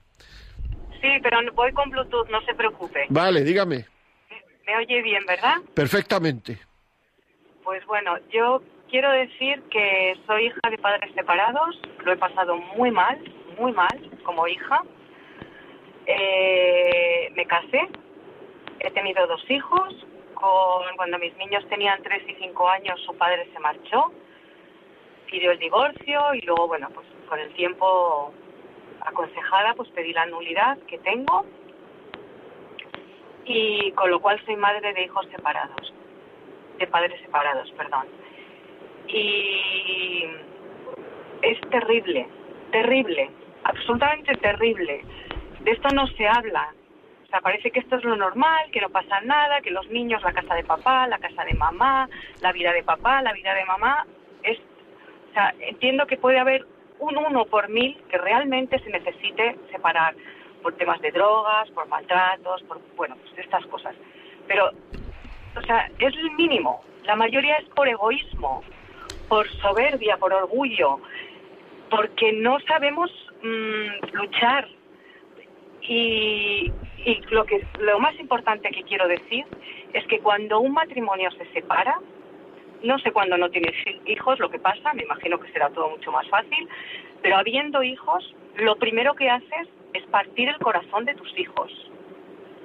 Sí, 1.01 1.07
pero 1.21 1.37
voy 1.53 1.71
con 1.73 1.89
Bluetooth, 1.89 2.29
no 2.29 2.41
se 2.45 2.53
preocupe. 2.53 3.05
Vale, 3.09 3.43
dígame. 3.43 3.85
Me 4.69 4.77
oye 4.77 5.01
bien, 5.01 5.25
¿verdad? 5.25 5.55
Perfectamente. 5.73 6.59
Pues 7.63 7.83
bueno, 7.87 8.19
yo 8.31 8.61
quiero 8.87 9.09
decir 9.09 9.63
que 9.71 10.15
soy 10.27 10.45
hija 10.45 10.69
de 10.69 10.77
padres 10.77 11.11
separados, 11.15 11.81
lo 12.05 12.11
he 12.11 12.17
pasado 12.17 12.55
muy 12.55 12.91
mal, 12.91 13.17
muy 13.57 13.71
mal 13.71 14.11
como 14.23 14.47
hija. 14.47 14.83
Eh, 16.05 17.31
me 17.35 17.47
casé, 17.47 17.81
he 18.81 18.91
tenido 18.91 19.25
dos 19.25 19.41
hijos, 19.49 20.05
con, 20.35 20.95
cuando 20.97 21.17
mis 21.17 21.35
niños 21.37 21.67
tenían 21.67 22.03
tres 22.03 22.21
y 22.27 22.35
cinco 22.35 22.69
años 22.69 23.01
su 23.07 23.17
padre 23.17 23.49
se 23.51 23.59
marchó, 23.59 24.13
pidió 25.31 25.49
el 25.49 25.57
divorcio 25.57 26.35
y 26.35 26.41
luego, 26.41 26.67
bueno, 26.67 26.89
pues 26.93 27.07
con 27.27 27.39
el 27.39 27.51
tiempo 27.55 28.31
aconsejada, 29.01 29.73
pues 29.73 29.89
pedí 29.89 30.13
la 30.13 30.27
nulidad 30.27 30.77
que 30.85 30.99
tengo 30.99 31.43
y 33.49 33.91
con 33.93 34.11
lo 34.11 34.19
cual 34.19 34.39
soy 34.45 34.55
madre 34.55 34.93
de 34.93 35.03
hijos 35.05 35.27
separados, 35.35 35.93
de 36.77 36.85
padres 36.85 37.19
separados, 37.19 37.71
perdón. 37.71 38.05
Y 39.07 40.25
es 41.41 41.59
terrible, 41.71 42.27
terrible, 42.71 43.31
absolutamente 43.63 44.33
terrible. 44.35 45.01
De 45.61 45.71
esto 45.71 45.89
no 45.95 46.05
se 46.09 46.27
habla. 46.27 46.71
O 47.25 47.27
sea, 47.27 47.41
parece 47.41 47.71
que 47.71 47.79
esto 47.79 47.95
es 47.95 48.03
lo 48.03 48.15
normal, 48.15 48.69
que 48.71 48.81
no 48.81 48.89
pasa 48.89 49.19
nada, 49.21 49.61
que 49.61 49.71
los 49.71 49.87
niños, 49.89 50.21
la 50.21 50.31
casa 50.31 50.53
de 50.53 50.63
papá, 50.63 51.07
la 51.07 51.17
casa 51.17 51.43
de 51.43 51.55
mamá, 51.55 52.07
la 52.41 52.51
vida 52.51 52.71
de 52.71 52.83
papá, 52.83 53.23
la 53.23 53.33
vida 53.33 53.55
de 53.55 53.65
mamá, 53.65 54.05
es, 54.43 54.59
o 54.59 55.33
sea, 55.33 55.55
entiendo 55.59 56.05
que 56.05 56.17
puede 56.17 56.37
haber 56.37 56.67
un 56.99 57.17
uno 57.17 57.45
por 57.45 57.67
mil 57.69 57.99
que 58.09 58.17
realmente 58.19 58.77
se 58.79 58.91
necesite 58.91 59.57
separar 59.71 60.13
por 60.61 60.73
temas 60.75 61.01
de 61.01 61.11
drogas, 61.11 61.69
por 61.71 61.87
maltratos, 61.87 62.63
por, 62.63 62.79
bueno, 62.95 63.15
pues 63.17 63.45
estas 63.45 63.65
cosas. 63.67 63.95
Pero, 64.47 64.69
o 65.55 65.61
sea, 65.61 65.89
es 65.99 66.15
el 66.15 66.31
mínimo. 66.31 66.83
La 67.03 67.15
mayoría 67.15 67.57
es 67.57 67.65
por 67.69 67.87
egoísmo, 67.87 68.63
por 69.27 69.49
soberbia, 69.61 70.17
por 70.17 70.33
orgullo, 70.33 70.99
porque 71.89 72.33
no 72.33 72.59
sabemos 72.61 73.11
mm, 73.41 74.15
luchar. 74.15 74.67
Y, 75.81 76.71
lo, 77.31 77.45
que, 77.45 77.65
lo 77.79 77.99
más 77.99 78.19
importante 78.19 78.69
que 78.69 78.83
quiero 78.83 79.07
decir 79.07 79.45
es 79.93 80.05
que 80.07 80.19
cuando 80.19 80.59
un 80.59 80.73
matrimonio 80.73 81.31
se 81.31 81.45
separa, 81.53 81.99
no 82.83 82.99
sé 82.99 83.11
cuándo 83.11 83.37
no 83.37 83.49
tienes 83.49 83.73
hijos 84.05 84.39
lo 84.39 84.49
que 84.49 84.59
pasa, 84.59 84.93
me 84.93 85.03
imagino 85.03 85.39
que 85.39 85.51
será 85.51 85.69
todo 85.69 85.89
mucho 85.89 86.11
más 86.11 86.27
fácil, 86.29 86.67
pero 87.21 87.37
habiendo 87.37 87.81
hijos, 87.81 88.35
lo 88.57 88.75
primero 88.75 89.15
que 89.15 89.29
haces 89.29 89.67
es 89.93 90.03
partir 90.07 90.49
el 90.49 90.57
corazón 90.57 91.05
de 91.05 91.15
tus 91.15 91.37
hijos. 91.37 91.71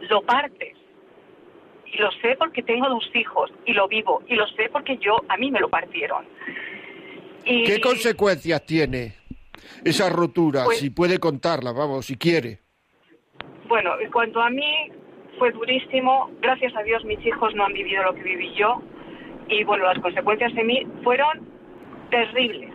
Lo 0.09 0.23
partes. 0.23 0.77
Y 1.87 1.99
lo 1.99 2.11
sé 2.13 2.37
porque 2.39 2.63
tengo 2.63 2.89
dos 2.89 3.09
hijos 3.15 3.51
y 3.67 3.73
lo 3.73 3.87
vivo. 3.89 4.23
Y 4.29 4.35
lo 4.35 4.47
sé 4.49 4.69
porque 4.73 4.99
yo, 4.99 5.17
a 5.29 5.37
mí 5.37 5.51
me 5.51 5.61
lo 5.61 5.69
partieron. 5.69 6.27
¿Qué 7.45 7.81
consecuencias 7.81 8.65
tiene 8.65 9.17
esa 9.85 10.09
rotura? 10.09 10.65
Pues 10.65 10.79
si 10.79 10.91
puede 10.91 11.19
contarla, 11.19 11.73
vamos, 11.73 12.07
si 12.07 12.17
quiere. 12.17 12.61
Bueno, 13.69 13.99
en 14.01 14.11
cuanto 14.11 14.41
a 14.41 14.51
mí, 14.51 14.91
fue 15.39 15.53
durísimo. 15.53 16.31
Gracias 16.41 16.75
a 16.77 16.83
Dios 16.83 17.05
mis 17.05 17.25
hijos 17.25 17.55
no 17.55 17.65
han 17.65 17.73
vivido 17.73 18.03
lo 18.03 18.15
que 18.15 18.23
viví 18.23 18.55
yo 18.55 18.83
y 19.49 19.65
bueno, 19.65 19.85
las 19.85 19.99
consecuencias 19.99 20.55
de 20.55 20.65
mí 20.65 20.87
fueron 21.03 21.47
terribles. 22.11 22.73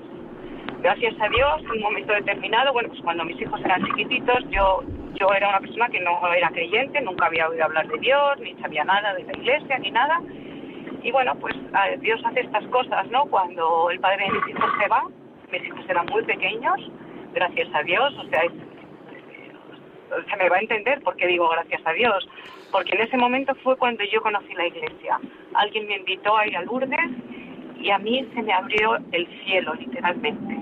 Gracias 0.81 1.13
a 1.19 1.27
Dios, 1.27 1.61
en 1.63 1.71
un 1.71 1.81
momento 1.81 2.13
determinado, 2.13 2.71
bueno, 2.71 2.87
pues 2.87 3.01
cuando 3.01 3.25
mis 3.25 3.39
hijos 3.41 3.59
eran 3.65 3.83
chiquititos, 3.85 4.49
yo, 4.49 4.81
yo 5.15 5.27
era 5.33 5.49
una 5.49 5.59
persona 5.59 5.89
que 5.89 5.99
no 5.99 6.25
era 6.33 6.49
creyente, 6.49 7.01
nunca 7.01 7.25
había 7.25 7.49
oído 7.49 7.65
hablar 7.65 7.85
de 7.89 7.99
Dios, 7.99 8.39
ni 8.39 8.55
sabía 8.55 8.85
nada 8.85 9.13
de 9.13 9.23
la 9.23 9.33
iglesia, 9.33 9.77
ni 9.79 9.91
nada. 9.91 10.21
Y 11.03 11.11
bueno, 11.11 11.35
pues 11.35 11.53
Dios 11.99 12.21
hace 12.25 12.41
estas 12.41 12.65
cosas, 12.67 13.09
¿no? 13.11 13.25
Cuando 13.25 13.89
el 13.89 13.99
padre 13.99 14.25
de 14.25 14.31
mis 14.31 14.47
hijos 14.49 14.69
se 14.81 14.87
va, 14.87 15.03
mis 15.51 15.65
hijos 15.65 15.85
eran 15.89 16.05
muy 16.05 16.23
pequeños, 16.23 16.91
gracias 17.33 17.67
a 17.73 17.83
Dios, 17.83 18.17
o 18.17 18.23
sea, 18.29 18.41
se 20.29 20.37
me 20.37 20.49
va 20.49 20.57
a 20.57 20.61
entender 20.61 21.01
por 21.01 21.15
qué 21.17 21.27
digo 21.27 21.49
gracias 21.49 21.81
a 21.85 21.91
Dios, 21.91 22.25
porque 22.71 22.95
en 22.95 23.01
ese 23.01 23.17
momento 23.17 23.53
fue 23.63 23.75
cuando 23.75 24.05
yo 24.05 24.21
conocí 24.21 24.53
la 24.53 24.67
iglesia. 24.67 25.19
Alguien 25.55 25.87
me 25.87 25.97
invitó 25.97 26.37
a 26.37 26.47
ir 26.47 26.55
a 26.55 26.61
Lourdes 26.61 27.11
y 27.81 27.89
a 27.91 27.97
mí 27.97 28.25
se 28.33 28.41
me 28.41 28.53
abrió 28.53 28.97
el 29.11 29.27
cielo, 29.43 29.73
literalmente. 29.75 30.57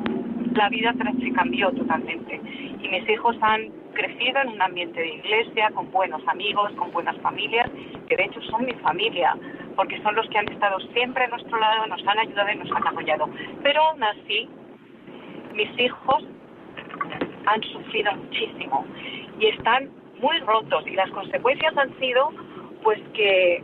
La 0.53 0.69
vida 0.69 0.93
se 0.93 1.31
cambió 1.33 1.71
totalmente 1.71 2.41
y 2.81 2.87
mis 2.87 3.09
hijos 3.09 3.35
han 3.41 3.69
crecido 3.93 4.41
en 4.41 4.49
un 4.49 4.61
ambiente 4.61 4.99
de 4.99 5.15
iglesia, 5.15 5.71
con 5.73 5.91
buenos 5.91 6.21
amigos, 6.27 6.71
con 6.73 6.91
buenas 6.91 7.17
familias, 7.17 7.69
que 8.07 8.15
de 8.15 8.25
hecho 8.25 8.41
son 8.43 8.65
mi 8.65 8.73
familia, 8.73 9.35
porque 9.75 10.01
son 10.01 10.15
los 10.15 10.27
que 10.29 10.37
han 10.37 10.47
estado 10.51 10.79
siempre 10.93 11.23
a 11.25 11.27
nuestro 11.27 11.59
lado, 11.59 11.87
nos 11.87 12.05
han 12.07 12.19
ayudado 12.19 12.51
y 12.51 12.57
nos 12.57 12.71
han 12.71 12.87
apoyado. 12.87 13.29
Pero 13.63 13.81
aún 13.81 14.03
así, 14.03 14.49
mis 15.53 15.79
hijos 15.79 16.23
han 17.45 17.63
sufrido 17.63 18.13
muchísimo 18.15 18.85
y 19.39 19.47
están 19.47 19.89
muy 20.21 20.37
rotos 20.39 20.85
y 20.87 20.91
las 20.91 21.09
consecuencias 21.11 21.75
han 21.77 21.97
sido 21.99 22.31
pues 22.83 22.99
que 23.13 23.63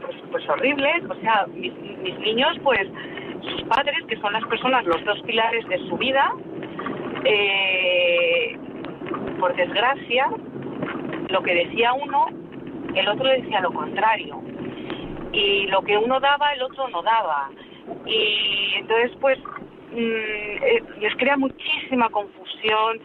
pues, 0.00 0.16
pues 0.30 0.48
horribles, 0.48 1.04
o 1.08 1.14
sea, 1.20 1.46
mis, 1.54 1.72
niños 2.20 2.56
pues 2.62 2.86
sus 3.42 3.62
padres, 3.64 3.96
que 4.08 4.16
son 4.16 4.32
las 4.32 4.44
personas, 4.46 4.84
los 4.84 5.04
dos 5.04 5.20
pilares 5.22 5.66
de 5.68 5.78
su 5.88 5.96
vida, 5.96 6.32
eh, 7.24 8.56
por 9.38 9.54
desgracia, 9.54 10.28
lo 11.28 11.42
que 11.42 11.54
decía 11.54 11.92
uno, 11.92 12.26
el 12.94 13.08
otro 13.08 13.28
decía 13.28 13.60
lo 13.60 13.72
contrario. 13.72 14.40
Y 15.32 15.66
lo 15.66 15.82
que 15.82 15.96
uno 15.96 16.20
daba, 16.20 16.52
el 16.54 16.62
otro 16.62 16.88
no 16.88 17.02
daba. 17.02 17.50
Y 18.06 18.74
entonces, 18.76 19.12
pues, 19.20 19.38
mm, 19.92 19.96
eh, 19.96 20.82
les 21.00 21.14
crea 21.16 21.36
muchísima 21.36 22.08
confusión, 22.08 22.98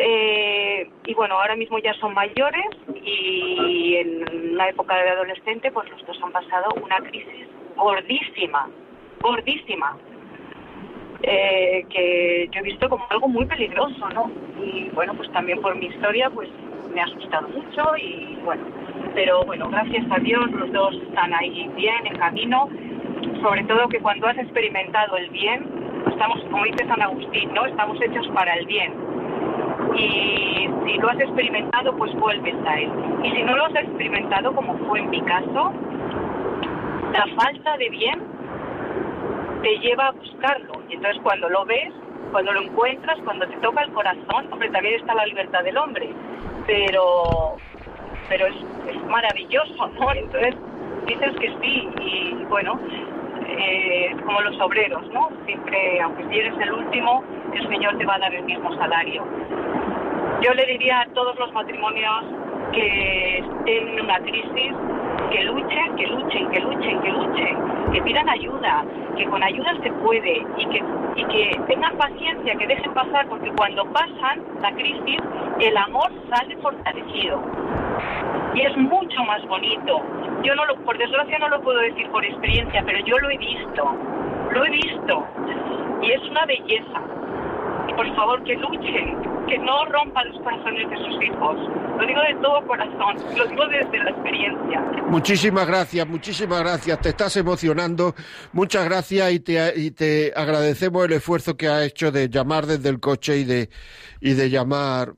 eh, 0.00 0.88
y 1.06 1.14
bueno, 1.14 1.34
ahora 1.34 1.56
mismo 1.56 1.76
ya 1.80 1.92
son 1.94 2.14
mayores 2.14 2.66
y 3.02 3.96
en 3.96 4.52
una 4.52 4.68
época 4.68 4.94
de 4.94 5.10
adolescente, 5.10 5.72
pues 5.72 5.90
los 5.90 6.06
dos 6.06 6.16
han 6.22 6.30
pasado 6.30 6.68
una 6.80 6.98
crisis 6.98 7.48
gordísima, 7.74 8.70
gordísima, 9.20 9.96
eh, 11.24 11.84
que 11.90 12.48
yo 12.52 12.60
he 12.60 12.62
visto 12.62 12.88
como 12.88 13.04
algo 13.10 13.26
muy 13.26 13.44
peligroso, 13.46 14.08
¿no? 14.10 14.30
Y 14.62 14.88
bueno, 14.90 15.14
pues 15.14 15.32
también 15.32 15.60
por 15.60 15.74
mi 15.74 15.86
historia, 15.86 16.30
pues 16.30 16.48
me 16.94 17.00
ha 17.00 17.04
asustado 17.04 17.48
mucho 17.48 17.96
y 17.96 18.38
bueno, 18.44 18.62
pero 19.14 19.42
bueno, 19.46 19.68
gracias 19.68 20.06
a 20.12 20.20
Dios 20.20 20.48
los 20.52 20.70
dos 20.72 20.94
están 21.08 21.34
ahí 21.34 21.68
bien, 21.74 22.06
en 22.06 22.16
camino, 22.18 22.68
sobre 23.42 23.64
todo 23.64 23.88
que 23.88 23.98
cuando 23.98 24.28
has 24.28 24.38
experimentado 24.38 25.16
el 25.16 25.28
bien, 25.30 25.66
estamos, 26.08 26.40
como 26.44 26.62
dice 26.66 26.86
San 26.86 27.02
Agustín, 27.02 27.52
¿no? 27.52 27.66
Estamos 27.66 28.00
hechos 28.00 28.28
para 28.28 28.54
el 28.54 28.66
bien 28.66 29.07
y 29.94 30.68
si 30.84 30.98
lo 30.98 31.08
has 31.08 31.20
experimentado, 31.20 31.96
pues 31.96 32.12
vuelves 32.14 32.54
a 32.66 32.80
él. 32.80 32.90
Y 33.22 33.30
si 33.30 33.42
no 33.42 33.56
lo 33.56 33.66
has 33.66 33.74
experimentado, 33.74 34.54
como 34.54 34.76
fue 34.86 35.00
en 35.00 35.10
mi 35.10 35.20
caso, 35.22 35.72
la 37.12 37.26
falta 37.36 37.76
de 37.76 37.88
bien 37.90 38.22
te 39.62 39.78
lleva 39.78 40.08
a 40.08 40.12
buscarlo. 40.12 40.82
Y 40.88 40.94
entonces 40.94 41.20
cuando 41.22 41.48
lo 41.48 41.64
ves, 41.64 41.92
cuando 42.32 42.52
lo 42.52 42.62
encuentras, 42.62 43.18
cuando 43.24 43.46
te 43.46 43.56
toca 43.56 43.82
el 43.82 43.92
corazón, 43.92 44.52
hombre, 44.52 44.70
también 44.70 44.94
está 44.94 45.14
la 45.14 45.26
libertad 45.26 45.64
del 45.64 45.76
hombre, 45.76 46.10
pero, 46.66 47.56
pero 48.28 48.46
es, 48.46 48.54
maravilloso, 49.08 49.86
¿no? 49.98 50.12
Entonces 50.14 50.54
dices 51.06 51.34
que 51.40 51.54
sí 51.60 51.88
y 52.00 52.44
bueno, 52.48 52.78
eh, 53.46 54.14
como 54.24 54.40
los 54.42 54.60
obreros, 54.60 55.08
¿no? 55.12 55.30
Siempre, 55.46 56.00
aunque 56.02 56.24
si 56.28 56.38
eres 56.38 56.54
el 56.60 56.72
último, 56.72 57.24
el 57.54 57.68
Señor 57.68 57.96
te 57.96 58.04
va 58.04 58.16
a 58.16 58.18
dar 58.18 58.34
el 58.34 58.44
mismo 58.44 58.74
salario. 58.76 59.24
Yo 60.40 60.54
le 60.54 60.66
diría 60.66 61.00
a 61.00 61.06
todos 61.14 61.36
los 61.36 61.52
matrimonios 61.52 62.24
que 62.72 63.38
estén 63.38 63.88
en 63.88 64.04
una 64.04 64.18
crisis, 64.20 64.72
que 65.32 65.42
luchen, 65.42 65.96
que 65.96 66.06
luchen, 66.06 66.50
que 66.50 66.60
luchen, 66.60 67.00
que 67.00 67.10
luchen, 67.10 67.92
que 67.92 68.02
pidan 68.02 68.28
ayuda, 68.28 68.84
que 69.16 69.24
con 69.24 69.42
ayuda 69.42 69.74
se 69.82 69.90
puede 69.94 70.46
y 70.56 70.66
que, 70.66 70.82
y 71.16 71.24
que 71.24 71.60
tengan 71.66 71.96
paciencia, 71.96 72.54
que 72.54 72.66
dejen 72.68 72.94
pasar, 72.94 73.26
porque 73.28 73.50
cuando 73.56 73.84
pasan 73.86 74.44
la 74.62 74.70
crisis, 74.72 75.18
el 75.58 75.76
amor 75.76 76.08
sale 76.30 76.56
fortalecido. 76.58 77.42
Y 78.54 78.60
es 78.60 78.76
mucho 78.76 79.24
más 79.24 79.44
bonito. 79.48 80.02
Yo 80.44 80.54
no 80.54 80.66
lo, 80.66 80.76
por 80.84 80.96
desgracia 80.98 81.38
no 81.40 81.48
lo 81.48 81.60
puedo 81.62 81.80
decir 81.80 82.08
por 82.10 82.24
experiencia, 82.24 82.82
pero 82.86 83.00
yo 83.00 83.18
lo 83.18 83.30
he 83.30 83.38
visto, 83.38 83.96
lo 84.52 84.64
he 84.64 84.70
visto. 84.70 85.26
Y 86.00 86.12
es 86.12 86.22
una 86.30 86.46
belleza. 86.46 87.02
Por 87.96 88.14
favor 88.14 88.44
que 88.44 88.54
luchen, 88.54 89.37
que 89.48 89.58
no 89.58 89.84
rompan 89.86 90.28
los 90.28 90.42
corazones 90.42 90.88
de 90.90 90.96
sus 90.96 91.22
hijos. 91.24 91.56
Lo 91.98 92.06
digo 92.06 92.20
de 92.20 92.34
todo 92.42 92.66
corazón, 92.66 93.16
lo 93.36 93.46
digo 93.46 93.66
desde 93.68 93.98
la 94.04 94.10
experiencia. 94.10 94.80
Muchísimas 95.08 95.66
gracias, 95.66 96.06
muchísimas 96.06 96.60
gracias. 96.60 97.00
Te 97.00 97.08
estás 97.08 97.36
emocionando. 97.36 98.14
Muchas 98.52 98.84
gracias 98.84 99.32
y 99.32 99.40
te, 99.40 99.72
y 99.76 99.90
te 99.90 100.32
agradecemos 100.36 101.04
el 101.04 101.12
esfuerzo 101.12 101.56
que 101.56 101.68
has 101.68 101.82
hecho 101.82 102.12
de 102.12 102.28
llamar 102.28 102.66
desde 102.66 102.88
el 102.88 103.00
coche 103.00 103.38
y 103.38 103.44
de, 103.44 103.70
y 104.20 104.34
de 104.34 104.50
llamar 104.50 105.14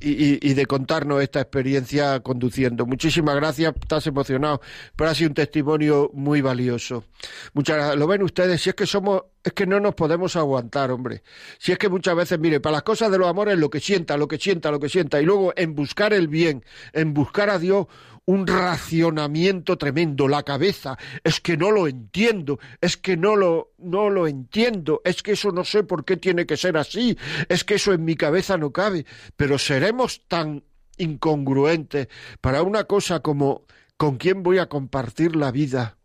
y, 0.00 0.50
y, 0.50 0.54
de 0.54 0.66
contarnos 0.66 1.22
esta 1.22 1.40
experiencia 1.40 2.20
conduciendo. 2.20 2.86
Muchísimas 2.86 3.36
gracias, 3.36 3.74
estás 3.80 4.06
emocionado, 4.06 4.60
pero 4.96 5.10
ha 5.10 5.14
sido 5.14 5.28
un 5.28 5.34
testimonio 5.34 6.10
muy 6.12 6.40
valioso. 6.40 7.04
Muchas 7.52 7.76
gracias. 7.76 7.96
Lo 7.96 8.06
ven 8.06 8.22
ustedes, 8.22 8.60
si 8.60 8.70
es 8.70 8.76
que 8.76 8.86
somos, 8.86 9.22
es 9.42 9.52
que 9.52 9.66
no 9.66 9.80
nos 9.80 9.94
podemos 9.94 10.36
aguantar, 10.36 10.90
hombre. 10.90 11.22
Si 11.58 11.72
es 11.72 11.78
que 11.78 11.88
muchas 11.88 12.16
veces, 12.16 12.38
mire, 12.38 12.60
para 12.60 12.74
las 12.74 12.82
cosas 12.82 13.10
de 13.10 13.18
los 13.18 13.28
amores, 13.28 13.58
lo 13.58 13.70
que 13.70 13.80
sienta, 13.80 14.16
lo 14.16 14.28
que 14.28 14.38
sienta, 14.38 14.70
lo 14.70 14.80
que 14.80 14.88
sienta, 14.88 15.20
y 15.20 15.24
luego 15.24 15.52
en 15.56 15.74
buscar 15.74 16.12
el 16.12 16.28
bien, 16.28 16.64
en 16.92 17.14
buscar 17.14 17.50
a 17.50 17.58
Dios, 17.58 17.86
un 18.26 18.46
racionamiento 18.46 19.76
tremendo, 19.76 20.28
la 20.28 20.42
cabeza, 20.42 20.98
es 21.22 21.40
que 21.40 21.56
no 21.56 21.70
lo 21.70 21.86
entiendo, 21.86 22.58
es 22.80 22.96
que 22.96 23.16
no 23.16 23.36
lo, 23.36 23.72
no 23.78 24.08
lo 24.08 24.26
entiendo, 24.26 25.02
es 25.04 25.22
que 25.22 25.32
eso 25.32 25.52
no 25.52 25.64
sé 25.64 25.82
por 25.82 26.04
qué 26.04 26.16
tiene 26.16 26.46
que 26.46 26.56
ser 26.56 26.76
así, 26.76 27.18
es 27.48 27.64
que 27.64 27.74
eso 27.74 27.92
en 27.92 28.04
mi 28.04 28.16
cabeza 28.16 28.56
no 28.56 28.72
cabe, 28.72 29.04
pero 29.36 29.58
seremos 29.58 30.22
tan 30.26 30.64
incongruentes 30.96 32.08
para 32.40 32.62
una 32.62 32.84
cosa 32.84 33.20
como 33.20 33.66
con 33.96 34.16
quién 34.16 34.42
voy 34.42 34.58
a 34.58 34.68
compartir 34.68 35.36
la 35.36 35.50
vida, 35.50 35.98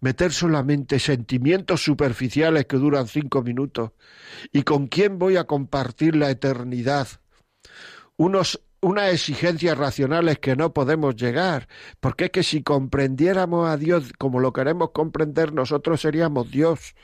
meter 0.00 0.32
solamente 0.32 0.98
sentimientos 0.98 1.82
superficiales 1.82 2.66
que 2.66 2.76
duran 2.76 3.06
cinco 3.08 3.42
minutos. 3.42 3.92
Y 4.52 4.62
con 4.62 4.86
quién 4.86 5.18
voy 5.18 5.36
a 5.36 5.44
compartir 5.44 6.16
la 6.16 6.30
eternidad, 6.30 7.08
unos 8.16 8.60
unas 8.84 9.12
exigencias 9.12 9.76
racionales 9.78 10.38
que 10.38 10.56
no 10.56 10.74
podemos 10.74 11.16
llegar, 11.16 11.68
porque 12.00 12.26
es 12.26 12.30
que 12.30 12.42
si 12.42 12.62
comprendiéramos 12.62 13.68
a 13.68 13.78
Dios 13.78 14.12
como 14.18 14.40
lo 14.40 14.52
queremos 14.52 14.90
comprender, 14.90 15.52
nosotros 15.52 16.02
seríamos 16.02 16.50
Dios. 16.50 16.94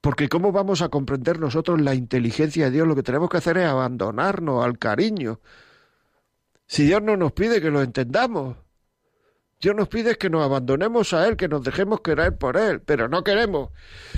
Porque 0.00 0.28
¿cómo 0.28 0.50
vamos 0.50 0.82
a 0.82 0.88
comprender 0.88 1.38
nosotros 1.38 1.80
la 1.80 1.94
inteligencia 1.94 2.66
de 2.66 2.70
Dios? 2.70 2.88
Lo 2.88 2.96
que 2.96 3.02
tenemos 3.02 3.28
que 3.28 3.36
hacer 3.36 3.58
es 3.58 3.66
abandonarnos 3.66 4.64
al 4.64 4.78
cariño. 4.78 5.40
Si 6.66 6.84
Dios 6.84 7.02
no 7.02 7.16
nos 7.16 7.32
pide 7.32 7.60
que 7.60 7.70
lo 7.70 7.82
entendamos, 7.82 8.56
Dios 9.64 9.74
nos 9.74 9.88
pide 9.88 10.18
que 10.18 10.28
nos 10.28 10.44
abandonemos 10.44 11.14
a 11.14 11.26
Él, 11.26 11.38
que 11.38 11.48
nos 11.48 11.64
dejemos 11.64 12.02
querer 12.02 12.36
por 12.36 12.58
Él, 12.58 12.82
pero 12.82 13.08
no 13.08 13.24
queremos. 13.24 13.70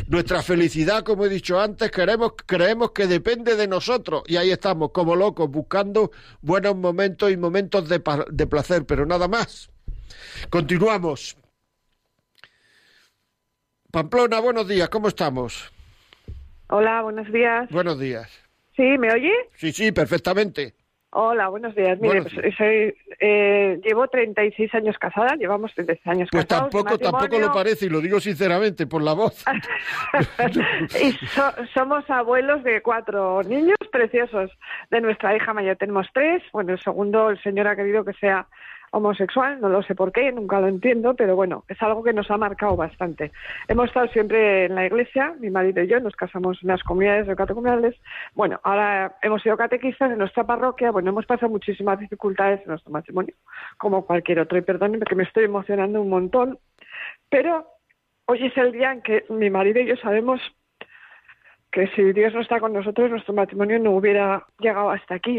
Nuestra 0.09 0.43
felicidad, 0.43 1.05
como 1.05 1.25
he 1.25 1.29
dicho 1.29 1.61
antes, 1.61 1.93
queremos, 1.93 2.33
creemos 2.45 2.91
que 2.91 3.07
depende 3.07 3.55
de 3.55 3.69
nosotros 3.69 4.25
y 4.27 4.39
ahí 4.39 4.51
estamos 4.51 4.91
como 4.91 5.15
locos 5.15 5.49
buscando 5.49 6.11
buenos 6.41 6.75
momentos 6.75 7.31
y 7.31 7.37
momentos 7.37 7.89
de, 7.89 8.03
de 8.29 8.47
placer, 8.49 8.87
pero 8.87 9.07
nada 9.07 9.29
más. 9.29 9.71
Continuamos. 10.51 11.37
Pamplona, 13.93 14.41
buenos 14.41 14.67
días, 14.67 14.89
¿cómo 14.89 15.07
estamos? 15.07 15.73
Hola, 16.71 17.03
buenos 17.03 17.33
días. 17.33 17.71
Buenos 17.71 18.01
días. 18.01 18.29
¿Sí, 18.75 18.83
me 18.99 19.13
oye? 19.13 19.33
Sí, 19.55 19.71
sí, 19.71 19.93
perfectamente. 19.93 20.75
Hola, 21.19 21.49
buenos 21.49 21.75
días. 21.75 21.99
Mire, 21.99 22.21
pues, 22.21 22.55
soy, 22.59 22.95
eh, 23.21 23.81
llevo 23.83 24.07
36 24.07 24.75
años 24.75 24.99
casada, 24.99 25.35
llevamos 25.37 25.73
36 25.73 26.07
años 26.09 26.29
pues 26.31 26.45
casados. 26.45 26.71
Pues 26.71 26.85
tampoco, 26.85 27.11
tampoco 27.11 27.39
lo 27.41 27.55
parece, 27.55 27.87
y 27.87 27.89
lo 27.89 28.03
digo 28.03 28.21
sinceramente, 28.21 28.87
por 28.87 29.03
la 29.03 29.15
voz. 29.15 29.43
y 31.03 31.13
somos 31.73 32.05
abuelos 32.11 32.63
de 32.65 32.83
cuatro 32.83 33.43
niños 33.45 33.79
preciosos 33.91 34.51
de 34.91 35.01
nuestra 35.01 35.35
hija 35.35 35.55
mayor. 35.55 35.77
Tenemos 35.77 36.07
tres. 36.13 36.43
Bueno, 36.53 36.75
el 36.75 36.83
segundo, 36.83 37.31
el 37.31 37.43
Señor 37.43 37.67
ha 37.69 37.77
querido 37.77 38.05
que 38.05 38.13
sea 38.13 38.47
homosexual, 38.93 39.61
no 39.61 39.69
lo 39.69 39.83
sé 39.83 39.95
por 39.95 40.13
qué, 40.13 40.33
nunca 40.33 40.61
lo 40.61 40.69
entiendo, 40.69 41.15
pero 41.15 41.37
bueno, 41.37 41.65
es 41.69 41.81
algo 41.83 42.03
que 42.03 42.13
nos 42.13 42.31
ha 42.31 42.37
marcado 42.37 42.77
bastante. 42.77 43.33
Hemos 43.69 43.89
estado 43.89 44.09
siempre 44.09 44.67
en 44.67 44.75
la 44.75 44.87
iglesia, 44.87 45.35
mi 45.39 45.51
marido 45.51 45.83
y 45.83 45.89
yo, 45.89 46.01
nos 46.01 46.17
casamos 46.17 46.59
en 46.63 46.69
las 46.69 46.83
comunidades 46.83 47.35
catecumenales. 47.37 47.95
Bueno, 48.35 48.61
ahora 48.63 49.17
hemos 49.23 49.43
sido 49.43 49.57
catequistas 49.57 50.11
en 50.11 50.19
nuestra 50.19 50.45
parroquia, 50.45 50.91
bueno, 50.91 51.11
hemos 51.11 51.27
pasado 51.27 51.51
muchísimas 51.51 51.99
dificultades 51.99 52.61
en 52.63 52.69
nuestro 52.69 52.93
matrimonio, 52.93 53.35
como 53.79 54.07
cualquier 54.07 54.41
otro, 54.41 54.59
y 54.59 54.63
perdónenme 54.63 55.05
que 55.05 55.15
me 55.15 55.25
estoy 55.25 55.45
emocionando 55.45 56.01
un 56.01 56.09
montón, 56.09 56.59
pero 57.29 57.67
hoy 58.27 58.47
es 58.47 58.57
el 58.57 58.73
día 58.73 58.93
en 58.93 59.03
que 59.03 59.25
mi 59.29 59.51
marido 59.51 59.81
y 59.81 59.87
yo 59.87 59.97
sabemos 59.97 60.41
que 61.71 61.89
si 61.89 62.13
Dios 62.13 62.33
no 62.33 62.41
está 62.41 62.59
con 62.59 62.73
nosotros, 62.73 63.11
nuestro 63.11 63.35
matrimonio 63.35 63.79
no 63.79 63.91
hubiera 63.93 64.47
llegado 64.59 64.91
hasta 64.91 65.17
aquí. 65.17 65.39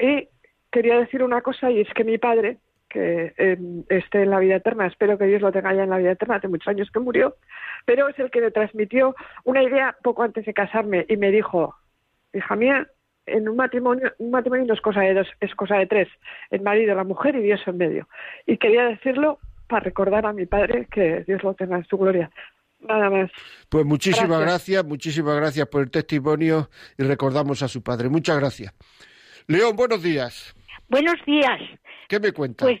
Y 0.00 0.28
quería 0.72 0.98
decir 0.98 1.22
una 1.22 1.42
cosa, 1.42 1.70
y 1.70 1.80
es 1.80 1.88
que 1.94 2.02
mi 2.02 2.18
padre, 2.18 2.58
que 2.90 3.32
eh, 3.38 3.56
esté 3.88 4.22
en 4.22 4.30
la 4.30 4.40
vida 4.40 4.56
eterna. 4.56 4.86
Espero 4.86 5.16
que 5.16 5.26
Dios 5.26 5.40
lo 5.40 5.52
tenga 5.52 5.72
ya 5.72 5.84
en 5.84 5.90
la 5.90 5.98
vida 5.98 6.12
eterna. 6.12 6.36
Hace 6.36 6.48
muchos 6.48 6.68
años 6.68 6.90
que 6.92 7.00
murió, 7.00 7.36
pero 7.86 8.08
es 8.08 8.18
el 8.18 8.30
que 8.30 8.40
me 8.40 8.50
transmitió 8.50 9.14
una 9.44 9.62
idea 9.62 9.96
poco 10.02 10.22
antes 10.22 10.44
de 10.44 10.52
casarme 10.52 11.06
y 11.08 11.16
me 11.16 11.30
dijo, 11.30 11.74
hija 12.34 12.56
mía, 12.56 12.86
en 13.26 13.48
un 13.48 13.56
matrimonio, 13.56 14.12
un 14.18 14.30
matrimonio 14.30 14.66
no 14.66 14.74
es 14.74 14.80
cosa 14.80 15.00
de 15.00 15.14
dos, 15.14 15.28
es 15.40 15.54
cosa 15.54 15.76
de 15.76 15.86
tres. 15.86 16.08
El 16.50 16.62
marido, 16.62 16.94
la 16.94 17.04
mujer 17.04 17.36
y 17.36 17.42
Dios 17.42 17.60
en 17.66 17.78
medio. 17.78 18.08
Y 18.46 18.58
quería 18.58 18.84
decirlo 18.84 19.38
para 19.68 19.84
recordar 19.84 20.26
a 20.26 20.32
mi 20.32 20.46
padre 20.46 20.86
que 20.90 21.24
Dios 21.26 21.42
lo 21.42 21.54
tenga 21.54 21.76
en 21.76 21.86
su 21.86 21.96
gloria. 21.96 22.30
Nada 22.80 23.10
más. 23.10 23.30
Pues 23.68 23.84
muchísimas 23.84 24.40
gracias, 24.40 24.84
muchísimas 24.84 25.36
gracias 25.36 25.66
por 25.68 25.82
el 25.82 25.90
testimonio 25.90 26.70
y 26.98 27.04
recordamos 27.04 27.62
a 27.62 27.68
su 27.68 27.82
padre. 27.82 28.08
Muchas 28.08 28.38
gracias. 28.38 28.74
León, 29.46 29.76
buenos 29.76 30.02
días. 30.02 30.54
Buenos 30.88 31.16
días. 31.24 31.60
¿Qué 32.10 32.18
me 32.18 32.32
cuenta? 32.32 32.64
Pues, 32.64 32.80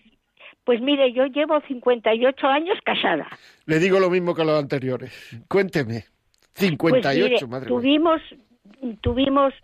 pues 0.64 0.80
mire, 0.80 1.12
yo 1.12 1.26
llevo 1.26 1.60
58 1.60 2.46
años 2.48 2.76
casada. 2.84 3.28
Le 3.64 3.78
digo 3.78 4.00
lo 4.00 4.10
mismo 4.10 4.34
que 4.34 4.42
a 4.42 4.44
los 4.44 4.58
anteriores. 4.58 5.40
Cuénteme. 5.46 6.04
58, 6.54 7.28
pues 7.38 7.48
madre 7.48 7.68
tuvimos, 7.68 8.20
tuvimos 9.00 9.54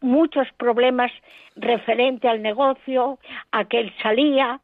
muchos 0.00 0.46
problemas 0.56 1.10
referente 1.56 2.28
al 2.28 2.40
negocio, 2.40 3.18
a 3.50 3.64
que 3.64 3.80
él 3.80 3.92
salía 4.00 4.60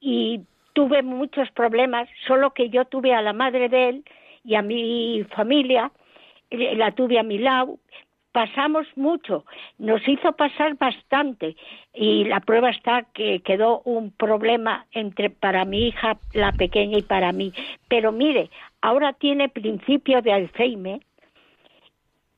y 0.00 0.40
tuve 0.72 1.02
muchos 1.02 1.50
problemas, 1.50 2.08
solo 2.26 2.54
que 2.54 2.70
yo 2.70 2.86
tuve 2.86 3.12
a 3.12 3.20
la 3.20 3.34
madre 3.34 3.68
de 3.68 3.88
él 3.90 4.04
y 4.44 4.54
a 4.54 4.62
mi 4.62 5.26
familia, 5.36 5.92
la 6.50 6.92
tuve 6.92 7.18
a 7.18 7.22
mi 7.22 7.36
lado, 7.36 7.78
pasamos 8.32 8.86
mucho, 8.96 9.44
nos 9.78 10.06
hizo 10.06 10.32
pasar 10.32 10.74
bastante 10.76 11.56
y 11.92 12.24
la 12.24 12.40
prueba 12.40 12.70
está 12.70 13.02
que 13.12 13.40
quedó 13.40 13.80
un 13.84 14.12
problema 14.12 14.86
entre 14.92 15.30
para 15.30 15.64
mi 15.64 15.88
hija 15.88 16.18
la 16.32 16.52
pequeña 16.52 16.98
y 16.98 17.02
para 17.02 17.32
mí. 17.32 17.52
Pero 17.88 18.12
mire, 18.12 18.50
ahora 18.80 19.12
tiene 19.12 19.48
principio 19.48 20.22
de 20.22 20.32
Alzheimer 20.32 21.00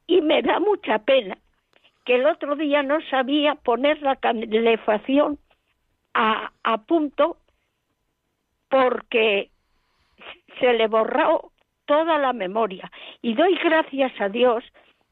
y 0.06 0.20
me 0.22 0.42
da 0.42 0.60
mucha 0.60 0.98
pena 1.00 1.36
que 2.04 2.16
el 2.16 2.26
otro 2.26 2.56
día 2.56 2.82
no 2.82 3.00
sabía 3.10 3.54
poner 3.54 4.02
la 4.02 4.16
calefacción 4.16 5.38
a, 6.14 6.50
a 6.64 6.78
punto 6.78 7.36
porque 8.68 9.50
se 10.58 10.72
le 10.72 10.88
borró 10.88 11.52
toda 11.84 12.18
la 12.18 12.32
memoria 12.32 12.90
y 13.20 13.34
doy 13.34 13.56
gracias 13.62 14.12
a 14.20 14.28
Dios 14.28 14.64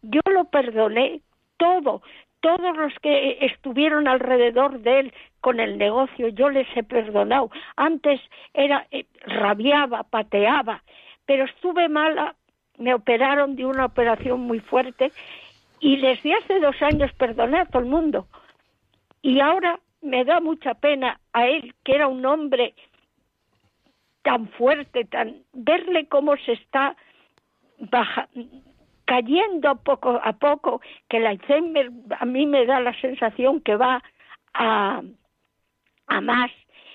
yo 0.03 0.21
lo 0.27 0.45
perdoné 0.45 1.21
todo, 1.57 2.03
todos 2.41 2.77
los 2.77 2.93
que 3.01 3.39
estuvieron 3.41 4.09
alrededor 4.09 4.81
de 4.81 5.01
él 5.01 5.15
con 5.41 5.61
el 5.61 5.79
negocio, 5.79 6.29
yo 6.29 6.49
les 6.49 6.67
he 6.77 6.83
perdonado. 6.83 7.51
Antes 7.77 8.21
era 8.55 8.87
eh, 8.91 9.07
rabiaba, 9.27 10.05
pateaba, 10.05 10.83
pero 11.27 11.45
estuve 11.45 11.89
mala, 11.89 12.35
me 12.79 12.95
operaron 12.95 13.57
de 13.57 13.67
una 13.67 13.87
operación 13.87 14.41
muy 14.41 14.61
fuerte 14.61 15.13
y 15.81 15.99
desde 15.99 16.35
hace 16.35 16.61
dos 16.61 16.81
años 16.83 17.13
perdoné 17.15 17.61
a 17.61 17.67
todo 17.67 17.83
el 17.83 17.89
mundo. 17.89 18.27
Y 19.23 19.41
ahora 19.41 19.79
me 20.03 20.25
da 20.25 20.41
mucha 20.41 20.75
pena 20.75 21.21
a 21.33 21.47
él, 21.47 21.75
que 21.85 21.95
era 21.95 22.09
un 22.09 22.25
hombre 22.25 22.75
tan 24.23 24.49
fuerte, 24.49 25.05
tan 25.05 25.43
verle 25.53 26.07
cómo 26.07 26.37
se 26.39 26.53
está 26.53 26.97
baja, 27.79 28.29
cayendo 29.11 29.75
poco 29.83 30.21
a 30.23 30.33
poco, 30.35 30.81
que 31.09 31.17
el 31.17 31.27
Alzheimer 31.27 31.91
a 32.17 32.25
mí 32.25 32.47
me 32.47 32.65
da 32.65 32.79
la 32.79 32.95
sensación 33.01 33.61
que 33.61 33.75
va 33.75 34.01
a, 34.55 35.03
a 36.07 36.21
más. 36.21 36.53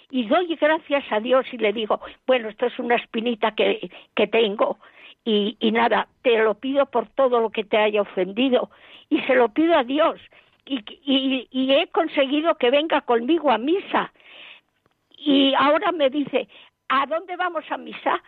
Y 0.10 0.26
doy 0.26 0.56
gracias 0.56 1.04
a 1.12 1.20
Dios 1.20 1.46
y 1.52 1.58
le 1.58 1.74
digo, 1.74 2.00
bueno, 2.26 2.48
esto 2.48 2.68
es 2.68 2.80
una 2.80 2.96
espinita 2.96 3.54
que, 3.54 3.92
que 4.16 4.28
tengo, 4.28 4.78
y, 5.26 5.58
y, 5.60 5.72
nada, 5.74 6.08
te 6.22 6.42
lo 6.42 6.54
pido 6.54 6.86
por 6.86 7.10
todo 7.10 7.42
lo 7.42 7.50
que 7.50 7.66
te 7.66 7.78
haya 7.78 8.02
ofendido 8.02 8.70
y 9.10 9.20
se 9.24 9.36
lo 9.36 9.50
pido 9.50 9.78
a 9.78 9.84
Dios 9.84 10.22
y, 10.66 10.86
y, 11.04 11.48
y, 11.52 11.74
he 11.74 11.88
conseguido 11.88 12.56
que 12.56 12.70
venga 12.70 13.02
conmigo 13.02 13.52
a 13.52 13.58
misa 13.58 14.14
y 15.18 15.54
ahora 15.56 15.92
me 15.92 16.12
dice, 16.12 16.48
¿a 16.90 17.08
dónde 17.08 17.36
vamos 17.36 17.66
a 17.72 17.78
misa? 17.78 18.22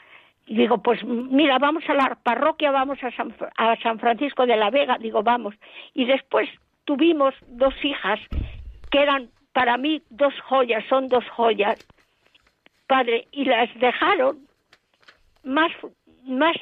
Y 0.48 0.56
digo, 0.56 0.82
pues 0.82 1.04
mira, 1.04 1.60
vamos 1.60 1.84
a 1.90 1.94
la 1.94 2.18
parroquia, 2.24 2.72
vamos 2.72 3.04
a 3.04 3.12
San, 3.12 3.36
a 3.58 3.76
San 3.82 4.00
Francisco 4.00 4.46
de 4.46 4.56
la 4.56 4.70
Vega, 4.70 4.98
digo, 4.98 5.22
vamos. 5.22 5.54
Y 5.94 6.06
después 6.06 6.50
tuvimos 6.86 7.36
dos 7.48 7.74
hijas 7.84 8.20
que 8.90 9.02
eran 9.02 9.30
para 9.52 9.78
mí 9.78 10.02
dos 10.10 10.34
joyas, 10.48 10.86
son 10.88 11.10
dos 11.10 11.26
joyas, 11.32 11.86
padre, 12.88 13.28
y 13.32 13.44
las 13.44 13.70
dejaron 13.80 14.48
más, 15.44 15.72
más 16.24 16.56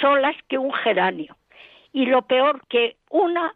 solas 0.00 0.36
que 0.48 0.58
un 0.58 0.72
geranio. 0.72 1.36
Y 1.92 2.06
lo 2.06 2.22
peor 2.22 2.60
que 2.68 2.96
una, 3.10 3.54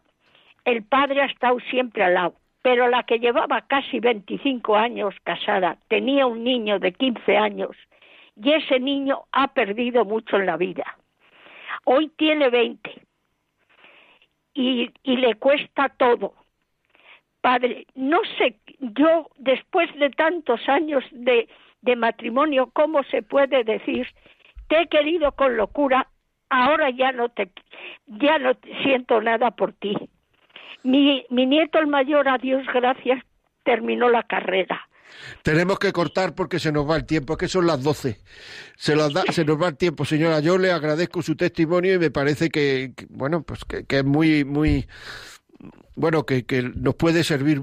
el 0.64 0.84
padre 0.84 1.20
ha 1.20 1.26
estado 1.26 1.58
siempre 1.70 2.02
al 2.02 2.14
lado 2.14 2.34
pero 2.62 2.88
la 2.88 3.04
que 3.04 3.18
llevaba 3.18 3.62
casi 3.62 4.00
25 4.00 4.76
años 4.76 5.14
casada 5.24 5.78
tenía 5.88 6.26
un 6.26 6.44
niño 6.44 6.78
de 6.78 6.92
15 6.92 7.36
años 7.36 7.70
y 8.42 8.52
ese 8.52 8.80
niño 8.80 9.24
ha 9.32 9.48
perdido 9.48 10.04
mucho 10.04 10.36
en 10.36 10.46
la 10.46 10.56
vida. 10.56 10.96
Hoy 11.84 12.08
tiene 12.16 12.48
20 12.50 13.02
y, 14.54 14.90
le 15.04 15.34
cuesta 15.36 15.88
todo. 15.90 16.34
Padre, 17.40 17.86
no 17.94 18.20
sé, 18.38 18.56
yo 18.78 19.30
después 19.38 19.92
de 19.98 20.10
tantos 20.10 20.60
años 20.68 21.04
de, 21.10 21.48
de 21.80 21.96
matrimonio, 21.96 22.70
¿cómo 22.72 23.02
se 23.04 23.22
puede 23.22 23.64
decir? 23.64 24.06
Te 24.68 24.82
he 24.82 24.88
querido 24.88 25.32
con 25.32 25.56
locura, 25.56 26.08
ahora 26.50 26.90
ya 26.90 27.12
no 27.12 27.30
te, 27.30 27.50
ya 28.06 28.38
no 28.38 28.52
siento 28.82 29.20
nada 29.22 29.50
por 29.52 29.72
ti 29.72 29.96
mi, 30.82 31.24
mi 31.30 31.46
nieto 31.46 31.78
el 31.78 31.86
mayor, 31.86 32.28
a 32.28 32.38
Dios 32.38 32.66
gracias, 32.72 33.22
terminó 33.64 34.08
la 34.08 34.22
carrera. 34.22 34.88
Tenemos 35.42 35.78
que 35.78 35.92
cortar 35.92 36.34
porque 36.34 36.58
se 36.58 36.72
nos 36.72 36.88
va 36.88 36.96
el 36.96 37.04
tiempo, 37.04 37.34
es 37.34 37.38
que 37.38 37.48
son 37.48 37.66
las 37.66 37.82
doce. 37.82 38.20
Se, 38.76 38.94
se 39.32 39.44
nos 39.44 39.60
va 39.60 39.68
el 39.68 39.76
tiempo, 39.76 40.04
señora. 40.04 40.40
Yo 40.40 40.58
le 40.58 40.72
agradezco 40.72 41.22
su 41.22 41.36
testimonio 41.36 41.94
y 41.94 41.98
me 41.98 42.10
parece 42.10 42.50
que, 42.50 42.92
bueno, 43.08 43.42
pues 43.42 43.60
que, 43.64 43.84
es 43.88 44.04
muy, 44.04 44.44
muy, 44.44 44.86
bueno, 45.94 46.24
que, 46.24 46.44
nos 46.74 46.94
puede 46.94 47.24
servir 47.24 47.62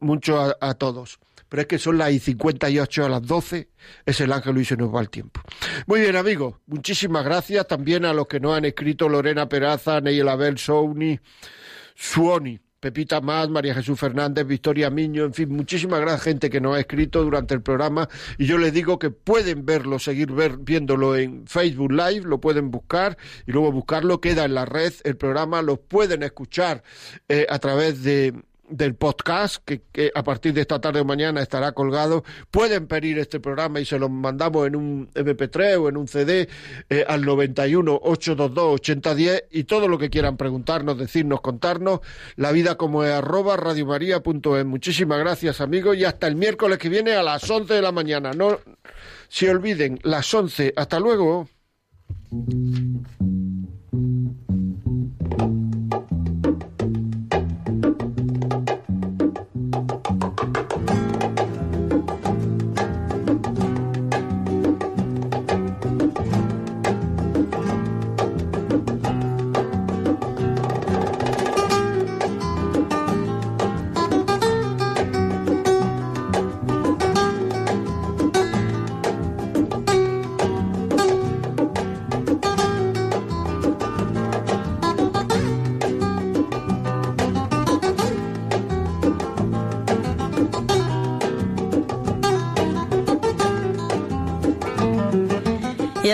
mucho 0.00 0.56
a, 0.60 0.74
todos. 0.74 1.18
Pero 1.48 1.62
es 1.62 1.68
que 1.68 1.78
son 1.78 1.98
las 1.98 2.12
y 2.12 2.18
58 2.18 3.04
a 3.04 3.08
las 3.08 3.22
12, 3.22 3.68
es 4.06 4.20
el 4.20 4.32
ángel 4.32 4.58
y 4.58 4.64
se 4.64 4.76
nos 4.76 4.92
va 4.92 5.00
el 5.00 5.10
tiempo. 5.10 5.40
Muy 5.86 6.00
bien, 6.00 6.16
amigos, 6.16 6.56
muchísimas 6.66 7.24
gracias 7.24 7.66
también 7.68 8.04
a 8.04 8.12
los 8.12 8.26
que 8.26 8.40
nos 8.40 8.56
han 8.56 8.64
escrito 8.64 9.08
Lorena 9.08 9.48
Peraza, 9.48 10.00
Neyel 10.00 10.28
Abel 10.28 10.58
Souni. 10.58 11.20
Suoni, 11.94 12.58
Pepita 12.84 13.22
Más, 13.22 13.48
María 13.48 13.74
Jesús 13.74 13.98
Fernández, 13.98 14.46
Victoria 14.46 14.90
Miño, 14.90 15.24
en 15.24 15.32
fin, 15.32 15.48
muchísima 15.48 15.98
gran 16.00 16.18
gente 16.18 16.50
que 16.50 16.60
nos 16.60 16.76
ha 16.76 16.80
escrito 16.80 17.24
durante 17.24 17.54
el 17.54 17.62
programa. 17.62 18.10
Y 18.36 18.44
yo 18.44 18.58
les 18.58 18.74
digo 18.74 18.98
que 18.98 19.08
pueden 19.08 19.64
verlo, 19.64 19.98
seguir 19.98 20.30
viéndolo 20.58 21.16
en 21.16 21.46
Facebook 21.46 21.92
Live, 21.92 22.26
lo 22.26 22.42
pueden 22.42 22.70
buscar 22.70 23.16
y 23.46 23.52
luego 23.52 23.72
buscarlo, 23.72 24.20
queda 24.20 24.44
en 24.44 24.52
la 24.52 24.66
red 24.66 24.92
el 25.04 25.16
programa, 25.16 25.62
lo 25.62 25.78
pueden 25.78 26.22
escuchar 26.24 26.82
eh, 27.30 27.46
a 27.48 27.58
través 27.58 28.02
de 28.02 28.34
del 28.68 28.94
podcast 28.94 29.62
que, 29.64 30.12
a 30.14 30.22
partir 30.22 30.54
de 30.54 30.62
esta 30.62 30.80
tarde 30.80 31.00
o 31.00 31.04
mañana 31.04 31.42
estará 31.42 31.72
colgado. 31.72 32.24
Pueden 32.50 32.86
pedir 32.86 33.18
este 33.18 33.40
programa 33.40 33.80
y 33.80 33.84
se 33.84 33.98
lo 33.98 34.08
mandamos 34.08 34.66
en 34.66 34.76
un 34.76 35.10
MP3 35.14 35.80
o 35.80 35.88
en 35.88 35.96
un 35.96 36.08
CD 36.08 36.48
eh, 36.88 37.04
al 37.06 37.24
91 37.24 38.00
822 38.02 38.74
8010 38.80 39.44
y 39.50 39.64
todo 39.64 39.88
lo 39.88 39.98
que 39.98 40.10
quieran 40.10 40.36
preguntarnos, 40.36 40.98
decirnos, 40.98 41.40
contarnos. 41.40 42.00
La 42.36 42.52
vida 42.52 42.76
como 42.76 43.04
es 43.04 43.12
arroba 43.12 43.56
radiomaria.es. 43.56 44.64
Muchísimas 44.64 45.18
gracias 45.18 45.60
amigos 45.60 45.96
y 45.96 46.04
hasta 46.04 46.26
el 46.26 46.36
miércoles 46.36 46.78
que 46.78 46.88
viene 46.88 47.14
a 47.14 47.22
las 47.22 47.48
11 47.48 47.74
de 47.74 47.82
la 47.82 47.92
mañana. 47.92 48.32
No 48.32 48.58
se 49.28 49.50
olviden, 49.50 49.98
las 50.02 50.32
11. 50.32 50.72
Hasta 50.76 51.00
luego. 51.00 51.48